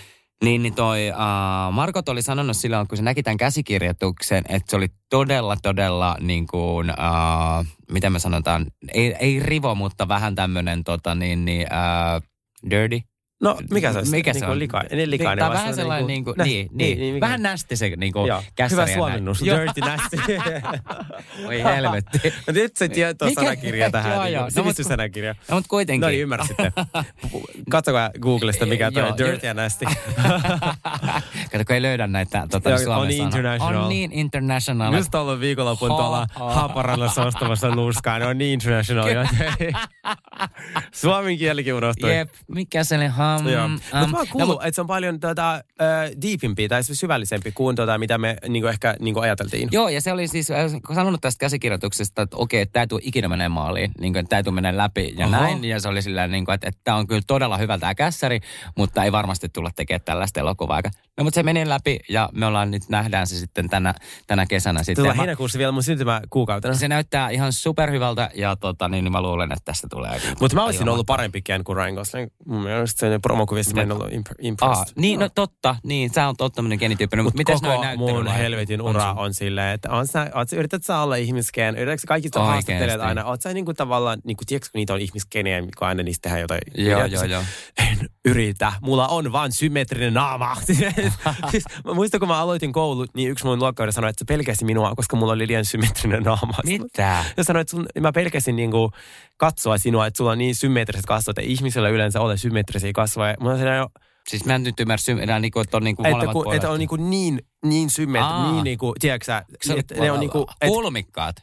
Niin, 0.43 0.63
niin 0.63 0.76
toi 0.76 1.00
uh, 1.10 1.73
Margot 1.73 2.10
oli 2.10 2.21
sanonut 2.21 2.58
silloin, 2.58 2.88
kun 2.88 2.97
se 2.97 3.04
näki 3.04 3.23
tämän 3.23 3.38
käsikirjoituksen, 3.38 4.43
että 4.50 4.69
se 4.69 4.76
oli 4.76 4.88
todella, 5.10 5.58
todella 5.62 6.17
niin 6.19 6.47
kuin, 6.47 6.89
uh, 6.89 7.65
miten 7.91 8.12
me 8.12 8.19
sanotaan, 8.19 8.65
ei, 8.93 9.15
ei 9.19 9.39
rivo, 9.39 9.76
mutta 9.76 10.08
vähän 10.08 10.36
tämmöinen 10.36 10.84
tota 10.84 11.15
niin, 11.15 11.45
niin 11.45 11.67
uh, 11.67 12.21
dirty. 12.69 13.02
No, 13.41 13.58
mikä 13.71 13.91
se 13.91 13.97
olisi? 13.97 14.12
Mikä 14.12 14.34
se 14.34 14.39
Niinku 14.39 14.52
on? 14.52 14.60
Lika, 14.60 14.84
niin, 14.91 15.12
likainen. 15.12 15.38
Tämä 15.38 15.50
on 15.50 15.54
vähän 15.54 15.69
on 15.69 15.76
sellainen, 15.76 16.08
niin 16.08 16.23
kuin, 16.23 16.36
niin, 16.43 16.67
niin, 16.71 17.13
mikä- 17.13 17.19
vähän 17.19 17.41
nästi 17.41 17.76
se 17.76 17.91
niin 17.97 18.13
kuin 18.13 18.32
Hyvä 18.71 18.88
suomennus, 18.88 19.41
dirty 19.45 19.82
nasty. 19.82 20.17
Oi 21.47 21.63
helvetti. 21.63 22.34
No 22.47 22.54
nyt 22.54 22.78
se 22.78 22.89
tieto 22.89 23.30
sanakirja 23.36 23.91
tähän. 23.91 24.13
Joo, 24.13 24.23
niin 24.23 24.34
joo. 24.34 24.43
No, 24.43 24.50
Sivistyssanakirja. 24.50 25.36
No, 25.50 25.56
mutta 25.56 25.69
kuitenkin. 25.69 26.02
No 26.02 26.08
niin, 26.08 26.21
ymmärsitte. 26.21 26.71
Katsokaa 27.71 28.10
Googlesta, 28.21 28.65
mikä 28.65 28.88
on 28.88 29.17
dirty 29.17 29.47
ja 29.47 29.54
nasty. 29.54 29.86
Kato, 31.52 31.65
kun 31.65 31.76
ei 31.76 31.82
löydä 31.82 32.08
näitä 32.08 32.47
Joo, 32.65 32.78
Suomen 32.78 32.97
on 32.97 33.08
niin 33.08 33.23
international. 33.23 33.84
On 33.84 33.89
niin 33.89 34.12
international. 34.12 34.93
Just 34.93 35.15
ollut 35.15 35.39
viikonlopun 35.39 35.89
tuolla 35.89 36.28
ha- 36.36 36.54
Haaparannassa 36.54 37.26
ostamassa 37.26 37.69
nuuskaa. 37.69 38.19
Ne 38.19 38.26
on 38.26 38.38
niin 38.38 38.54
international. 38.54 39.08
Suomen 40.91 41.38
kielikin 41.38 41.73
unohtui. 41.73 42.15
Jep, 42.15 42.30
mikä 42.47 42.84
se 42.84 42.97
ham? 43.28 43.48
Joo. 43.48 43.68
Mutta 43.68 44.08
mä 44.08 44.18
No, 44.40 44.46
mut- 44.46 44.62
että 44.66 44.76
se 44.76 44.82
on 44.82 44.88
paljon 44.88 45.20
tota, 45.20 45.54
äh, 45.56 45.62
deepimpi 46.22 46.68
tai 46.68 46.84
siis 46.84 47.00
syvällisempi 47.00 47.52
kuin 47.52 47.76
tota, 47.76 47.98
mitä 47.98 48.18
me 48.18 48.38
niinku 48.48 48.68
ehkä 48.68 48.96
niinku 49.00 49.20
ajateltiin. 49.20 49.70
Joo, 49.72 49.90
ja 49.90 50.02
se 50.02 50.12
oli 50.12 50.28
siis 50.28 50.52
äh, 50.52 50.72
sanonut 50.96 51.22
tästä 51.22 51.40
käsikirjoituksesta, 51.40 52.22
että 52.22 52.38
okei, 52.38 52.62
että 52.62 52.74
tämä 52.74 52.84
ei 52.84 52.88
tule 52.88 53.02
ikinä 53.04 53.28
menee 53.28 53.50
maaliin, 53.50 53.92
niin 54.00 54.13
kuin, 54.13 54.28
tämä 54.28 54.38
ei 54.38 54.44
tule 54.44 54.56
menee 54.56 54.78
läpi 54.78 55.13
ja 55.18 55.26
Oho. 55.28 55.36
näin. 55.36 55.66
Ja 55.66 55.80
se 55.80 55.88
oli 55.90 56.02
sillä 56.02 56.28
niin 56.28 56.46
kuin, 56.46 56.56
että, 56.56 56.68
että 56.68 56.82
tämä 56.84 56.98
on 56.98 57.08
kyllä 57.08 57.22
todella 57.28 57.58
hyvä 57.58 57.78
tämä 57.78 57.96
kässäri, 57.96 58.40
mutta 58.78 59.04
ei 59.04 59.12
varmasti 59.12 59.50
tulla 59.50 59.70
tekemään 59.76 60.02
tällaista 60.06 60.40
elokuvaa. 60.40 60.82
No, 61.18 61.24
mutta 61.24 61.36
se 61.36 61.44
meni 61.44 61.70
läpi 61.70 62.00
ja 62.10 62.30
me 62.34 62.46
ollaan 62.46 62.72
nyt 62.72 62.84
nähdään 62.90 63.28
se 63.28 63.36
sitten 63.36 63.70
tänä, 63.70 63.94
tänä 64.28 64.46
kesänä 64.46 64.84
sitten. 64.84 65.06
Mä- 65.06 65.13
heinäkuussa 65.13 65.60
vielä 65.60 65.72
mun 65.72 65.84
syntymäkuukautena. 65.84 66.74
se 66.74 66.88
näyttää 66.88 67.30
ihan 67.30 67.54
superhyvältä 67.54 68.30
ja 68.36 68.56
tota, 68.56 68.90
niin, 68.90 69.04
niin 69.04 69.12
mä 69.12 69.22
luulen, 69.22 69.52
että 69.52 69.66
tästä 69.66 69.88
tulee. 69.92 70.22
Mutta 70.40 70.56
mä 70.56 70.63
olisin 70.63 70.90
ollut 70.90 71.06
parempi 71.06 71.42
kuin 71.66 71.76
Ryan 71.76 71.94
Gosling. 71.94 72.30
Mun 72.46 72.63
mielestä 72.63 73.00
sen 73.17 73.21
promokuvissa 73.21 73.75
mä 73.75 73.82
en 73.82 73.91
ollut 73.91 74.08
imp- 74.08 74.36
impressed. 74.39 74.77
Aa, 74.77 74.86
niin, 74.95 75.19
no 75.19 75.30
totta, 75.36 75.75
niin, 75.84 76.10
sä 76.13 76.27
oot 76.27 76.53
tämmöinen 76.56 76.80
genityyppinen, 76.80 77.25
mutta 77.25 77.38
miten 77.38 77.56
Koko 77.56 77.82
näyttely 77.82 77.97
mun 77.97 78.27
helvetin 78.27 78.82
ura 78.82 79.13
on 79.13 79.34
silleen, 79.34 79.73
että 79.73 79.89
on 79.89 80.08
sä, 80.08 80.32
oot, 80.36 80.53
yrität 80.53 80.84
sä 80.84 80.99
olla 80.99 81.15
ihmisken, 81.15 81.75
yritätkö 81.75 82.01
sä 82.01 82.08
kaikista 82.08 82.39
haastattelijat 82.43 83.01
aina, 83.01 83.25
oot 83.25 83.41
sä 83.41 83.53
niinku 83.53 83.73
tavallaan, 83.73 84.19
niinku, 84.23 84.43
tiedätkö 84.47 84.69
kun 84.71 84.80
niitä 84.80 84.93
on 84.93 85.01
ihmiskenejä, 85.01 85.62
kun 85.62 85.88
aina 85.88 86.03
niistä 86.03 86.21
tehdään 86.21 86.41
jotain. 86.41 86.62
Joo, 86.77 87.06
joo, 87.06 87.21
se- 87.21 87.27
joo. 87.27 87.43
En 87.77 88.10
yritä, 88.25 88.73
mulla 88.82 89.08
on 89.08 89.32
vaan 89.32 89.51
symmetrinen 89.51 90.13
naama. 90.13 90.56
siis, 91.51 91.63
mä 91.86 91.93
muistan, 91.93 92.19
kun 92.19 92.30
mä 92.30 92.39
aloitin 92.39 92.73
koulut, 92.73 93.10
niin 93.13 93.30
yksi 93.30 93.45
mun 93.45 93.60
luokkauden 93.60 93.93
sanoi, 93.93 94.10
että 94.10 94.19
se 94.19 94.25
pelkäsi 94.25 94.65
minua, 94.65 94.93
koska 94.95 95.15
mulla 95.15 95.34
oli 95.34 95.47
liian 95.47 95.65
symmetrinen 95.65 96.23
naama. 96.23 96.53
Mitä? 96.65 97.23
Ja 97.38 97.43
sanoi, 97.43 97.62
että 97.62 97.71
sun, 97.71 97.86
mä 97.99 98.12
pelkäsin 98.12 98.56
niinku 98.56 98.91
katsoa 99.38 99.77
sinua, 99.77 100.08
että 100.08 100.17
sulla 100.17 100.32
on 100.32 100.38
niin 100.38 100.56
symmetriset 100.56 101.06
kasvot, 101.06 101.38
että 101.38 101.51
ihmisillä 101.51 101.89
yleensä 101.89 102.21
ole 102.21 102.38
symmetrisiä 102.38 102.93
kasvoja. 103.08 103.36
Mä 103.39 103.50
olin 103.50 103.60
silleen, 103.60 103.86
Siis 104.28 104.46
mä 104.46 104.56
en 104.56 104.63
nyt 104.63 104.80
ymmärrä 104.80 105.02
sy- 105.02 105.22
enää, 105.22 105.39
niin 105.39 105.52
kuin, 105.52 105.63
että 105.63 105.78
on 105.78 105.84
niin 105.84 105.96
kuin 105.96 106.06
että, 106.06 106.15
molemmat 106.15 106.34
kun, 106.34 106.43
puolet. 106.43 106.56
että 106.56 106.70
on 106.70 106.80
niinku 106.80 106.96
niin, 106.96 107.41
niin 107.65 107.89
symmetri, 107.89 108.28
Aa. 108.28 108.52
niin 108.52 108.63
niinku, 108.63 108.93
tiedätkö 109.00 109.26
sä, 109.26 109.43
että 109.78 109.96
ne 109.96 110.12
on 110.12 110.20
niinku, 110.20 110.46
et, 110.62 110.67
Kulmikkaat. 110.70 111.36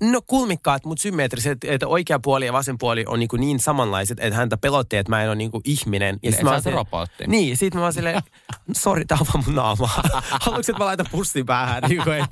No 0.00 0.20
kulmikkaat, 0.26 0.84
mutta 0.84 1.02
symmetriset, 1.02 1.58
että 1.64 1.86
oikea 1.86 2.18
puoli 2.18 2.46
ja 2.46 2.52
vasen 2.52 2.78
puoli 2.78 3.04
on 3.06 3.18
niin, 3.18 3.28
niin 3.38 3.60
samanlaiset, 3.60 4.20
että 4.20 4.36
häntä 4.36 4.56
pelotti, 4.56 4.96
että 4.96 5.10
mä 5.10 5.22
en 5.22 5.28
ole 5.28 5.36
niin 5.36 5.50
ihminen. 5.64 6.18
Ja 6.22 6.30
sit 6.30 6.38
sä 6.38 6.44
mä 6.44 6.50
oon 6.50 6.62
silleen- 6.62 6.76
robotti. 6.78 7.24
Niin, 7.26 7.56
sit 7.56 7.74
mä 7.74 7.80
vaan 7.80 7.92
silleen, 7.92 8.22
sori, 8.72 9.04
tää 9.04 9.18
on 9.20 9.26
vaan 9.34 9.44
mun 9.46 9.54
naama. 9.54 9.86
Haluatko, 10.44 10.58
että 10.58 10.78
mä 10.78 10.84
laitan 10.84 11.06
pussin 11.10 11.46
päähän? 11.46 11.82
Niin 11.88 12.02
kuin, 12.04 12.24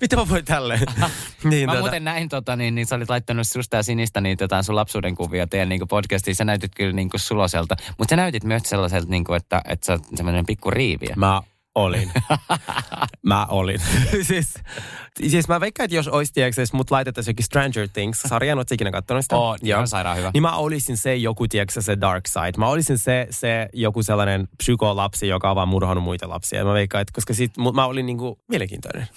mitä 0.00 0.16
mä 0.20 0.28
voin 0.28 0.44
tälleen? 0.44 0.80
niin, 1.44 1.70
Mä 1.70 1.80
muuten 1.80 2.04
näin, 2.04 2.28
tota, 2.28 2.56
niin, 2.56 2.74
niin 2.74 2.86
sä 2.86 2.96
olit 2.96 3.10
laittanut 3.10 3.46
susta 3.46 3.76
ja 3.76 3.82
sinistä 3.82 4.20
niin, 4.20 4.38
tota, 4.38 4.62
sun 4.62 4.76
lapsuuden 4.76 5.14
kuvia 5.14 5.46
teidän 5.46 5.68
niin 5.68 5.88
podcastiin. 5.88 6.34
Sä 6.34 6.44
näytit 6.44 6.74
kyllä 6.76 6.92
niin 6.92 7.10
kuin 7.10 7.20
suloselta, 7.20 7.76
mutta 7.98 8.12
sä 8.12 8.16
näytit 8.16 8.44
myös 8.44 8.62
sellaiselta, 8.62 9.08
niin 9.10 9.24
kuin, 9.24 9.36
että, 9.36 9.62
että 9.68 9.86
sä 9.86 9.92
oot 9.92 10.02
semmoinen 10.14 10.46
pikku 10.46 10.70
riiviä. 10.70 11.14
Mä 11.16 11.42
olin. 11.74 12.12
mä 13.22 13.46
olin. 13.46 13.80
siis, 14.28 14.54
siis 15.26 15.48
mä 15.48 15.60
veikkaan, 15.60 15.84
että 15.84 15.96
jos 15.96 16.08
olisi, 16.08 16.32
tiedätkö, 16.32 16.62
jos 16.62 16.72
mut 16.72 16.90
laitettaisiin 16.90 17.32
jokin 17.32 17.44
Stranger 17.44 17.88
Things-sarjan, 17.88 18.58
ootko 18.58 18.74
ikinä 18.74 18.90
katsonut 18.90 19.24
sitä? 19.24 19.36
Oo, 19.36 19.56
joo, 19.62 19.86
sairaan 19.86 20.16
hyvä. 20.16 20.30
Niin 20.34 20.42
mä 20.42 20.56
olisin 20.56 20.96
se 20.96 21.16
joku, 21.16 21.48
tiedätkö, 21.48 21.82
se 21.82 22.00
dark 22.00 22.26
side. 22.26 22.52
Mä 22.58 22.68
olisin 22.68 22.98
se, 22.98 23.26
se 23.30 23.68
joku 23.72 24.02
sellainen 24.02 24.48
psykolapsi, 24.56 25.28
joka 25.28 25.50
on 25.50 25.56
vaan 25.56 25.68
murhannut 25.68 26.04
muita 26.04 26.28
lapsia. 26.28 26.58
Ja 26.58 26.64
mä 26.64 26.74
veikkaan, 26.74 27.02
että 27.02 27.12
koska 27.14 27.34
sit, 27.34 27.56
mut 27.56 27.74
mä 27.74 27.86
olin 27.86 28.06
niinku 28.06 28.38
mielenkiintoinen. 28.48 29.08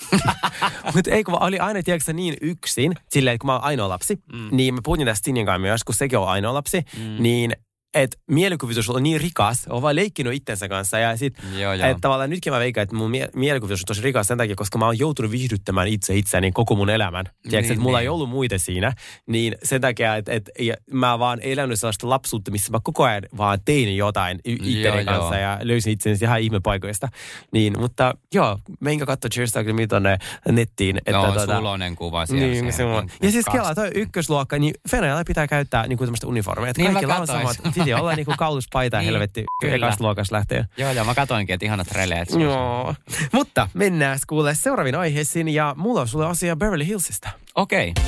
Mutta 0.96 1.12
ei, 1.12 1.24
kun 1.24 1.34
mä 1.34 1.38
olin 1.38 1.62
aina, 1.62 1.84
tiedätkö, 1.84 2.14
niin 2.14 2.38
yksin, 2.42 2.94
silleen, 3.10 3.36
että 3.36 3.42
kun 3.42 3.48
mä 3.48 3.54
oon 3.54 3.64
ainoa 3.64 3.90
lapsi, 3.90 4.20
mm. 4.34 4.50
niin 4.52 4.74
mä 4.74 4.80
puhutin 4.84 5.06
tästä 5.06 5.26
Tinin 5.26 5.46
kanssa 5.46 5.60
myös, 5.60 5.84
kun 5.84 5.96
sekin 5.96 6.20
on 6.20 6.28
ainoa 6.28 6.54
lapsi, 6.54 6.86
mm. 6.98 7.24
niin 7.24 7.54
että 7.94 8.18
mielikuvitus 8.28 8.90
on 8.90 9.04
niin 9.04 9.22
rikas, 9.22 9.66
on 9.70 9.82
vaan 9.82 9.96
leikkinyt 9.96 10.34
itsensä 10.34 10.70
kanssa. 10.70 11.00
Ja 11.00 11.18
sit, 11.18 11.34
Joo, 11.58 11.74
joo. 11.74 11.90
että 11.90 12.02
tavallaan 12.02 12.30
nytkin 12.30 12.54
mä 12.54 12.60
veikkaan, 12.60 12.84
että 12.84 12.96
mun 12.96 13.12
mie- 13.12 13.30
mielikuvitus 13.36 13.82
on 13.82 13.86
tosi 13.86 14.02
rikas 14.02 14.28
sen 14.28 14.38
takia, 14.38 14.56
koska 14.56 14.78
mä 14.78 14.86
oon 14.86 15.00
joutunut 15.00 15.32
viihdyttämään 15.32 15.88
itse 15.88 16.16
itseäni 16.16 16.52
koko 16.52 16.76
mun 16.76 16.90
elämän. 16.90 17.26
Tiedätkö, 17.26 17.58
Niin, 17.62 17.72
että 17.72 17.82
mulla 17.84 17.98
niin. 17.98 18.04
ei 18.04 18.10
ollut 18.10 18.30
muita 18.30 18.58
siinä. 18.58 18.94
Niin 19.28 19.56
sen 19.64 19.82
takia, 19.82 20.16
että, 20.16 20.52
ja 20.60 20.76
mä 20.92 21.20
vaan 21.20 21.40
elänyt 21.42 21.80
sellaista 21.80 22.10
lapsuutta, 22.10 22.52
missä 22.52 22.72
mä 22.72 22.80
koko 22.84 23.04
ajan 23.04 23.24
vaan 23.38 23.60
tein 23.66 23.98
jotain 23.98 24.40
itteni 24.44 25.06
kanssa 25.06 25.36
joo. 25.36 25.42
ja 25.42 25.60
löysin 25.62 25.94
itseni 25.94 26.18
ihan 26.22 26.40
ihmepaikoista. 26.42 27.08
Niin, 27.52 27.80
mutta 27.80 28.14
joo, 28.34 28.60
menkää 28.80 29.06
katsoa 29.06 29.30
Cheers 29.30 29.58
Academy 29.58 29.88
tonne 29.88 30.18
nettiin. 30.52 30.98
Että, 30.98 31.12
Joo, 31.12 31.32
tota, 31.32 31.56
sulonen 31.58 31.96
kuva 31.96 32.26
siellä. 32.26 32.46
niin, 32.46 32.56
siellä. 32.56 32.72
se 32.72 32.84
on. 32.84 33.10
Ja 33.22 33.32
siis 33.32 33.46
Kela, 33.52 33.76
toi 33.76 33.92
ykkösluokka, 33.96 34.60
niin 34.60 34.74
Venäjällä 34.92 35.24
pitää 35.28 35.48
käyttää 35.48 35.88
niin 35.88 35.98
kuin. 35.98 36.10
Että 36.14 36.28
Niin 36.78 36.94
kaikilla 36.94 37.16
on 37.18 37.28
samat. 37.28 37.58
Piti 37.78 37.94
olla 37.94 38.16
niin 38.16 38.26
kuin 38.26 38.38
kauluspaita 38.38 38.98
Niin, 39.00 39.06
helvetti 39.06 39.46
ekasta 39.64 40.04
luokasta 40.04 40.36
lähtien. 40.36 40.66
Joo, 40.78 40.92
joo, 40.92 41.06
mä 41.06 41.16
katoinkin, 41.16 41.54
että 41.54 41.66
ihanat 41.66 41.92
releet. 41.92 42.30
Joo. 42.30 42.96
Mutta 43.32 43.70
mennään 43.74 44.20
kuule 44.28 44.56
seuraaviin 44.56 44.96
aiheisiin 44.96 45.50
ja 45.50 45.74
mulla 45.78 46.02
on 46.02 46.08
sulle 46.08 46.26
asia 46.26 46.56
Beverly 46.56 46.86
Hillsista. 46.86 47.30
Okei. 47.56 47.90
Okay. 47.90 48.04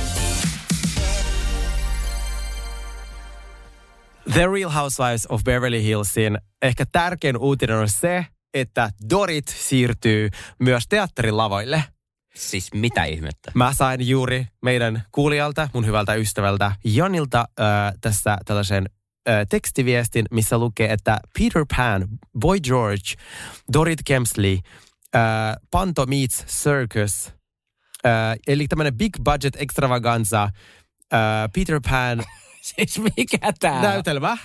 The 4.32 4.46
Real 4.46 4.70
Housewives 4.70 5.26
of 5.28 5.44
Beverly 5.44 5.82
Hillsin 5.82 6.38
ehkä 6.62 6.84
tärkein 6.92 7.36
uutinen 7.36 7.76
on 7.76 7.88
se, 7.88 8.26
että 8.54 8.90
Dorit 9.10 9.48
siirtyy 9.48 10.28
myös 10.58 10.84
teatterin 10.88 11.36
lavoille. 11.36 11.84
Siis 12.34 12.68
mitä 12.74 13.04
ihmettä? 13.04 13.52
Mä 13.54 13.72
sain 13.72 14.08
juuri 14.08 14.46
meidän 14.62 15.02
kuulijalta, 15.12 15.68
mun 15.74 15.86
hyvältä 15.86 16.14
ystävältä 16.14 16.72
Janilta 16.84 17.40
äh, 17.60 17.92
tässä 18.00 18.38
tällaisen 18.44 18.90
tekstiviestin, 19.48 20.26
missä 20.30 20.58
lukee, 20.58 20.92
että 20.92 21.20
Peter 21.38 21.66
Pan, 21.76 22.08
Boy 22.38 22.60
George, 22.60 23.14
Dorit 23.72 24.00
Kemsley, 24.04 24.58
äh, 25.14 25.22
Panto 25.70 26.06
Meets 26.06 26.44
Circus, 26.46 27.32
äh, 28.06 28.38
eli 28.46 28.68
tämmöinen 28.68 28.98
big 28.98 29.16
budget 29.24 29.56
extravaganza, 29.56 30.42
äh, 30.42 31.20
Peter 31.54 31.80
Pan 31.90 32.22
Siis 32.60 33.00
mikä 33.16 33.52
tää? 33.60 33.82
näytelmä, 33.82 34.36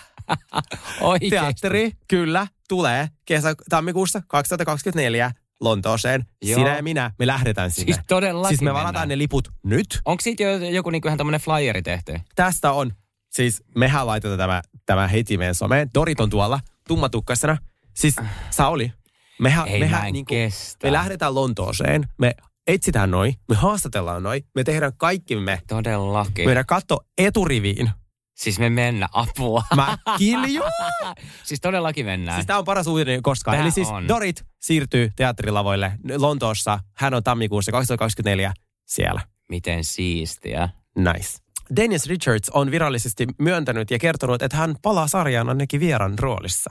teatteri, 1.30 1.92
kyllä, 2.08 2.48
tulee 2.68 3.10
kesä, 3.26 3.56
tammikuussa 3.70 4.22
2024 4.28 5.32
Lontooseen. 5.62 6.26
Joo. 6.42 6.60
Sinä 6.60 6.76
ja 6.76 6.84
minä, 6.84 7.12
me 7.20 7.28
lähdetään 7.28 7.72
sinne. 7.72 7.94
Siis 7.94 8.06
todellakin 8.08 8.58
Siis 8.58 8.62
me 8.62 8.74
varataan 8.74 9.08
ne 9.08 9.18
liput 9.18 9.52
nyt. 9.64 10.02
Onko 10.06 10.22
siitä 10.22 10.44
jo 10.44 10.58
joku 10.58 10.90
niinku 10.90 11.08
ihan 11.08 11.18
tämmönen 11.18 11.42
flyeri 11.42 11.82
tehty? 11.82 12.20
Tästä 12.36 12.72
on, 12.72 12.92
siis 13.36 13.64
mehän 13.76 14.08
laitetaan 14.08 14.38
tämä, 14.38 14.62
tämä 14.86 15.08
heti 15.08 15.38
meidän 15.38 15.56
someen. 15.56 15.90
Dorit 15.94 16.20
on 16.20 16.30
tuolla, 16.30 16.60
tummatukkaisena. 16.88 17.58
Siis 17.94 18.16
Sauli, 18.50 18.94
mehän, 19.40 19.68
Ei 19.68 19.80
mehän 19.80 20.14
niinku, 20.14 20.30
kestä. 20.30 20.88
me 20.88 20.94
lähdetään 20.94 21.36
Lontooseen, 21.36 22.08
me 22.18 22.36
etsitään 22.68 23.12
noi, 23.12 23.34
me 23.50 23.56
haastatellaan 23.56 24.24
noi, 24.24 24.44
me 24.56 24.64
tehdään 24.64 24.92
kaikki 24.98 25.36
me. 25.36 25.62
Todellakin. 25.68 26.46
Meidän 26.46 26.66
katto 26.66 27.06
eturiviin. 27.18 27.92
Siis 28.36 28.60
me 28.60 28.70
mennä 28.70 29.08
apua. 29.12 29.64
Mä 29.76 29.98
kiljun. 30.18 30.72
siis 31.48 31.62
todellakin 31.62 32.06
mennään. 32.06 32.38
Siis 32.38 32.48
tämä 32.48 32.60
on 32.60 32.66
paras 32.66 32.88
uutinen 32.88 33.24
koskaan. 33.24 33.58
Tää 33.58 33.64
Eli 33.64 33.72
siis 33.72 33.88
on. 33.88 34.08
Dorit 34.08 34.46
siirtyy 34.62 35.12
teatterilavoille 35.16 35.92
Lontoossa. 36.18 36.80
Hän 36.98 37.14
on 37.14 37.24
tammikuussa 37.24 37.72
2024 37.72 38.54
siellä. 38.86 39.22
Miten 39.50 39.84
siistiä. 39.84 40.70
Nice. 40.98 41.45
Dennis 41.76 42.06
Richards 42.06 42.50
on 42.50 42.72
virallisesti 42.72 43.28
myöntänyt 43.40 43.92
ja 43.92 44.00
kertonut, 44.00 44.42
että 44.42 44.58
hän 44.58 44.76
palaa 44.82 45.08
sarjaan 45.08 45.50
ainakin 45.50 45.80
vieran 45.80 46.20
roolissa. 46.20 46.70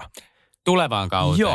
Tulevaan 0.64 1.09
kauteen. 1.09 1.40
Joo. 1.40 1.52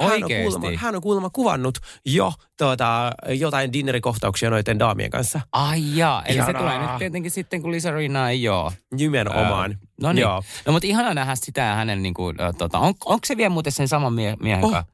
Hän 0.00 0.08
on, 0.08 0.12
Oikeesti. 0.22 0.42
kuulemma, 0.58 0.78
hän 0.80 0.96
on 0.96 1.02
kuulemma 1.02 1.30
kuvannut 1.30 1.78
jo 2.06 2.32
tuota, 2.58 3.12
jotain 3.28 3.72
dinnerikohtauksia 3.72 4.50
noiden 4.50 4.78
daamien 4.78 5.10
kanssa. 5.10 5.40
Ai 5.52 5.96
jaa, 5.96 6.22
eli 6.24 6.32
se 6.36 6.38
Ihanaa. 6.42 6.62
tulee 6.62 6.78
nyt 6.78 6.98
tietenkin 6.98 7.30
sitten, 7.30 7.62
kun 7.62 7.70
Lisa 7.72 7.90
Rinna 7.90 8.30
ei 8.30 8.42
joo. 8.42 8.72
Nimenomaan. 8.94 9.78
No 10.02 10.12
niin. 10.12 10.22
Joo. 10.22 10.42
No 10.66 10.72
mutta 10.72 10.86
ihana 10.86 11.14
nähdä 11.14 11.34
sitä 11.34 11.74
hänen 11.74 12.02
niinku, 12.02 12.28
äh, 12.40 12.54
tota, 12.58 12.78
on, 12.78 12.94
onko 13.04 13.20
se 13.26 13.36
vielä 13.36 13.50
muuten 13.50 13.72
sen 13.72 13.88
saman 13.88 14.12
mie- 14.12 14.36
miehen 14.42 14.64
Oh. 14.64 14.70
kanssa? 14.72 14.92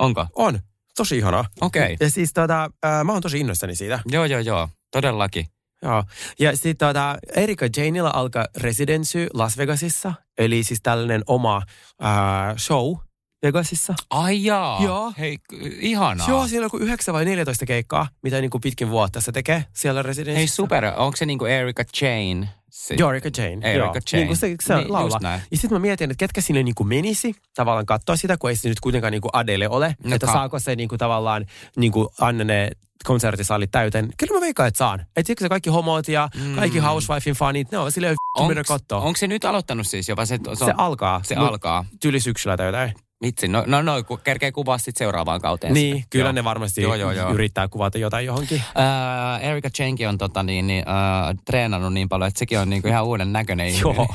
Onko? 0.00 0.26
On. 0.36 0.58
Tosi 0.96 1.18
ihanaa. 1.18 1.44
Okei. 1.60 1.82
Okay. 1.82 1.96
Ja 2.00 2.10
siis 2.10 2.32
tota, 2.32 2.64
äh, 2.86 3.04
mä 3.04 3.12
oon 3.12 3.22
tosi 3.22 3.40
innoissani 3.40 3.74
siitä. 3.76 4.00
Joo, 4.06 4.24
joo, 4.24 4.40
joo. 4.40 4.68
Todellakin. 4.92 5.46
Joo. 5.82 6.04
Ja 6.38 6.56
sitten 6.56 6.76
tota, 6.76 7.18
Erika 7.36 7.66
Janeilla 7.76 8.10
alkaa 8.14 8.46
residency 8.56 9.26
Las 9.34 9.58
Vegasissa. 9.58 10.12
Eli 10.38 10.64
siis 10.64 10.82
tällainen 10.82 11.22
oma 11.26 11.62
äh, 12.04 12.56
show 12.56 12.96
Vegasissa. 13.42 13.94
Ai 14.10 14.44
jaa. 14.44 14.82
Joo. 14.82 15.12
Hei, 15.18 15.38
ihanaa. 15.80 16.28
Joo, 16.28 16.48
siellä 16.48 16.64
on 16.64 16.70
kuin 16.70 16.82
9 16.82 17.14
vai 17.14 17.24
14 17.24 17.66
keikkaa, 17.66 18.08
mitä 18.22 18.40
niin 18.40 18.50
kuin 18.50 18.60
pitkin 18.60 18.90
vuotta 18.90 19.20
se 19.20 19.32
tekee 19.32 19.64
siellä 19.72 20.02
residenssissä. 20.02 20.38
Hei 20.38 20.46
super, 20.48 20.84
onko 20.96 21.16
se 21.16 21.26
niinku 21.26 21.44
Erika 21.44 21.84
Jane? 22.00 22.48
Se, 22.78 22.94
Joo, 22.98 23.10
Erika 23.10 23.28
Jane. 23.36 23.50
Erika 23.52 23.68
joo. 23.78 23.86
Jane. 23.94 24.00
Niin 24.12 24.26
kuin 24.26 24.36
se, 24.36 24.54
se 24.62 24.74
Niin, 24.74 24.82
niin, 24.84 24.92
laulaa. 24.92 25.18
näin. 25.22 25.40
Ja 25.50 25.56
sitten 25.56 25.72
mä 25.72 25.78
mietin, 25.78 26.10
että 26.10 26.20
ketkä 26.22 26.40
sinne 26.40 26.62
niin 26.62 26.74
kuin 26.74 26.88
menisi 26.88 27.34
tavallaan 27.54 27.86
katsoa 27.86 28.16
sitä, 28.16 28.36
kun 28.38 28.50
ei 28.50 28.56
se 28.56 28.68
nyt 28.68 28.80
kuitenkaan 28.80 29.12
niin 29.12 29.20
kuin 29.20 29.30
Adele 29.32 29.68
ole. 29.68 29.96
No 30.04 30.14
että 30.14 30.26
ka- 30.26 30.32
saako 30.32 30.58
se 30.58 30.76
niin 30.76 30.88
kuin 30.88 30.98
tavallaan 30.98 31.46
niin 31.76 31.92
kuin 31.92 32.08
anna 32.20 32.44
ne 32.44 32.70
konserttisalit 33.04 33.70
täyteen. 33.70 34.08
Kyllä 34.18 34.34
mä 34.34 34.40
veikkaan, 34.40 34.68
että 34.68 34.78
saan. 34.78 35.06
Että 35.16 35.34
se 35.40 35.48
kaikki 35.48 35.70
homot 35.70 36.08
ja 36.08 36.28
kaikki 36.56 36.78
Housewifein 36.78 37.36
fanit, 37.36 37.72
ne 37.72 37.78
on 37.78 37.92
silleen 37.92 38.16
mennä 38.48 38.64
katsoa. 38.64 39.00
Onko 39.00 39.16
se 39.16 39.26
nyt 39.26 39.44
aloittanut 39.44 39.86
siis 39.86 40.08
jopa? 40.08 40.26
Se, 40.26 40.38
se, 40.54 40.64
Se 40.64 40.72
alkaa. 40.76 41.20
Se 41.24 41.34
Mut 41.34 41.48
alkaa. 41.48 41.84
Tyyli 42.00 42.20
syksyllä 42.20 42.56
tai 42.56 42.66
jotain. 42.66 42.92
Vitsi, 43.22 43.48
no, 43.48 43.64
no, 43.66 43.82
no 43.82 43.92
kerkee 44.24 44.52
kuvaa 44.52 44.78
sitten 44.78 44.98
seuraavaan 44.98 45.40
kauteen. 45.40 45.74
Niin, 45.74 45.94
sitten. 45.94 46.10
kyllä 46.10 46.24
Joo. 46.24 46.32
ne 46.32 46.44
varmasti 46.44 46.82
Joo, 46.82 46.94
joo, 46.94 47.12
joo. 47.12 47.32
yrittää 47.32 47.68
kuvata 47.68 47.98
jotain 47.98 48.26
johonkin. 48.26 48.62
Äh, 48.78 49.44
Erika 49.50 49.70
Chenki 49.70 50.06
on 50.06 50.18
tota, 50.18 50.42
niin, 50.42 50.66
niin, 50.66 50.84
äh, 50.88 51.34
treenannut 51.44 51.92
niin 51.92 52.08
paljon, 52.08 52.28
että 52.28 52.38
sekin 52.38 52.58
on 52.58 52.70
niin 52.70 52.82
kuin 52.82 52.90
ihan 52.92 53.04
uuden 53.04 53.32
näköinen. 53.32 53.78
Joo. 53.80 53.94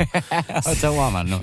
Oletko 0.68 0.92
huomannut? 0.92 1.42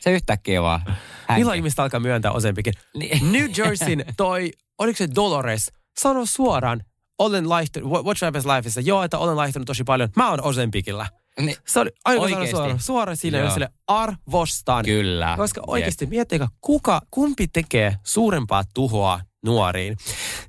Se 0.00 0.10
yhtäkkiä 0.12 0.62
vaan. 0.62 0.80
Hän- 1.28 1.40
Milloin 1.40 1.56
ihmiset 1.56 1.78
alkaa 1.78 2.00
myöntää 2.00 2.32
osempikin? 2.32 2.72
Niin. 2.94 3.32
New 3.32 3.46
Jerseyn 3.56 4.04
toi, 4.16 4.50
oliko 4.78 4.96
se 4.96 5.08
Dolores, 5.14 5.72
sano 6.00 6.26
suoraan, 6.26 6.80
olen 7.18 7.48
laihtunut, 7.48 7.90
What- 7.92 8.04
What's 8.04 8.18
Happens 8.26 8.46
Lifeissa, 8.46 8.80
joo, 8.80 9.02
että 9.02 9.18
olen 9.18 9.36
laihtunut 9.36 9.66
tosi 9.66 9.84
paljon. 9.84 10.08
Mä 10.16 10.30
oon 10.30 10.42
Ozempikilla. 10.42 11.06
Niin, 11.40 11.56
Se 11.66 11.80
oli 11.80 11.90
sanoi 12.08 12.18
Oikeesti? 12.20 12.50
suoraan, 12.50 12.80
suoraan 12.80 13.16
sille, 13.16 13.68
arvostan. 13.86 14.84
Kyllä. 14.84 15.34
Koska 15.36 15.60
oikeasti 15.66 16.06
miettikää, 16.06 16.48
kuka, 16.60 17.00
kumpi 17.10 17.48
tekee 17.48 17.96
suurempaa 18.02 18.64
tuhoa 18.74 19.20
nuoriin? 19.44 19.96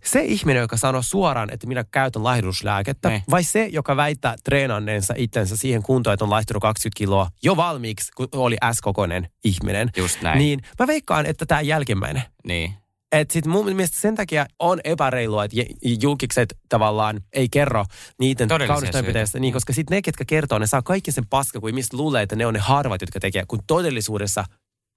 Se 0.04 0.22
ihminen, 0.24 0.62
joka 0.62 0.78
sanoo 0.78 1.02
suoraan, 1.02 1.54
että 1.54 1.68
minä 1.68 1.84
käytän 1.92 2.24
laihdutuslääkettä, 2.24 3.10
Ne. 3.10 3.24
vai 3.30 3.44
se, 3.44 3.66
joka 3.72 3.96
väittää 3.96 4.36
treenanneensa 4.44 5.14
itsensä 5.18 5.58
siihen 5.58 5.84
kuntoon, 5.84 6.14
että 6.14 6.26
on 6.26 6.30
laihtunut 6.32 6.62
20 6.62 6.98
kiloa 6.98 7.30
jo 7.44 7.58
valmiiksi, 7.58 8.12
kun 8.16 8.28
oli 8.36 8.58
S-kokoinen 8.74 9.30
ihminen. 9.44 9.90
Just 9.98 10.22
näin. 10.22 10.38
Niin 10.40 10.60
mä 10.80 10.88
veikkaan, 10.88 11.26
että 11.26 11.46
tämä 11.46 11.62
jälkimmäinen. 11.62 12.24
Niin. 12.48 12.74
Et 13.12 13.32
sit 13.32 13.46
mun 13.46 13.66
mielestä 13.66 13.98
sen 14.00 14.16
takia 14.16 14.46
on 14.60 14.80
epäreilua, 14.84 15.44
että 15.44 15.58
julkikset 16.02 16.58
tavallaan 16.70 17.22
ei 17.34 17.50
kerro 17.50 17.86
niiden 18.20 18.48
kaunistoimenpiteistä. 18.68 19.40
Niin, 19.40 19.54
koska 19.54 19.74
sitten 19.74 19.96
ne, 19.96 20.02
ketkä 20.02 20.26
kertoo, 20.26 20.60
ne 20.60 20.68
saa 20.68 20.82
kaikki 20.82 21.12
sen 21.12 21.28
paska, 21.30 21.60
kuin 21.60 21.76
mistä 21.76 21.98
luulee, 21.98 22.22
että 22.24 22.36
ne 22.36 22.46
on 22.46 22.54
ne 22.54 22.60
harvat, 22.60 23.02
jotka 23.02 23.20
tekee. 23.20 23.44
Kun 23.48 23.60
todellisuudessa 23.68 24.44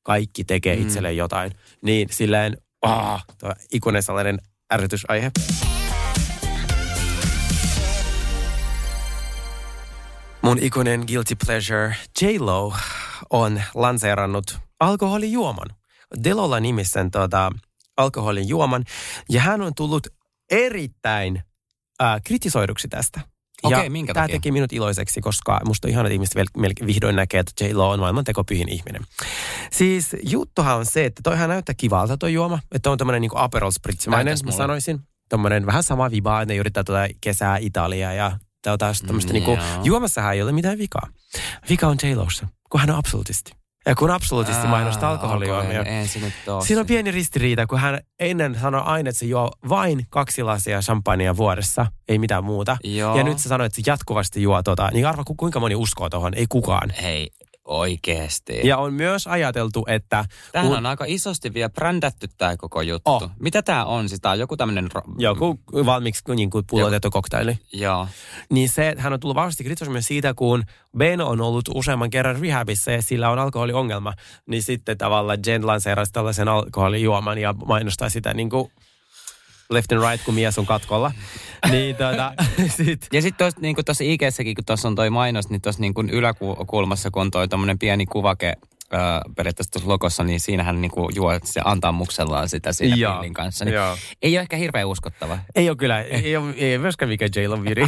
kaikki 0.02 0.44
tekee 0.44 0.76
Mm. 0.76 0.82
itselleen 0.82 1.16
jotain. 1.16 1.52
Niin 1.82 2.08
silleen, 2.10 2.56
ah, 2.82 3.24
tuo 3.38 3.52
ikuinen 3.72 4.02
sellainen 4.02 4.38
ärsytysaihe. 4.74 5.30
Mun 10.42 10.58
ikuinen 10.60 11.04
guilty 11.06 11.34
pleasure 11.46 11.94
J-Lo 12.22 12.74
on 13.30 13.62
lanseerannut 13.74 14.58
alkoholijuoman. 14.80 15.68
Delolla 16.24 16.60
nimisen 16.60 17.10
tota, 17.10 17.52
alkoholin 17.96 18.48
juoman. 18.48 18.84
Ja 19.28 19.40
hän 19.40 19.62
on 19.62 19.74
tullut 19.74 20.06
erittäin 20.50 21.42
äh, 22.02 22.20
kritisoiduksi 22.24 22.88
tästä. 22.88 23.20
Okei, 23.62 23.90
minkä 23.90 24.14
tämä 24.14 24.24
takia? 24.24 24.36
teki 24.36 24.52
minut 24.52 24.72
iloiseksi, 24.72 25.20
koska 25.20 25.60
musta 25.64 25.88
on 25.88 25.90
ihana, 25.92 26.06
että 26.06 26.12
ihmiset 26.12 26.34
vel- 26.36 26.86
vihdoin 26.86 27.16
näkee, 27.16 27.40
että 27.40 27.64
J-Lo 27.64 27.90
on 27.90 28.00
maailman 28.00 28.24
tekopyhin 28.24 28.68
ihminen. 28.68 29.02
Siis 29.72 30.16
juttuhan 30.22 30.76
on 30.76 30.86
se, 30.86 31.04
että 31.04 31.20
toihan 31.24 31.48
näyttää 31.48 31.74
kivalta 31.74 32.16
toi 32.16 32.32
juoma. 32.32 32.58
Että 32.72 32.90
on 32.90 32.98
tämmöinen 32.98 33.20
niinku 33.20 33.38
Aperol 33.38 33.70
Spritzimainen, 33.70 34.24
Näytäs 34.26 34.44
mä 34.44 34.50
sanoisin. 34.52 35.00
Tämmöinen 35.28 35.66
vähän 35.66 35.82
sama 35.82 36.10
vibaa, 36.10 36.42
että 36.42 36.54
ne 36.54 36.58
yrittää 36.58 36.84
tuota 36.84 37.06
kesää 37.20 37.56
Italiaa 37.56 38.12
ja 38.12 38.38
tämmöistä 38.62 39.12
Mm, 39.12 39.32
niinku, 39.32 39.58
juomassahan 39.84 40.34
ei 40.34 40.42
ole 40.42 40.52
mitään 40.52 40.78
vikaa. 40.78 41.08
Vika 41.68 41.86
on 41.86 41.96
J-Lossa, 42.02 42.46
kun 42.70 42.80
hän 42.80 42.90
on 42.90 42.96
absolutisti. 42.96 43.52
Ja 43.86 43.94
kun 43.94 44.10
absolutisti 44.10 44.66
mainostaa 44.66 45.10
alkoholijuomia. 45.10 45.84
Se 46.06 46.18
nyt 46.18 46.32
ole. 46.48 46.66
Siinä 46.66 46.80
on 46.80 46.86
pieni 46.86 47.10
ristiriita, 47.10 47.66
kun 47.66 47.78
hän 47.78 48.00
ennen 48.20 48.58
sanoi 48.60 48.82
aina, 48.84 49.08
että 49.08 49.18
se 49.18 49.26
juo 49.26 49.50
vain 49.68 50.06
kaksi 50.10 50.42
lasia 50.42 50.80
champagnea 50.80 51.36
vuodessa, 51.36 51.86
ei 52.08 52.18
mitään 52.18 52.44
muuta. 52.44 52.76
Joo. 52.84 53.16
Ja 53.16 53.22
nyt 53.24 53.38
se 53.38 53.48
sanoi, 53.48 53.66
että 53.66 53.76
se 53.76 53.82
jatkuvasti 53.86 54.42
juo 54.42 54.62
tota. 54.62 54.88
Niin 54.92 55.06
arva, 55.06 55.24
ku- 55.24 55.34
kuinka 55.34 55.60
moni 55.60 55.74
uskoo 55.74 56.10
tuohon? 56.10 56.34
Ei 56.34 56.46
kukaan. 56.48 56.90
Hei, 57.02 57.30
oikeesti. 57.78 58.60
Ja 58.64 58.78
on 58.78 58.94
myös 58.94 59.26
ajateltu, 59.26 59.84
että... 59.88 60.24
Tämähän 60.52 60.70
kun- 60.70 60.78
on 60.78 60.86
aika 60.86 61.04
isosti 61.08 61.54
vielä 61.54 61.70
brändätty 61.70 62.28
tämä 62.38 62.56
koko 62.56 62.80
juttu. 62.82 63.10
Oh. 63.10 63.30
Mitä 63.40 63.62
tämä 63.62 63.84
on? 63.84 64.08
Siis 64.08 64.20
tää 64.20 64.32
on 64.32 64.38
joku 64.38 64.56
tämmöinen... 64.56 64.88
Ro- 64.94 65.14
Joku 65.18 65.60
valmiiksi 65.86 66.22
niin 66.34 66.50
kuin 66.50 66.64
pullotettu 66.70 67.10
koktaili. 67.10 67.58
Joo. 67.72 68.08
Niin 68.50 68.68
se, 68.68 68.94
hän 68.98 69.12
on 69.12 69.20
tullut 69.20 69.34
vahvasti 69.34 69.64
kritisoimaan 69.64 69.94
myös 69.94 70.06
siitä, 70.06 70.34
kun 70.34 70.64
Beno 70.96 71.28
on 71.28 71.40
ollut 71.40 71.68
useamman 71.74 72.10
kerran 72.10 72.40
rehabissa 72.40 72.90
ja 72.90 73.02
sillä 73.02 73.30
on 73.30 73.38
alkoholiongelma, 73.38 74.14
niin 74.46 74.62
sitten 74.62 74.98
tavallaan 74.98 75.38
Jen 75.46 75.66
lanseerasi 75.66 76.12
tällaisen 76.12 76.48
alkoholijuoman 76.48 77.38
ja 77.38 77.52
mainostaa 77.66 78.08
sitä 78.08 78.34
niin 78.34 78.50
kuin 78.50 78.72
left 79.72 79.92
and 79.92 80.02
right, 80.02 80.24
kun 80.24 80.34
mies 80.34 80.58
on 80.58 80.66
katkolla. 80.66 81.12
niin 81.70 81.96
tota, 81.96 82.32
sit, 82.76 83.06
Ja 83.12 83.22
sitten 83.22 83.38
tuossa 83.38 83.60
niinku 83.60 83.82
IG-säkin, 84.00 84.54
kun 84.54 84.64
tuossa 84.64 84.88
on 84.88 84.94
toi 84.94 85.10
mainos, 85.10 85.48
niin 85.48 85.60
tuossa 85.60 85.80
niinku 85.80 86.04
yläkulmassa, 86.10 87.10
kun 87.10 87.22
on 87.22 87.30
toi 87.30 87.48
pieni 87.78 88.06
kuvake 88.06 88.54
ö, 88.94 88.98
periaatteessa 89.36 89.72
tuossa 89.72 89.88
logossa, 89.88 90.24
niin 90.24 90.40
siinähän 90.40 90.80
niinku 90.80 91.10
juo, 91.14 91.32
että 91.32 91.52
se 91.52 91.60
antaa 91.64 91.92
muksellaan 91.92 92.48
sitä 92.48 92.72
siinä 92.72 92.96
Joo, 92.96 93.14
pillin 93.14 93.34
kanssa. 93.34 93.64
Niin 93.64 93.74
joo. 93.74 93.96
ei 94.22 94.36
ole 94.36 94.40
ehkä 94.42 94.56
hirveän 94.56 94.88
uskottava. 94.88 95.38
ei 95.54 95.68
ole 95.68 95.76
kyllä, 95.76 96.00
ei 96.02 96.36
ole, 96.36 96.54
ei 96.56 96.78
myöskään 96.78 97.08
mikä 97.08 97.26
J-Lo 97.36 97.64
viri. 97.64 97.84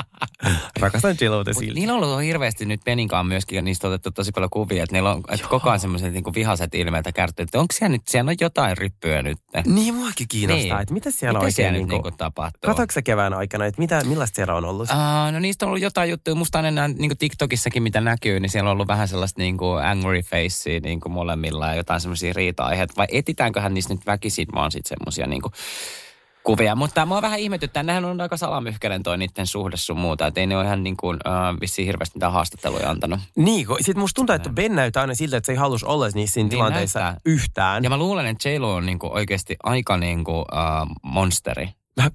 Rakastan 0.80 1.16
J-Lota 1.20 1.54
silti. 1.54 1.80
niillä 1.80 1.94
on 1.94 2.04
ollut 2.04 2.22
hirveästi 2.22 2.64
nyt 2.64 2.80
Peninkaan 2.84 3.26
myöskin, 3.26 3.56
ja 3.56 3.62
niistä 3.62 3.86
on 3.86 3.92
otettu 3.92 4.10
tosi 4.10 4.32
paljon 4.32 4.50
kuvia, 4.50 4.82
että 4.82 4.96
niillä 4.96 5.10
on 5.10 5.22
että 5.30 5.48
koko 5.48 5.68
ajan 5.70 5.80
semmoiset 5.80 6.12
niinku 6.12 6.34
vihaset 6.34 6.74
ilmeet 6.74 7.06
ja 7.06 7.12
kärtyy, 7.12 7.42
että 7.42 7.58
onko 7.60 7.72
siellä 7.72 7.92
nyt, 7.92 8.02
siellä 8.08 8.28
on 8.30 8.36
jotain 8.40 8.78
ryppyä 8.78 9.22
nyt. 9.22 9.38
Niin 9.66 9.94
muakin 9.94 10.28
kiinnostaa, 10.28 10.64
Niin. 10.76 10.82
että 10.82 10.94
mitä 10.94 11.10
siellä 11.10 11.32
Mitä 11.38 11.44
oikein 11.44 11.54
siellä 11.54 11.72
niinku, 11.72 11.92
niinku 11.94 12.10
tapahtuu? 12.10 12.68
Katoiko 12.70 12.92
sä 12.92 13.02
kevään 13.02 13.34
aikana, 13.34 13.66
että 13.66 13.80
mitä, 13.82 14.04
millaista 14.04 14.36
siellä 14.36 14.54
on 14.54 14.64
ollut? 14.64 14.90
Uh, 14.90 15.32
no 15.32 15.38
niistä 15.38 15.66
on 15.66 15.68
ollut 15.68 15.82
jotain 15.82 16.10
juttuja. 16.10 16.34
Musta 16.34 16.58
aina 16.58 16.88
niin 16.88 17.18
TikTokissakin, 17.18 17.82
mitä 17.82 18.00
näkyy, 18.00 18.40
niin 18.40 18.50
siellä 18.50 18.68
on 18.68 18.72
ollut 18.72 18.88
vähän 18.88 19.08
sellaista 19.08 19.40
niin 19.40 19.56
kuin 19.56 19.84
angry 19.84 20.22
facea 20.30 20.80
niin 20.82 21.00
kuin 21.00 21.12
molemmilla 21.12 21.66
ja 21.66 21.74
jotain 21.74 22.00
semmoisia 22.00 22.32
riita-aiheita. 22.32 22.94
Vai 22.96 23.06
etitäänköhän 23.12 23.74
niistä 23.74 23.94
nyt 23.94 24.06
väkisin 24.06 24.46
vaan 24.54 24.70
sitten 24.72 24.88
semmoisia 24.98 25.26
niin 25.26 25.42
kuin 25.42 25.52
kuvia. 26.44 26.76
Mutta 26.76 27.06
mua 27.06 27.22
vähän 27.22 27.38
ihmetyttää. 27.38 27.82
Nehän 27.82 28.04
on 28.04 28.20
aika 28.20 28.36
salamyhkäinen 28.36 29.02
toi 29.02 29.18
niiden 29.18 29.46
suhde 29.46 29.76
sun 29.76 29.98
muuta. 29.98 30.26
Että 30.26 30.40
ei 30.40 30.46
ne 30.46 30.56
ole 30.56 30.64
ihan 30.64 30.82
niin 30.82 30.96
kuin, 30.96 31.16
uh, 31.16 31.60
vissiin 31.60 31.86
hirveästi 31.86 32.16
mitään 32.16 32.32
haastatteluja 32.32 32.90
antanut. 32.90 33.20
Niin, 33.36 33.66
kun- 33.66 33.76
sit 33.80 33.96
musta 33.96 34.14
tuntuu, 34.16 34.34
että 34.36 34.50
Ben 34.50 34.74
näyttää 34.74 35.00
aina 35.00 35.14
siltä, 35.14 35.36
että 35.36 35.46
se 35.46 35.52
ei 35.52 35.56
halus 35.58 35.84
olla 35.84 36.08
niissä 36.14 36.34
siinä 36.34 36.44
Niin 36.44 36.50
tilanteissa 36.50 36.98
näyttää. 37.00 37.20
yhtään. 37.24 37.84
Ja 37.84 37.90
mä 37.90 37.96
luulen, 37.96 38.26
että 38.26 38.48
J-Lo 38.48 38.74
on 38.74 38.86
niin 38.86 38.98
kuin 38.98 39.12
oikeasti 39.12 39.56
aika 39.62 39.96
niin 39.96 40.24
kuin, 40.24 40.38
uh, 40.38 40.96
monsteri. 41.02 41.68
Mä, 41.96 42.10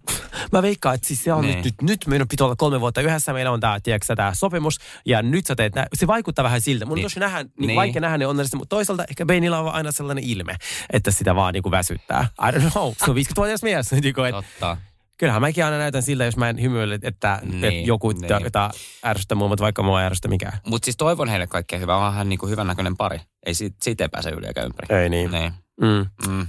mä 0.52 0.62
veikkaan, 0.62 0.96
että 0.96 1.08
siis 1.08 1.24
se 1.24 1.34
on 1.34 1.42
Niin. 1.42 1.56
nyt, 1.56 1.66
nyt, 1.66 1.76
nyt 1.82 2.08
meidän 2.08 2.28
pitää 2.28 2.46
olla 2.46 2.56
kolme 2.56 2.80
vuotta 2.82 3.02
yhdessä, 3.02 3.34
meillä 3.34 3.52
on 3.52 3.60
tämä, 3.60 3.80
tiedätkö, 3.84 4.16
tämä 4.16 4.34
sopimus, 4.34 4.78
ja 5.06 5.22
nyt 5.22 5.46
sä 5.46 5.56
teet, 5.56 5.76
nä- 5.76 5.88
se 5.94 6.08
vaikuttaa 6.08 6.44
vähän 6.44 6.62
siltä. 6.62 6.86
Mun 6.86 6.96
Niin. 6.96 7.06
tosi 7.06 7.20
nähdä, 7.20 7.44
niin, 7.44 7.52
Niin. 7.68 7.76
vaikea 7.76 8.02
nähdä 8.02 8.18
ne 8.18 8.28
onnellisesti, 8.28 8.58
mutta 8.58 8.76
toisaalta 8.76 9.06
ehkä 9.10 9.26
Benillä 9.26 9.60
on 9.60 9.74
aina 9.74 9.92
sellainen 9.92 10.24
ilme, 10.24 10.56
että 10.94 11.12
sitä 11.12 11.36
vaan 11.36 11.54
niin 11.54 11.64
kuin 11.64 11.72
väsyttää. 11.72 12.28
I 12.48 12.52
don't 12.52 12.72
know, 12.72 12.94
se 13.06 13.12
on 13.12 13.16
50-vuotias 13.16 13.64
mies. 13.64 13.92
Niin 14.02 14.14
kuin, 14.14 14.26
että 14.30 14.42
Totta. 14.42 14.78
kyllähän 15.18 15.42
mäkin 15.42 15.66
aina 15.66 15.78
näytän 15.78 16.02
siltä, 16.04 16.26
jos 16.26 16.38
mä 16.38 16.50
en 16.50 16.62
hymyile, 16.62 17.00
että, 17.02 17.40
Niin, 17.44 17.66
että 17.66 17.88
joku, 17.88 18.12
niin. 18.12 18.44
jota 18.44 18.70
ärsyttää 19.06 19.36
mua, 19.36 19.48
mutta 19.48 19.64
vaikka 19.64 19.84
mua 19.84 20.02
ei 20.02 20.08
ärsytä 20.08 20.28
mikään. 20.28 20.58
Mutta 20.66 20.86
siis 20.86 20.98
toivon 20.98 21.30
heille 21.30 21.48
kaikkea 21.48 21.80
hyvää. 21.80 21.96
Onhan 21.98 22.14
hän 22.14 22.30
niin 22.30 22.40
kuin 22.40 22.50
hyvännäköinen 22.50 22.98
pari. 22.98 23.20
Ei 23.46 23.54
siitä, 23.54 23.76
siitä 23.82 24.04
ei 24.04 24.10
pääse 24.10 24.30
yli 24.30 24.48
eikä 24.48 24.64
ympäri. 24.64 24.96
Ei 25.02 25.10
niin. 25.10 25.32
Niin. 25.32 25.54
Mm. 25.82 26.06
Mm. 26.28 26.48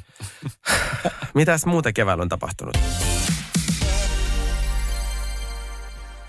Mitäs 1.34 1.66
muuta 1.66 1.92
keväällä 1.92 2.22
on 2.22 2.28
tapahtunut? 2.28 2.76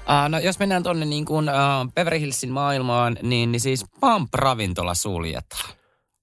Uh, 0.07 0.29
no 0.29 0.39
jos 0.39 0.59
mennään 0.59 0.83
tuonne 0.83 1.05
niin 1.05 1.25
kuin, 1.25 1.49
uh, 1.49 1.93
Beverly 1.93 2.19
Hillsin 2.19 2.51
maailmaan, 2.51 3.17
niin, 3.21 3.51
niin 3.51 3.59
siis 3.61 3.85
Pump-ravintola 3.99 4.93
suljetaan. 4.93 5.77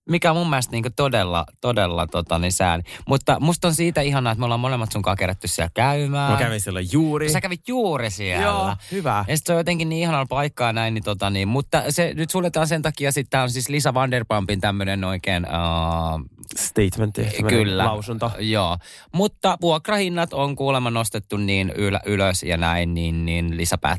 Mikä 0.08 0.30
on 0.30 0.36
mun 0.36 0.50
mielestä 0.50 0.72
niin 0.72 0.82
kuin 0.82 0.92
todella, 0.96 1.46
todella 1.60 2.06
tota, 2.06 2.38
niin 2.38 2.52
sääli. 2.52 2.82
Mutta 3.08 3.40
musta 3.40 3.68
on 3.68 3.74
siitä 3.74 4.00
ihanaa, 4.00 4.32
että 4.32 4.40
me 4.40 4.44
ollaan 4.44 4.60
molemmat 4.60 4.92
sunkaan 4.92 5.16
kerätty 5.16 5.48
siellä 5.48 5.70
käymään. 5.74 6.32
Mä 6.32 6.38
kävin 6.38 6.60
siellä 6.60 6.80
juuri. 6.92 7.30
Sä 7.30 7.40
kävit 7.40 7.68
juuri 7.68 8.10
siellä. 8.10 8.44
Joo, 8.44 8.76
hyvä. 8.90 9.24
Ja 9.28 9.36
sit 9.36 9.46
se 9.46 9.52
on 9.52 9.58
jotenkin 9.58 9.88
niin 9.88 10.02
ihanalla 10.02 10.26
paikkaa 10.26 10.72
näin, 10.72 10.94
niin, 10.94 11.04
tota, 11.04 11.30
niin 11.30 11.48
mutta 11.48 11.82
se 11.88 12.14
nyt 12.14 12.30
suljetaan 12.30 12.68
sen 12.68 12.82
takia, 12.82 13.12
sitten 13.12 13.30
tää 13.30 13.42
on 13.42 13.50
siis 13.50 13.68
Lisa 13.68 13.94
Vanderpumpin 13.94 14.60
tämmönen 14.60 15.04
oikein, 15.04 15.46
uh, 15.46 16.20
Statement, 16.56 17.14
tämmönen 17.14 17.58
kyllä, 17.58 17.84
lausunto. 17.84 18.30
Joo, 18.38 18.78
mutta 19.12 19.58
vuokrahinnat 19.60 20.32
on 20.32 20.56
kuulemma 20.56 20.90
nostettu 20.90 21.36
niin 21.36 21.72
ylä, 21.76 22.00
ylös 22.06 22.42
ja 22.42 22.56
näin, 22.56 22.94
niin, 22.94 23.26
niin 23.26 23.54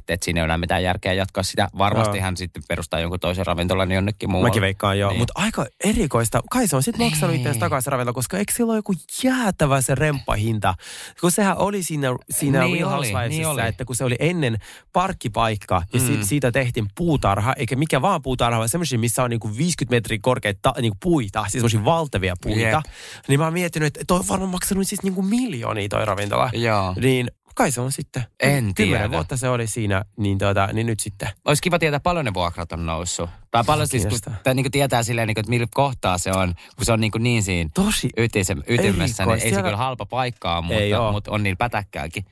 että 0.10 0.26
siinä 0.26 0.42
ei 0.42 0.46
ole 0.46 0.58
mitään 0.58 0.84
järkeä 0.84 1.14
jatkaa 1.14 1.44
sitä. 1.44 1.68
Varmasti 1.78 2.20
hän 2.20 2.38
sitten 2.38 2.64
perustaa 2.68 3.00
jonkun 3.00 3.20
toisen 3.20 3.46
ravintolan 3.46 3.92
jonnekin 3.92 4.30
muualle. 4.32 4.50
Mäkin 4.50 4.62
veikkaan 4.62 5.00
joo, 5.00 5.10
Niin. 5.10 5.14
niin. 5.14 5.22
mutta 5.22 5.34
aika 5.36 5.66
erikoista. 5.84 6.42
Kai 6.52 6.68
se 6.68 6.76
on 6.76 6.84
sitten 6.84 7.06
maksanut 7.06 7.32
Niin. 7.32 7.40
itseänsä 7.40 7.60
takaisin 7.60 7.92
ravintola, 7.92 8.14
koska 8.14 8.38
eikö 8.38 8.54
sillä 8.54 8.72
ole 8.72 8.78
joku 8.78 8.94
jäätävä 9.24 9.82
se 9.82 9.96
remppahinta? 9.96 10.74
Kun 11.22 11.32
sehän 11.32 11.58
oli 11.58 11.84
siinä, 11.84 12.08
siinä 12.30 12.64
Niin 12.64 12.78
Real 12.78 12.88
oli, 12.88 13.12
Housewivesissa, 13.12 13.38
niin 13.42 13.48
oli. 13.48 13.68
että 13.68 13.86
kun 13.86 13.96
se 13.96 14.04
oli 14.04 14.16
ennen 14.20 14.58
parkkipaikka 14.94 15.82
ja 15.94 16.00
mm. 16.00 16.24
siitä 16.24 16.52
tehtiin 16.52 16.88
puutarha, 16.96 17.54
eikä 17.58 17.76
mikä 17.76 18.02
vaan 18.02 18.22
puutarha, 18.22 18.58
vaan 18.60 18.70
semmoisia, 18.70 19.00
missä 19.00 19.24
on 19.24 19.30
niinku 19.30 19.58
50 19.58 19.96
metriä 19.96 20.20
korkeita 20.22 20.74
niinku 20.82 20.98
puita, 21.04 21.42
siis 21.42 21.52
semmoisia 21.52 21.86
valtavia 21.86 22.35
puita. 22.44 22.60
Jep. 22.60 22.84
Niin 23.28 23.40
mä 23.40 23.46
oon 23.46 23.54
miettinyt, 23.54 23.88
että 23.88 24.04
toi 24.08 24.20
on 24.20 24.28
varmaan 24.28 24.52
maksanut 24.52 24.88
siis 24.88 25.04
niinku 25.04 25.22
miljoonia 25.22 25.90
toi 25.90 26.06
ravintola. 26.06 26.50
Joo. 26.54 26.94
Niin 27.02 27.32
kai 27.56 27.72
se 27.72 27.82
on 27.82 27.92
sitten. 27.92 28.24
En 28.40 28.74
Kymmenen 28.74 29.02
tiedä. 29.02 29.12
vuotta 29.12 29.38
se 29.38 29.50
oli 29.50 29.68
siinä, 29.68 30.06
niin, 30.18 30.38
tota, 30.38 30.70
niin 30.74 30.88
nyt 30.88 31.00
sitten. 31.00 31.30
Olisi 31.46 31.62
kiva 31.62 31.80
tietää, 31.80 32.00
paljon 32.00 32.26
ne 32.26 32.34
vuokrat 32.34 32.72
on 32.72 32.86
noussut. 32.86 33.30
Tai 33.52 33.64
paljon 33.64 33.88
siis, 33.88 34.06
kun, 34.06 34.20
tai 34.44 34.56
niin 34.56 34.64
kuin 34.64 34.72
tietää 34.72 35.04
silleen, 35.04 35.28
niin 35.28 35.36
kuin, 35.36 35.42
että 35.42 35.50
millä 35.50 35.68
kohtaa 35.74 36.18
se 36.18 36.32
on, 36.32 36.54
kun 36.76 36.86
se 36.86 36.92
on 36.92 37.00
niin, 37.00 37.12
kuin 37.12 37.24
niin 37.24 37.44
siinä 37.44 37.70
Tosi 37.74 38.10
ytisem, 38.18 38.62
ytimessä, 38.68 39.26
niin 39.26 39.40
ei 39.42 39.54
se 39.54 39.62
kyllä 39.62 39.78
halpa 39.78 40.06
paikkaa, 40.06 40.64
Ei 40.70 40.90
mutta, 40.90 41.12
mutta 41.12 41.32
on 41.32 41.44
niillä 41.44 41.58
pätäkkääkin. 41.58 42.26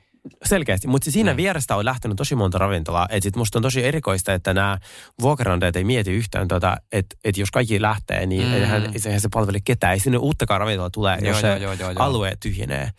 Selkeästi, 0.44 0.88
mutta 0.88 1.10
siinä 1.10 1.32
Mm. 1.32 1.36
vierestä 1.36 1.76
on 1.76 1.84
lähtenyt 1.84 2.16
tosi 2.16 2.34
monta 2.34 2.58
ravintolaa. 2.58 3.06
Et 3.10 3.22
sit 3.22 3.36
musta 3.36 3.58
on 3.58 3.62
tosi 3.62 3.84
erikoista, 3.84 4.32
että 4.34 4.54
nämä 4.54 4.78
vuokranantajat 5.20 5.76
ei 5.76 5.84
mieti 5.84 6.10
yhtään, 6.12 6.48
tota, 6.48 6.76
että 6.92 7.16
et 7.24 7.36
jos 7.36 7.50
kaikki 7.50 7.82
lähtee, 7.82 8.26
niin 8.26 8.46
Mm. 8.48 8.54
eihän, 8.54 8.92
eihän 9.06 9.20
se 9.20 9.28
palvele 9.32 9.58
ketään. 9.64 9.92
Ei 9.92 10.00
sinne 10.00 10.18
uuttakaan 10.18 10.60
ravintola 10.60 10.90
tulee, 10.90 11.18
Joo, 11.20 11.28
jos 11.28 11.40
se 11.40 11.46
joo, 11.48 11.56
joo, 11.56 11.72
joo, 11.72 11.90
joo. 11.90 12.02
alue 12.02 12.32
tyhjenee. 12.40 12.90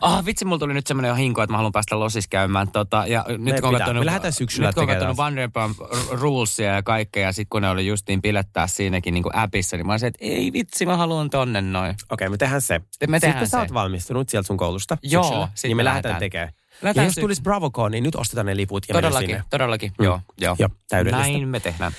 Ah, 0.00 0.24
vitsi, 0.24 0.44
mulla 0.44 0.58
tuli 0.58 0.74
nyt 0.74 0.86
semmoinen 0.86 1.16
hinko, 1.16 1.42
että 1.42 1.52
mä 1.52 1.56
haluan 1.56 1.72
päästä 1.72 1.98
losis 1.98 2.28
käymään. 2.28 2.70
Tota, 2.72 3.04
ja 3.06 3.24
nyt 3.38 3.60
kun 3.60 3.72
katsonut, 3.72 4.00
Me 4.00 4.06
lähdetään 4.06 4.32
syksyllä 4.32 4.68
nyt 4.68 4.74
kun 4.74 4.86
katsonut 4.86 5.16
Vanderpump 5.16 5.78
Rulesia 6.10 6.74
ja 6.74 6.82
kaikkea, 6.82 7.22
ja 7.26 7.32
sitten 7.32 7.50
kun 7.50 7.62
ne 7.62 7.70
oli 7.70 7.86
justiin 7.86 8.22
pilettää 8.22 8.66
siinäkin 8.66 9.14
niin 9.14 9.22
kuin 9.22 9.36
appissa, 9.36 9.76
niin 9.76 9.86
mä 9.86 9.92
olisin, 9.92 10.06
että 10.06 10.18
ei 10.24 10.52
vitsi, 10.52 10.86
mä 10.86 10.96
haluan 10.96 11.30
tonne 11.30 11.60
noin. 11.60 11.94
Okei, 12.10 12.28
me 12.28 12.36
tehdään 12.36 12.62
se. 12.62 12.80
Me 13.08 13.20
tehdään 13.20 13.20
Sitten 13.20 13.46
se. 13.46 13.50
sä 13.50 13.58
oot 13.60 13.74
valmistunut 13.74 14.28
sieltä 14.28 14.46
sun 14.46 14.56
koulusta 14.56 14.98
Joo, 15.02 15.22
syksyllä, 15.22 15.48
niin 15.62 15.76
me 15.76 15.84
lähdetään. 15.84 16.18
tekemään. 16.18 16.52
Lähdetään 16.82 17.04
ja 17.04 17.08
jos 17.08 17.14
tulisi 17.14 17.42
BravoCon, 17.42 17.90
niin 17.92 18.04
nyt 18.04 18.14
ostetaan 18.14 18.46
ne 18.46 18.56
liput 18.56 18.84
ja 18.88 18.92
Todellakin, 18.92 19.28
sinne. 19.28 19.44
todellakin, 19.50 19.92
Mm. 19.98 20.04
joo, 20.04 20.20
joo. 20.38 20.56
Joo, 20.58 20.68
täydellistä. 20.88 21.32
Näin 21.32 21.48
me 21.48 21.60
tehdään. 21.60 21.92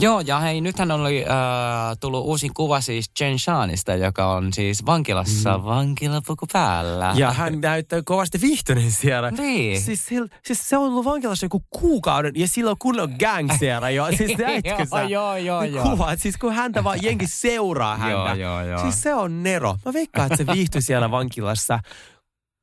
Joo, 0.00 0.20
ja 0.20 0.38
hei, 0.38 0.60
nythän 0.60 0.90
oli 0.90 1.24
äh, 1.24 1.96
tullut 2.00 2.24
uusin 2.24 2.54
kuva 2.54 2.80
siis 2.80 3.10
Jen 3.20 3.38
Shanista, 3.38 3.94
joka 3.94 4.32
on 4.32 4.52
siis 4.52 4.86
vankilassa 4.86 5.58
mm. 5.58 5.64
vankilapuku 5.64 6.46
päällä. 6.52 7.12
Ja 7.16 7.32
hän 7.32 7.60
näyttää 7.60 8.02
kovasti 8.04 8.40
viihtyneen 8.40 8.90
siellä. 8.90 9.30
Niin. 9.30 9.80
Siis, 9.80 10.06
sil, 10.08 10.24
siis 10.44 10.68
se 10.68 10.76
on 10.76 10.84
ollut 10.84 11.04
vankilassa 11.04 11.46
joku 11.46 11.62
kuukauden 11.70 12.32
ja 12.36 12.48
sillä 12.48 12.70
on 12.70 12.76
kunnon 12.78 13.14
gang 13.18 13.50
siellä 13.58 13.90
jo. 13.90 14.06
Siis 14.16 14.38
näitkö 14.46 14.86
sä? 14.86 15.02
Joo, 15.02 15.36
joo, 15.36 15.62
joo. 15.62 15.90
Kuvat, 15.90 16.20
siis 16.20 16.36
kun 16.36 16.52
häntä 16.52 16.84
vaan 16.84 16.98
jengi 17.02 17.26
seuraa 17.26 17.96
häntä. 17.96 18.34
Joo, 18.34 18.34
joo, 18.34 18.62
joo. 18.62 18.82
Siis 18.82 19.02
se 19.02 19.14
on 19.14 19.42
Nero. 19.42 19.76
Mä 19.84 19.92
veikkaan, 19.92 20.26
että 20.26 20.36
se 20.36 20.46
viihtyi 20.46 20.82
siellä 20.82 21.10
vankilassa 21.10 21.78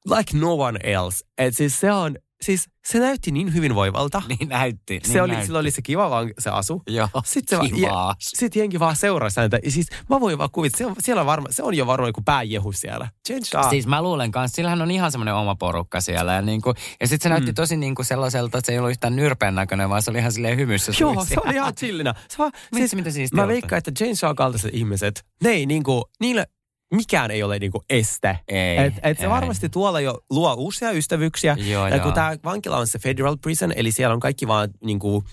like 0.06 0.38
no 0.38 0.54
one 0.54 0.80
else. 0.84 1.26
Et 1.38 1.56
siis 1.56 1.80
se 1.80 1.92
on 1.92 2.16
siis 2.42 2.66
se 2.86 3.00
näytti 3.00 3.32
niin 3.32 3.54
hyvinvoivalta. 3.54 4.22
Niin 4.40 4.50
näytti. 4.50 5.00
Se 5.04 5.14
niin 5.14 5.22
oli, 5.22 5.32
näytti. 5.32 5.46
sillä 5.46 5.60
oli 5.60 5.72
se 5.72 5.82
kiva 5.82 6.10
vaan 6.10 6.32
se 6.40 6.50
asu. 6.50 6.82
Joo, 6.88 7.08
Sitten 7.26 7.60
se, 7.60 7.70
kivaa. 7.76 8.10
ja, 8.10 8.16
sit 8.20 8.56
jengi 8.56 8.80
vaan 8.80 8.96
seurasi 8.96 9.40
häntä. 9.40 9.60
Ja 9.64 9.72
siis 9.72 9.88
mä 10.10 10.20
voin 10.20 10.38
vaan 10.38 10.50
kuvitella, 10.52 10.78
se 10.78 10.86
on, 10.86 10.96
siellä 11.00 11.20
on 11.20 11.26
varma, 11.26 11.48
se 11.52 11.64
on 11.64 11.74
jo 11.74 11.88
varmaan 11.88 12.10
joku 12.10 12.22
pääjehu 12.26 12.72
siellä. 12.72 13.10
Shah. 13.44 13.70
Siis 13.70 13.88
mä 13.88 14.02
luulen 14.02 14.32
kanssa, 14.32 14.56
sillähän 14.56 14.82
on 14.82 14.92
ihan 14.92 15.12
semmoinen 15.12 15.34
oma 15.36 15.56
porukka 15.56 16.02
siellä. 16.02 16.34
Ja, 16.34 16.42
niinku, 16.42 16.74
ja 17.02 17.08
sitten 17.08 17.24
se 17.24 17.30
näytti 17.30 17.52
Mm. 17.52 17.56
tosi 17.56 17.78
niinku 17.78 18.04
sellaiselta, 18.04 18.58
että 18.58 18.66
se 18.66 18.72
ei 18.72 18.78
ollut 18.80 18.92
yhtään 18.92 19.16
nyrpeän 19.16 19.56
näköinen, 19.56 19.90
vaan 19.90 20.02
se 20.02 20.12
oli 20.12 20.20
ihan 20.20 20.32
silleen 20.32 20.58
hymyssä 20.58 20.92
Joo, 21.00 21.26
se 21.26 21.36
oli 21.46 21.54
ihan 21.56 21.76
chillinä. 21.76 22.14
Se 22.30 22.38
vaan, 22.38 22.52
Vitsi, 22.76 22.96
mitä 22.96 23.12
siistiä 23.12 23.42
mä 23.42 23.48
veikkaan, 23.48 23.78
että 23.78 23.92
Jane 24.04 24.16
Shaw 24.16 24.36
kaltaiset 24.36 24.74
ihmiset, 24.74 25.26
ne 25.44 25.50
ei 25.50 25.66
niinku, 25.66 26.06
niille 26.20 26.48
mikään 26.96 27.32
ei 27.32 27.44
ole 27.44 27.60
niinku 27.60 27.84
este. 27.90 28.40
Ei, 28.48 28.78
et, 28.78 28.94
et 29.04 29.18
se 29.18 29.24
ei. 29.24 29.30
varmasti 29.30 29.70
tuolla 29.70 30.00
jo 30.02 30.20
luo 30.30 30.54
uusia 30.54 30.92
ystävyyksiä. 30.92 31.58
Joo, 31.60 31.88
ja 31.88 32.00
kun 32.00 32.14
tämä 32.14 32.36
vankila 32.44 32.78
on 32.78 32.88
se 32.88 33.00
federal 33.00 33.38
prison, 33.42 33.74
eli 33.76 33.92
siellä 33.92 34.14
on 34.14 34.20
kaikki 34.20 34.48
vaan 34.48 34.70
niinku 34.84 35.24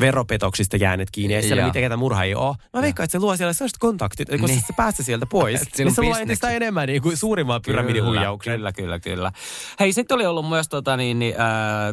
veropetoksista 0.00 0.76
jääneet 0.76 1.08
kiinni, 1.10 1.34
ja 1.34 1.42
siellä 1.42 1.64
mitään 1.66 1.82
ketä 1.82 1.96
murha 1.96 2.24
ei 2.24 2.34
ole. 2.34 2.56
Mä 2.74 2.82
veikkaan, 2.82 3.04
että 3.04 3.12
se 3.12 3.18
luo 3.18 3.36
siellä 3.36 3.52
sellaiset 3.52 3.78
kontaktit, 3.78 4.20
että 4.28 4.38
kun 4.38 4.46
Niin. 4.46 4.56
niin. 4.56 4.66
se 4.66 4.72
päästä 4.76 5.02
sieltä 5.02 5.26
pois, 5.26 5.60
niin 5.78 5.94
se 5.94 6.02
luo 6.02 6.16
entistä 6.16 6.50
enemmän 6.50 6.86
niin 6.88 7.02
kuin 7.02 7.16
suurimman 7.16 7.60
pyramidin 7.66 8.02
Kyllä, 8.02 8.08
huijauksen. 8.08 8.54
Kyllä, 8.54 8.72
kyllä, 8.72 8.98
kyllä. 9.00 9.32
Hei, 9.80 9.92
sitten 9.92 10.14
oli 10.14 10.26
ollut 10.26 10.48
myös 10.48 10.68
tota, 10.68 10.96
niin, 10.96 11.18
niin, 11.18 11.34
äh, 11.40 11.46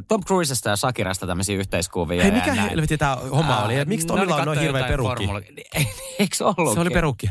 Tom 0.08 0.24
Cruisesta 0.24 0.70
ja 0.70 0.76
Shakirasta 0.76 1.28
tämmöisiä 1.28 1.58
yhteiskuvia. 1.58 2.24
Hei, 2.24 2.32
mikä 2.32 2.54
helvetti 2.54 2.98
tämä 2.98 3.16
homma 3.16 3.58
Äh, 3.58 3.66
oli? 3.66 3.86
Miksi 3.86 4.08
no, 4.08 4.16
ne 4.16 4.20
Tomilla 4.22 4.36
on 4.42 4.46
noin 4.46 4.60
hirveä 4.60 4.84
perukki? 4.84 5.26
formula- 5.26 5.42
Eikö 6.20 6.36
ollut? 6.58 6.74
Se 6.74 6.80
oli 6.80 6.90
perukki. 6.90 7.30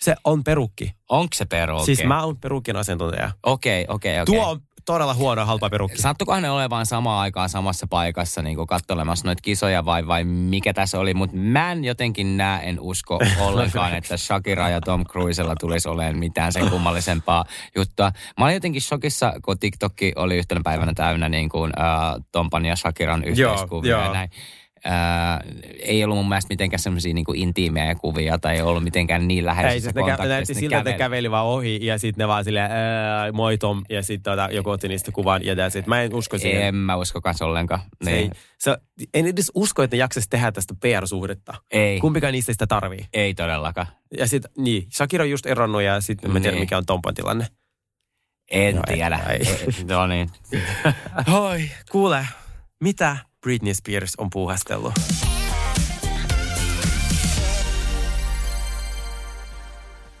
Se 0.00 0.14
on 0.24 0.44
perukki. 0.44 0.92
Onko 1.08 1.34
se 1.34 1.44
perukki? 1.44 1.84
Siis 1.86 2.04
mä 2.04 2.24
oon 2.24 2.36
perukkien 2.36 2.76
asiantuntija. 2.76 3.30
Okei, 3.42 3.86
okei, 3.88 4.20
okei. 4.20 4.34
Tuo 4.34 4.50
on 4.50 4.60
todella 4.86 5.14
huono 5.14 5.46
halpa 5.46 5.70
perukki. 5.70 6.02
Sattukohan 6.02 6.42
ne 6.42 6.50
olevan 6.50 6.86
samaan 6.86 7.20
aikaan 7.20 7.48
samassa 7.48 7.86
paikassa 7.90 8.42
niin 8.42 8.56
kuin 8.56 8.66
katselemassa 8.66 9.26
noita 9.26 9.42
kisoja 9.42 9.84
vai, 9.84 10.06
vai 10.06 10.24
mikä 10.24 10.72
tässä 10.72 10.98
oli, 10.98 11.14
mutta 11.14 11.36
mä 11.36 11.72
en 11.72 11.84
jotenkin 11.84 12.36
näe, 12.36 12.68
en 12.68 12.80
usko 12.80 13.18
ollenkaan, 13.46 13.94
että 13.94 14.16
Shakira 14.16 14.68
ja 14.68 14.80
Tom 14.80 15.04
Cruisella 15.04 15.54
tulisi 15.60 15.88
olemaan 15.88 16.18
mitään 16.18 16.52
sen 16.52 16.70
kummallisempaa 16.70 17.44
juttua. 17.76 18.12
Mä 18.38 18.44
olin 18.44 18.54
jotenkin 18.54 18.82
shokissa, 18.82 19.32
kun 19.44 19.58
TikTokki 19.58 20.12
oli 20.16 20.36
yhtenä 20.36 20.60
päivänä 20.64 20.92
täynnä 20.94 21.28
niin 21.28 21.48
kuin, 21.48 21.72
äh, 21.80 22.24
Tompan 22.32 22.64
ja 22.64 22.76
Shakiran 22.76 23.24
yhteiskuvia 23.24 23.90
joo. 23.90 24.02
ja 24.02 24.12
näin. 24.12 24.30
Ää, 24.88 25.40
ei 25.82 26.04
ollut 26.04 26.16
mun 26.16 26.28
mielestä 26.28 26.52
mitenkään 26.52 26.80
semmoisia 26.80 27.14
niinku 27.14 27.32
intiimejä 27.36 27.94
kuvia 27.94 28.38
tai 28.38 28.54
ei 28.56 28.62
ollut 28.62 28.84
mitenkään 28.84 29.28
niin 29.28 29.44
Ei, 29.48 29.54
kä- 29.54 29.86
ne 29.86 29.92
kontakteissa. 29.92 30.24
näytti 30.28 30.54
siltä, 30.54 30.78
että 30.78 30.92
käveli. 30.92 31.30
vaan 31.30 31.46
ohi 31.46 31.78
ja 31.86 31.98
sitten 31.98 32.22
ne 32.24 32.28
vaan 32.28 32.44
silleen, 32.44 32.70
moi 33.32 33.58
Tom, 33.58 33.84
ja 33.88 34.02
sitten 34.02 34.32
tota, 34.32 34.48
joku 34.52 34.70
otti 34.70 34.88
niistä 34.88 35.12
kuvan 35.12 35.44
ja 35.44 35.54
that's 35.54 35.78
it. 35.78 35.86
Mä 35.86 36.02
en 36.02 36.14
usko 36.14 36.38
siihen. 36.38 36.62
En 36.62 36.74
mä 36.74 36.96
usko 36.96 37.20
kans 37.20 37.42
ollenkaan. 37.42 37.80
Se 38.04 38.10
ei, 38.10 38.16
Niin. 38.22 38.32
se, 38.58 38.76
en 39.14 39.26
edes 39.26 39.50
usko, 39.54 39.82
että 39.82 39.96
ne 39.96 39.98
jaksaisi 40.00 40.28
tehdä 40.30 40.52
tästä 40.52 40.74
PR-suhdetta. 40.80 41.54
Ei. 41.70 42.00
Kumpikaan 42.00 42.32
niistä 42.32 42.52
sitä 42.52 42.66
tarvii. 42.66 43.06
Ei 43.12 43.34
todellakaan. 43.34 43.86
Ja 44.18 44.26
sitten, 44.26 44.50
niin, 44.58 44.86
Shakira 44.94 45.22
on 45.24 45.30
just 45.30 45.46
eronnut 45.46 45.82
ja 45.82 46.00
sitten 46.00 46.30
mä 46.32 46.40
tiedän, 46.40 46.54
Niin. 46.54 46.62
mikä 46.62 46.76
on 46.76 46.86
Tompan 46.86 47.14
tilanne. 47.14 47.46
En 48.50 48.74
No, 48.76 48.82
ei- 48.88 48.94
tiedä. 48.94 49.20
ei. 49.28 49.40
no 49.90 50.06
niin. 50.06 50.30
Hoi, 51.32 51.70
kuule, 51.90 52.26
mitä 52.82 53.16
Britney 53.46 53.74
Spears 53.74 54.14
on 54.18 54.30
puuhastellut? 54.30 54.92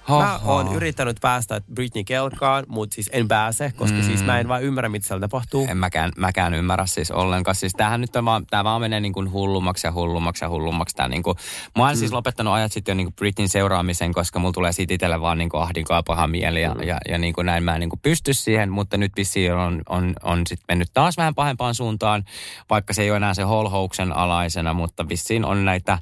Mä 0.08 0.40
oon 0.44 0.74
yrittänyt 0.74 1.16
päästä 1.20 1.60
Britney 1.74 2.04
kelkaan, 2.04 2.64
mutta 2.68 2.94
siis 2.94 3.10
en 3.12 3.28
pääse, 3.28 3.72
koska 3.76 3.96
mm. 3.96 4.02
siis 4.02 4.24
mä 4.24 4.40
en 4.40 4.48
vaan 4.48 4.62
ymmärrä, 4.62 4.88
mitä 4.88 5.06
siellä 5.06 5.20
tapahtuu. 5.20 5.66
En 5.70 5.76
mäkään, 5.76 6.12
mäkään 6.16 6.54
ymmärrä 6.54 6.86
siis 6.86 7.10
ollenkaan. 7.10 7.54
Siis 7.54 7.72
tämähän 7.72 8.00
nyt 8.00 8.16
on 8.16 8.24
vaan, 8.24 8.46
tää 8.46 8.64
vaan 8.64 8.80
menee 8.80 9.00
niin 9.00 9.12
kuin 9.12 9.30
hullummaksi 9.30 9.86
ja 9.86 9.92
hullummaksi 9.92 10.44
ja 10.44 10.48
hullummaksi. 10.48 10.96
Tää 10.96 11.08
niin 11.08 11.22
kuin, 11.22 11.36
mä 11.76 11.82
oon 11.82 11.94
mm. 11.94 11.98
siis 11.98 12.12
lopettanut 12.12 12.54
ajat 12.54 12.72
sitten 12.72 12.92
jo 12.92 12.96
niin 12.96 13.06
kuin 13.06 13.14
Britneyn 13.14 13.48
seuraamisen, 13.48 14.12
koska 14.12 14.38
mulla 14.38 14.52
tulee 14.52 14.72
siitä 14.72 14.94
itselle 14.94 15.20
vaan 15.20 15.38
niin 15.38 15.50
kuin 15.50 15.62
ahdinkoa 15.62 15.96
ja 15.96 16.02
paha 16.02 16.26
mieli 16.26 16.62
ja, 16.62 16.74
mm. 16.74 16.82
ja, 16.82 16.98
ja 17.08 17.18
niin 17.18 17.34
kuin 17.34 17.46
näin 17.46 17.64
mä 17.64 17.74
en 17.74 17.80
niin 17.80 17.90
kuin 17.90 18.00
pysty 18.00 18.34
siihen, 18.34 18.70
mutta 18.70 18.96
nyt 18.96 19.12
vissiin 19.16 19.54
on, 19.54 19.82
on, 19.88 20.14
on 20.22 20.46
sitten 20.46 20.64
mennyt 20.68 20.88
taas 20.94 21.16
vähän 21.16 21.34
pahempaan 21.34 21.74
suuntaan, 21.74 22.24
vaikka 22.70 22.94
se 22.94 23.02
ei 23.02 23.10
ole 23.10 23.16
enää 23.16 23.34
se 23.34 23.42
holhouksen 23.42 24.12
alaisena, 24.12 24.74
mutta 24.74 25.08
vissiin 25.08 25.44
on 25.44 25.64
näitä 25.64 25.98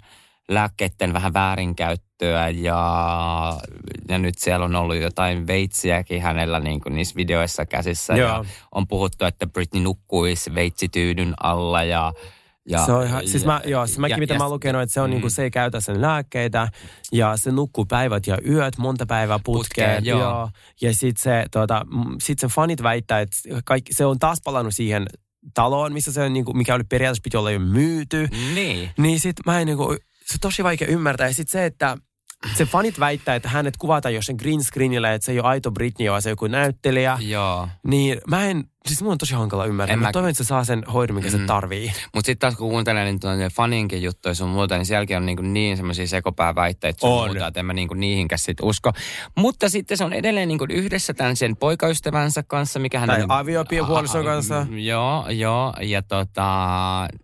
lääkkeiden 0.48 1.12
vähän 1.12 1.34
väärinkäyttöä 1.34 2.48
ja, 2.48 2.78
ja 4.08 4.18
nyt 4.18 4.38
siellä 4.38 4.64
on 4.64 4.76
ollut 4.76 4.96
jotain 4.96 5.46
veitsiäkin 5.46 6.22
hänellä 6.22 6.60
niin 6.60 6.80
kuin 6.80 6.94
niissä 6.94 7.16
videoissa 7.16 7.66
käsissä. 7.66 8.14
Joo. 8.16 8.28
Ja 8.28 8.44
on 8.72 8.86
puhuttu, 8.88 9.24
että 9.24 9.46
Britney 9.46 9.82
nukkuisi 9.82 10.54
veitsityydyn 10.54 11.34
alla 11.42 11.82
ja... 11.84 12.12
ja 12.68 12.86
se 12.86 12.92
on 12.92 13.06
ihan, 13.06 13.28
siis 13.28 13.44
mä, 13.44 13.60
joo, 13.64 13.86
siis 13.86 13.98
mäkin 13.98 14.12
ja- 14.14 14.18
mitä 14.18 14.34
ja- 14.34 14.38
mä 14.38 14.44
oon 14.44 14.52
lukenut, 14.52 14.82
että 14.82 14.92
se 14.92 15.00
on 15.00 15.10
Mm. 15.10 15.14
niinku, 15.14 15.30
se 15.30 15.42
ei 15.42 15.50
käytä 15.50 15.80
sen 15.80 16.00
lääkkeitä 16.00 16.68
ja 17.12 17.36
se 17.36 17.50
nukkuu 17.50 17.84
päivät 17.84 18.26
ja 18.26 18.38
yöt, 18.48 18.78
monta 18.78 19.06
päivää 19.06 19.38
putkeen. 19.44 19.96
Putkeen, 19.96 20.18
joo. 20.18 20.50
Ja 20.80 20.94
sit 20.94 21.16
se, 21.16 21.44
mm, 21.90 22.16
sit 22.22 22.38
sen 22.38 22.50
fanit 22.50 22.82
väittää, 22.82 23.20
että 23.20 23.36
kaikki, 23.64 23.94
se 23.94 24.04
on 24.04 24.18
taas 24.18 24.38
palannut 24.44 24.74
siihen 24.74 25.06
taloon, 25.54 25.92
missä 25.92 26.12
se 26.12 26.22
on, 26.22 26.32
niinku, 26.32 26.52
mikä 26.52 26.74
oli 26.74 26.84
periaatteessa 26.84 27.22
piti 27.24 27.36
olla 27.36 27.50
jo 27.50 27.58
myyty. 27.60 28.28
Niin. 28.54 28.90
Niin 28.98 29.20
sit 29.20 29.36
mä 29.46 29.60
en 29.60 29.66
niinku, 29.66 29.96
se 30.24 30.34
on 30.34 30.40
tosi 30.40 30.64
vaikea 30.64 30.88
ymmärtää. 30.88 31.26
Ja 31.26 31.34
sit 31.34 31.48
se, 31.48 31.64
että 31.64 31.96
se 32.56 32.64
fanit 32.64 33.00
väittää, 33.00 33.34
että 33.34 33.48
hänet 33.48 33.76
kuvataan 33.76 34.14
jossain 34.14 34.36
green 34.36 34.64
screenillä, 34.64 35.12
että 35.12 35.26
se 35.26 35.32
ei 35.32 35.40
ole 35.40 35.48
aito 35.48 35.70
Britney, 35.70 36.10
vaan 36.10 36.22
se 36.22 36.28
on 36.28 36.32
joku 36.32 36.46
näyttelijä. 36.46 37.18
Joo. 37.20 37.68
Niin 37.86 38.20
mä 38.28 38.46
en, 38.46 38.64
siis 38.88 39.02
mun 39.02 39.12
on 39.12 39.18
tosi 39.18 39.34
hankala 39.34 39.66
ymmärtää. 39.66 39.92
En 39.92 39.98
Mä 39.98 40.06
mä- 40.08 40.12
toivon, 40.12 40.30
että 40.30 40.44
se 40.44 40.46
saa 40.46 40.64
sen 40.64 40.84
hoidon, 40.92 41.16
mikä 41.16 41.28
Mm. 41.28 41.38
se 41.38 41.38
tarvii. 41.46 41.92
Mutta 42.14 42.26
sitten 42.26 42.38
taas 42.38 42.56
kun 42.58 42.70
kuuntelee 42.70 43.04
niin 43.04 43.20
tuonne 43.20 43.50
fanienkin 43.50 44.02
juttuja 44.02 44.34
sun 44.34 44.48
muuta, 44.48 44.76
niin 44.76 44.86
sielläkin 44.86 45.16
on 45.16 45.26
niin, 45.26 45.52
niin 45.52 45.76
semmoisia 45.76 46.06
sekopääväitteitä 46.06 47.00
sun 47.00 47.10
On. 47.10 47.28
muuta, 47.28 47.46
että 47.46 47.60
en 47.60 47.66
mä 47.66 47.72
niin 47.72 47.88
niihinkäs 47.94 48.44
sit 48.44 48.58
usko. 48.62 48.92
Mutta 49.36 49.68
sitten 49.68 49.96
se 49.96 50.04
on 50.04 50.12
edelleen 50.12 50.48
niin 50.48 50.58
yhdessä 50.70 51.14
tämän 51.14 51.36
sen 51.36 51.56
poikaystävänsä 51.56 52.42
kanssa, 52.42 52.78
mikä 52.78 52.98
hän 53.00 53.08
Tai 53.08 53.22
on... 53.22 53.30
aviopuolison 53.30 54.24
kanssa. 54.24 54.66
Joo, 54.70 55.28
joo. 55.28 55.74
Ja 55.80 56.02
tota, 56.02 56.44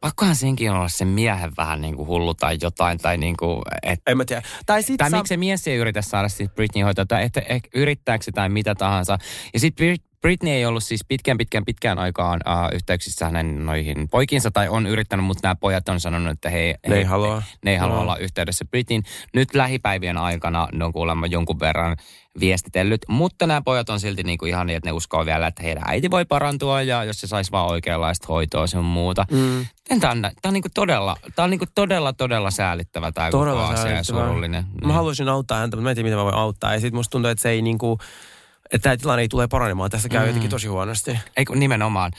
pakkohan 0.01 0.37
senkin 0.37 0.71
olla 0.73 0.89
sen 0.89 1.09
miehen 1.09 1.53
vähän 1.57 1.81
niin 1.81 1.97
kuin 1.97 2.07
hullu 2.07 2.35
tai 2.35 2.59
jotain. 2.63 2.99
Tai 2.99 3.17
niin 3.17 3.37
kuin, 3.37 3.63
et, 3.83 4.01
En 4.07 4.17
mä 4.17 4.25
tiedä. 4.25 4.43
Tai 4.67 4.83
sit 4.83 4.97
tai 4.97 5.11
saa- 5.11 5.21
miksi 5.21 5.29
se 5.29 5.37
mies 5.37 5.69
ei 5.69 5.77
yritä 5.77 6.03
saada 6.03 6.29
siis 6.29 6.51
Britney 6.51 6.85
hoitoa, 6.85 7.07
tai 7.07 7.25
että 7.25 7.41
ehkä 7.49 7.69
yrittääkö 7.75 8.25
tai 8.35 8.49
mitä 8.49 8.75
tahansa. 8.75 9.19
Ja 9.55 9.61
sitten 9.61 9.87
Britney 10.21 10.53
ei 10.53 10.67
ollut 10.67 10.85
siis 10.85 11.05
pitkään, 11.09 11.39
pitkään, 11.39 11.65
pitkään 11.65 11.99
aikaan 11.99 12.41
uh, 12.47 12.75
yhteyksissä 12.75 13.25
hänen 13.25 13.67
noihin 13.67 14.09
poikinsa, 14.09 14.51
tai 14.51 14.69
on 14.69 14.87
yrittänyt, 14.87 15.27
mutta 15.27 15.41
nämä 15.43 15.55
pojat 15.55 15.89
on 15.89 16.01
sanonut, 16.01 16.33
että 16.33 16.51
he, 16.51 16.75
Ne 16.89 16.95
ei 16.97 17.03
he, 17.03 17.09
halua. 17.09 17.43
ne 17.65 17.71
ei 17.71 17.77
halua 17.77 17.95
Joo. 17.95 18.03
olla 18.03 18.17
yhteydessä 18.17 18.65
Britneyin. 18.65 19.05
Nyt 19.35 19.55
lähipäivien 19.55 20.17
aikana 20.19 20.69
ne 20.73 20.85
on 20.85 20.93
kuulemma 20.93 21.27
jonkun 21.27 21.61
verran 21.61 21.97
viestitellyt, 22.41 23.01
mutta 23.09 23.47
nämä 23.47 23.63
pojat 23.63 23.89
on 23.89 24.01
silti 24.01 24.23
niinku 24.23 24.47
ihan 24.47 24.67
niin, 24.67 24.77
että 24.77 24.89
ne 24.89 24.93
uskoo 24.93 25.27
vielä, 25.27 25.47
että 25.47 25.63
heidän 25.63 25.83
äiti 25.87 26.11
voi 26.11 26.25
parantua 26.25 26.83
ja 26.83 27.05
jos 27.05 27.21
se 27.21 27.27
saisi 27.27 27.53
vaan 27.53 27.71
oikeanlaista 27.71 28.27
hoitoa 28.29 28.67
sun 28.67 28.85
muuta. 28.85 29.27
Mm. 29.31 29.67
Tämä 30.01 30.11
on, 30.13 30.23
tää 30.23 30.33
on 30.45 30.53
niinku 30.53 30.69
todella, 30.75 31.17
tää 31.37 31.45
on 31.45 31.51
niinku 31.51 31.67
todella, 31.75 32.13
todella 32.13 32.51
säälittävä 32.51 33.13
tämä 33.13 33.31
koko 33.31 33.59
asia 33.59 33.91
ja 33.91 34.05
surullinen. 34.05 34.65
Mä 34.85 34.93
haluaisin 34.93 35.29
auttaa 35.29 35.59
häntä, 35.59 35.77
mutta 35.77 35.85
mä 35.85 35.91
en 35.91 35.97
tiedä, 35.97 36.07
miten 36.07 36.19
mä 36.19 36.25
voin 36.25 36.35
auttaa. 36.35 36.75
Ja 36.75 36.81
sit 36.81 36.95
musta 36.95 37.11
tuntuu, 37.11 37.31
että 37.31 37.43
se 37.43 37.51
ei 37.51 37.63
niinku, 37.63 37.99
että 38.73 38.79
tämä 38.83 38.97
tilanne 38.97 39.23
ei 39.23 39.29
tule 39.29 39.49
paranemaan. 39.49 39.91
Tässä 39.91 40.09
käy 40.09 40.21
Mm. 40.21 40.27
jotenkin 40.27 40.51
tosi 40.51 40.67
huonosti. 40.69 41.19
Ei 41.37 41.45
kun 41.45 41.61
nimenomaan. 41.61 42.13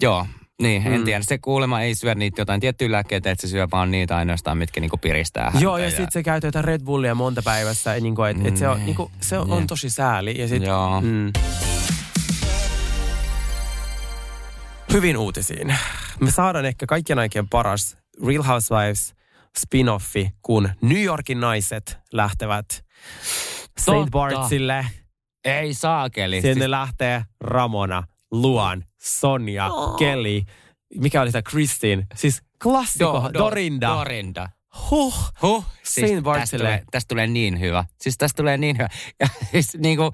Joo, 0.00 0.26
niin, 0.62 0.86
en 0.86 1.00
Mm. 1.00 1.04
tiedä. 1.04 1.24
Se 1.24 1.38
kuulemma 1.38 1.80
ei 1.80 1.94
syö 1.94 2.14
niitä 2.14 2.40
jotain 2.40 2.60
tiettyjä 2.60 2.92
lääkkeitä, 2.92 3.30
että 3.30 3.42
se 3.46 3.50
syö 3.50 3.68
vaan 3.72 3.90
niitä 3.90 4.16
ainoastaan, 4.16 4.58
mitkä 4.58 4.80
niinku 4.80 4.96
piristää 4.96 5.44
häntä. 5.44 5.58
Joo, 5.58 5.78
ja, 5.78 5.90
sitten 5.90 6.12
se 6.12 6.22
käyttää 6.22 6.48
jotain 6.48 6.64
Red 6.64 6.80
Bullia 6.84 7.14
monta 7.14 7.42
päivässä. 7.42 8.00
Niin 8.00 8.14
kuin, 8.14 8.30
et, 8.30 8.46
et 8.46 8.56
se 8.56 8.68
on, 8.68 8.78
Mm. 8.78 8.84
niin 8.84 8.96
kuin, 8.96 9.12
se 9.20 9.38
on, 9.38 9.46
Niin. 9.46 9.56
on 9.56 9.66
tosi 9.66 9.90
sääli. 9.90 10.40
Ja 10.40 10.48
sit, 10.48 10.62
Joo. 10.62 11.00
Mm. 11.00 11.32
Hyvin 14.92 15.16
uutisiin. 15.16 15.76
Me 16.20 16.30
saadaan 16.30 16.64
ehkä 16.64 16.86
kaikkien 16.86 17.18
aikien 17.18 17.48
paras 17.48 17.96
Real 18.26 18.42
Housewives 18.42 19.14
spin-offi, 19.58 20.28
kun 20.42 20.68
New 20.80 21.02
Yorkin 21.02 21.40
naiset 21.40 21.98
lähtevät 22.12 22.84
St. 23.80 24.10
Bartsille. 24.10 24.86
Ei 25.44 25.74
saakeli. 25.74 26.40
Sinne 26.40 26.54
Siis, 26.54 26.66
lähtee 26.66 27.24
Ramona, 27.40 28.02
Luan, 28.30 28.84
Sonja, 28.98 29.70
Kelly, 29.98 30.42
mikä 30.94 31.22
oli 31.22 31.32
tämä 31.32 31.42
Christine. 31.42 32.06
Siis 32.14 32.42
klassikko, 32.62 33.30
Dorinda. 33.34 33.88
Dorinda. 33.88 34.48
Huh. 34.90 35.32
Huh. 35.42 35.64
Siis 35.82 36.10
tästä, 36.34 36.58
tulee, 36.58 36.84
tästä 36.90 37.08
tulee 37.08 37.26
niin 37.26 37.60
hyvä. 37.60 37.84
Siis 38.00 38.18
tästä 38.18 38.36
tulee 38.36 38.56
niin 38.56 38.76
hyvä. 38.76 38.88
Ja 39.20 39.28
siis 39.52 39.76
niinku, 39.78 40.12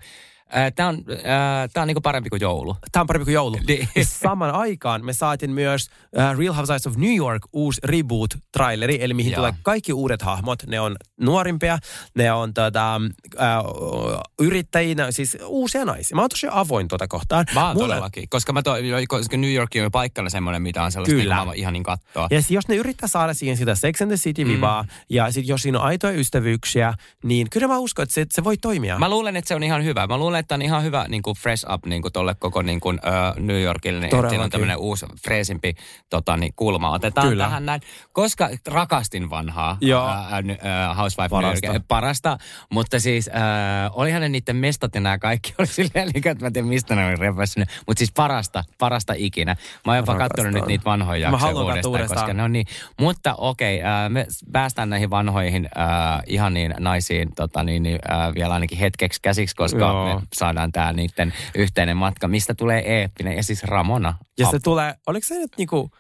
Tämä 0.74 0.88
on, 0.88 1.04
ää, 1.24 1.68
tää 1.68 1.82
on 1.82 1.86
niinku 1.86 2.00
parempi 2.00 2.30
kuin 2.30 2.40
joulu. 2.40 2.76
Tämä 2.92 3.00
on 3.00 3.06
parempi 3.06 3.24
kuin 3.24 3.34
joulu. 3.34 3.56
Niin. 3.66 3.88
Saman 4.02 4.50
aikaan 4.50 5.04
me 5.04 5.12
saatiin 5.12 5.50
myös 5.50 5.90
Real 6.38 6.54
Housewives 6.54 6.86
of 6.86 6.96
New 6.96 7.16
York 7.16 7.42
uusi 7.52 7.80
reboot-traileri, 7.86 8.96
eli 9.00 9.14
mihin 9.14 9.32
Joo. 9.32 9.36
tulee 9.36 9.54
kaikki 9.62 9.92
uudet 9.92 10.22
hahmot. 10.22 10.66
Ne 10.66 10.80
on 10.80 10.96
nuorimpia, 11.20 11.78
ne 12.14 12.32
on 12.32 12.54
tota, 12.54 13.00
uh, 13.34 14.20
yrittäjinä, 14.46 15.10
siis 15.10 15.36
uusia 15.46 15.84
naisia. 15.84 16.14
Mä 16.14 16.20
oon 16.20 16.30
tosi 16.30 16.46
avoin 16.50 16.88
tuota 16.88 17.08
kohtaan. 17.08 17.44
Mä 17.54 17.66
oon 17.66 17.76
Mulle- 17.76 17.88
todellakin, 17.88 18.28
koska, 18.28 18.52
mä 18.52 18.62
to, 18.62 18.74
koska 19.08 19.36
New 19.36 19.52
York 19.52 19.70
on 19.74 19.82
jo 19.82 19.90
paikkana 19.90 20.30
semmoinen, 20.30 20.62
mitä 20.62 20.82
on 20.82 20.92
sellaista, 20.92 21.14
Kyllä. 21.14 21.34
mitä 21.34 21.46
mä 21.46 21.52
ihan 21.54 21.72
niin 21.72 21.82
kattoa. 21.82 22.28
Ja 22.30 22.40
jos 22.50 22.68
ne 22.68 22.76
yrittää 22.76 23.08
saada 23.08 23.34
siihen 23.34 23.56
sitä 23.56 23.74
Sex 23.74 24.02
and 24.02 24.10
the 24.10 24.16
City-vivaa, 24.16 24.82
mm. 24.82 24.88
ja 25.10 25.32
sit 25.32 25.48
jos 25.48 25.62
siinä 25.62 25.78
on 25.78 25.84
aitoja 25.84 26.12
ystävyyksiä, 26.12 26.94
niin 27.24 27.50
kyllä 27.50 27.68
mä 27.68 27.78
uskon, 27.78 28.02
että 28.02 28.14
se, 28.14 28.26
se 28.30 28.44
voi 28.44 28.56
toimia. 28.56 28.98
Mä 28.98 29.08
luulen, 29.08 29.36
että 29.36 29.48
se 29.48 29.54
on 29.54 29.62
ihan 29.62 29.84
hyvä. 29.84 30.06
Mä 30.06 30.18
luulen, 30.18 30.39
että 30.40 30.54
on 30.54 30.62
ihan 30.62 30.82
hyvä 30.82 31.04
niin 31.08 31.22
kuin 31.22 31.36
fresh 31.36 31.72
up 31.72 31.86
niin 31.86 32.02
kuin 32.02 32.12
tolle 32.12 32.34
koko 32.34 32.62
niin 32.62 32.80
kuin, 32.80 33.00
uh, 33.04 33.44
New 33.44 33.62
Yorkille. 33.62 34.00
Niin, 34.00 34.10
Todellakin. 34.10 34.40
on 34.40 34.50
tämmöinen 34.50 34.76
uusi, 34.76 35.06
freesimpi 35.24 35.74
tota, 36.10 36.36
niin, 36.36 36.52
kulma. 36.56 36.90
Otetaan 36.90 37.28
Kyllä. 37.28 37.44
tähän 37.44 37.66
näin, 37.66 37.80
koska 38.12 38.50
rakastin 38.66 39.30
vanhaa 39.30 39.78
Joo. 39.80 40.04
uh, 40.04 40.10
uh, 40.10 40.96
Housewife 40.96 41.28
Parasta. 41.28 41.66
New 41.66 41.74
York, 41.74 41.84
parasta. 41.88 42.38
Mutta 42.70 43.00
siis 43.00 43.26
uh, 43.26 44.00
olihan 44.00 44.20
ne 44.20 44.28
niiden 44.28 44.56
mestat 44.56 44.94
ja 44.94 45.00
nämä 45.00 45.18
kaikki 45.18 45.54
oli 45.58 45.66
silleen, 45.66 46.08
niin 46.14 46.28
että 46.28 46.44
mä 46.44 46.46
en 46.46 46.52
tiedä 46.52 46.68
mistä 46.68 46.94
ne 46.94 47.06
oli 47.06 47.16
repässyt. 47.16 47.68
Mutta 47.86 47.98
siis 47.98 48.12
parasta, 48.12 48.64
parasta 48.78 49.12
ikinä. 49.16 49.56
Mä 49.86 49.92
oon 49.92 49.96
jopa 49.96 50.14
katsonut 50.14 50.52
nyt 50.52 50.66
niitä 50.66 50.84
vanhoja 50.84 51.30
jaksoja 51.30 51.54
uudestaan, 51.54 51.90
uudestaan. 51.90 52.20
koska 52.20 52.34
ne 52.34 52.42
on 52.42 52.52
niin. 52.52 52.66
Mutta 53.00 53.34
okei, 53.38 53.78
okay, 53.78 54.06
uh, 54.06 54.12
me 54.12 54.26
päästään 54.52 54.90
näihin 54.90 55.10
vanhoihin 55.10 55.64
uh, 55.64 56.22
ihaniin 56.26 56.74
naisiin 56.78 57.34
tota, 57.34 57.64
niin, 57.64 57.82
niin, 57.82 57.98
uh, 58.10 58.34
vielä 58.34 58.54
ainakin 58.54 58.78
hetkeksi 58.78 59.22
käsiksi, 59.22 59.56
koska 59.56 59.78
Joo. 59.78 60.04
me 60.04 60.22
saadaan 60.34 60.72
tää 60.72 60.92
niiden 60.92 61.34
yhteinen 61.54 61.96
matka, 61.96 62.28
mistä 62.28 62.54
tulee 62.54 63.00
eeppinen. 63.00 63.36
Ja 63.36 63.42
siis 63.42 63.64
Ramona. 63.64 64.14
Ja 64.38 64.46
se 64.46 64.58
tulee, 64.58 64.94
oliko 65.06 65.26
se 65.26 65.34
nyt 65.34 65.52
niinku 65.56 65.90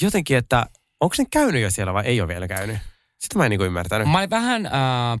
jotenkin, 0.00 0.36
että 0.36 0.66
onko 1.00 1.14
se 1.14 1.24
käynyt 1.30 1.62
jo 1.62 1.70
siellä 1.70 1.94
vai 1.94 2.04
ei 2.04 2.20
ole 2.20 2.28
vielä 2.28 2.48
käynyt? 2.48 2.78
Sitä 3.18 3.38
mä 3.38 3.44
en 3.44 3.50
niinku 3.50 3.64
ymmärtänyt. 3.64 4.08
Mä 4.08 4.18
olin 4.18 4.30
vähän 4.30 4.66
äh, 4.66 4.72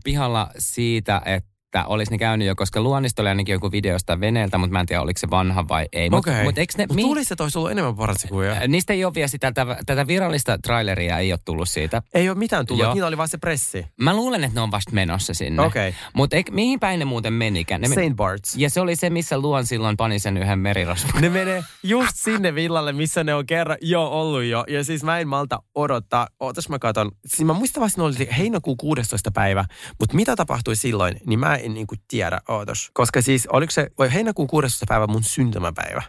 pihalla 0.04 0.50
siitä, 0.58 1.22
että 1.24 1.55
olisi 1.84 2.12
ne 2.12 2.18
käynyt 2.18 2.48
jo, 2.48 2.56
koska 2.56 2.80
Luonnisto 2.80 3.22
oli 3.22 3.28
ainakin 3.28 3.52
joku 3.52 3.72
videosta 3.72 4.20
veneeltä, 4.20 4.58
mutta 4.58 4.72
mä 4.72 4.80
en 4.80 4.86
tiedä, 4.86 5.02
oliko 5.02 5.18
se 5.18 5.30
vanha 5.30 5.68
vai 5.68 5.86
ei. 5.92 6.10
Mutta 6.10 6.30
Okei. 6.30 6.44
mut 6.44 6.58
eikö 6.58 6.72
ne... 6.78 6.86
Mut 6.86 6.96
mi- 6.96 7.02
luulisin, 7.02 7.32
että 7.34 7.42
olisi 7.44 7.58
ollut 7.58 7.70
enemmän 7.70 7.96
paratsikuja. 7.96 8.68
Niistä 8.68 8.92
ei 8.92 9.04
ole 9.04 9.14
vielä 9.14 9.28
sitä, 9.28 9.52
tätä, 9.52 9.76
tätä 9.86 10.06
virallista 10.06 10.58
traileria 10.58 11.18
ei 11.18 11.32
ole 11.32 11.40
tullut 11.44 11.68
siitä. 11.68 12.02
Ei 12.14 12.28
ole 12.28 12.38
mitään 12.38 12.66
tullut, 12.66 12.82
Joo. 12.84 12.94
niillä 12.94 13.08
oli 13.08 13.16
vaan 13.16 13.28
se 13.28 13.38
pressi. 13.38 13.86
Mä 14.00 14.16
luulen, 14.16 14.44
että 14.44 14.54
ne 14.54 14.60
on 14.60 14.70
vasta 14.70 14.92
menossa 14.92 15.34
sinne. 15.34 15.62
Okei. 15.62 15.94
Mutta 16.14 16.36
mihin 16.50 16.80
päin 16.80 16.98
ne 16.98 17.04
muuten 17.04 17.32
menikään? 17.32 17.80
Ne 17.80 17.88
men- 17.88 17.94
Saint 17.94 18.16
Barts. 18.16 18.56
Ja 18.56 18.70
se 18.70 18.80
oli 18.80 18.96
se, 18.96 19.10
missä 19.10 19.38
Luon 19.38 19.66
silloin 19.66 19.96
pani 19.96 20.18
sen 20.18 20.36
yhden 20.36 20.58
merirosvon. 20.58 21.22
Ne 21.22 21.28
menee 21.28 21.64
just 21.82 22.12
sinne 22.14 22.54
villalle, 22.54 22.92
missä 22.92 23.24
ne 23.24 23.34
on 23.34 23.46
kerran 23.46 23.76
jo 23.80 24.06
ollut 24.06 24.42
jo. 24.44 24.64
Ja 24.68 24.84
siis 24.84 25.04
mä 25.04 25.18
en 25.18 25.28
malta 25.28 25.62
odottaa. 25.74 26.28
Ootas 26.40 26.68
mä 26.68 26.78
katon. 26.78 27.10
Siis 27.26 27.46
mä 27.46 27.52
muistan 27.52 27.80
vasta, 27.80 28.00
ne 28.00 28.04
oli 28.04 28.28
heinäkuun 28.38 28.76
16. 28.76 29.30
päivä. 29.30 29.64
Mutta 30.00 30.16
mitä 30.16 30.36
tapahtui 30.36 30.76
silloin, 30.76 31.16
niin 31.26 31.38
mä 31.38 31.56
en 31.66 31.74
niinku 31.74 31.94
tiedä. 32.08 32.40
Ootas. 32.48 32.90
Koska 32.92 33.22
siis 33.22 33.46
oliko 33.46 33.70
se 33.70 33.90
oi, 33.98 34.12
heinäkuun 34.12 34.48
16. 34.48 34.86
päivä 34.88 35.06
mun 35.06 35.24
syntymäpäivä. 35.24 36.02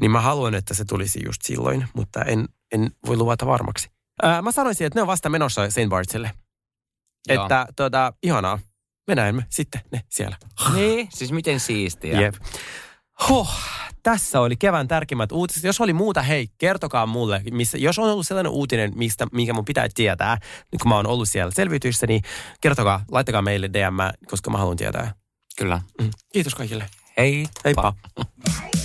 Niin 0.00 0.10
mä 0.10 0.20
haluan, 0.20 0.54
että 0.54 0.74
se 0.74 0.84
tulisi 0.84 1.20
just 1.26 1.42
silloin. 1.42 1.88
Mutta 1.94 2.22
en, 2.22 2.48
en 2.72 2.90
voi 3.06 3.16
luvata 3.16 3.46
varmaksi. 3.46 3.90
Ää, 4.22 4.42
mä 4.42 4.52
sanoisin, 4.52 4.86
että 4.86 4.98
ne 4.98 5.02
on 5.02 5.06
vasta 5.06 5.28
menossa 5.28 5.70
Saint 5.70 5.90
Bartsille. 5.90 6.30
Joo. 7.28 7.42
Että 7.42 7.66
tota, 7.76 8.12
ihanaa. 8.22 8.58
Me 9.06 9.14
näemme 9.14 9.46
sitten 9.50 9.80
ne 9.92 10.02
siellä. 10.08 10.36
niin, 10.74 11.08
siis 11.12 11.32
miten 11.32 11.60
siistiä. 11.60 12.20
Jep. 12.20 12.34
Huh, 13.28 13.48
tässä 14.02 14.40
oli 14.40 14.56
kevään 14.56 14.88
tärkeimmät 14.88 15.32
uutiset. 15.32 15.64
Jos 15.64 15.80
oli 15.80 15.92
muuta, 15.92 16.22
hei, 16.22 16.48
kertokaa 16.58 17.06
mulle. 17.06 17.42
Missä, 17.50 17.78
jos 17.78 17.98
on 17.98 18.10
ollut 18.10 18.26
sellainen 18.26 18.52
uutinen, 18.52 18.92
mistä, 18.96 19.26
minkä 19.32 19.52
mun 19.52 19.64
pitää 19.64 19.88
tietää, 19.94 20.38
niin 20.72 20.80
kun 20.80 20.88
mä 20.88 20.96
oon 20.96 21.06
ollut 21.06 21.28
siellä 21.28 21.50
selviytyissä, 21.50 22.06
niin 22.06 22.22
kertokaa, 22.60 23.04
laittakaa 23.10 23.42
meille 23.42 23.70
DM, 23.72 24.26
koska 24.26 24.50
mä 24.50 24.58
haluan 24.58 24.76
tietää. 24.76 25.14
Kyllä. 25.56 25.82
Mm. 26.00 26.10
Kiitos 26.32 26.54
kaikille. 26.54 26.86
Hei. 27.16 27.46
Heippa. 27.64 27.94
Aamiaine. 28.16 28.77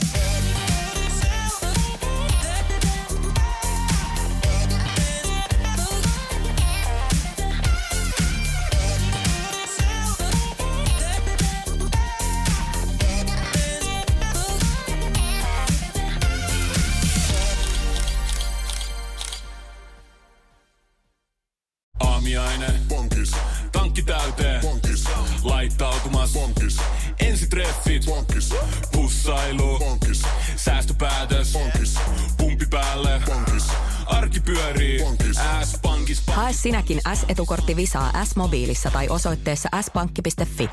Ensitreffit. 27.54 28.06
Bonkis. 28.06 28.54
Pussailu. 28.92 29.80
Bonkis. 29.80 30.22
Säästöpäätös. 30.56 31.54
Bonkis. 31.54 31.96
Pumpi 32.38 32.66
päälle. 32.70 33.22
Bonkis. 33.26 33.68
Arki 34.06 34.40
pyörii. 34.40 35.00
Bonkis. 35.04 35.38
S-pankis. 35.64 36.24
Hae 36.28 36.54
sinäkin 36.54 37.02
S-etukortti 37.14 37.76
Visaa 37.76 38.26
S-mobiilissa 38.26 38.92
tai 38.92 39.10
osoitteessa 39.10 39.70
s-pankki.fi. 39.82 40.70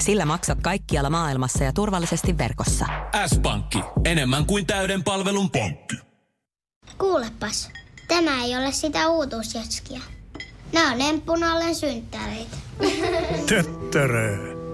Sillä 0.00 0.26
maksat 0.26 0.58
kaikkialla 0.62 1.10
maailmassa 1.10 1.64
ja 1.64 1.72
turvallisesti 1.72 2.38
verkossa. 2.38 2.86
S-pankki. 3.26 3.78
Enemmän 4.04 4.46
kuin 4.46 4.66
täyden 4.66 5.04
palvelun 5.04 5.50
pankki. 5.50 5.96
Kuulepas, 6.98 7.70
tämä 8.08 8.44
ei 8.44 8.56
ole 8.56 8.72
sitä 8.72 9.08
uutuusjatskia. 9.08 10.00
Nämä 10.72 10.92
on 10.92 11.00
emppunallen 11.00 11.74
synttäreitä. 11.74 12.56
Töttörö. 13.48 14.53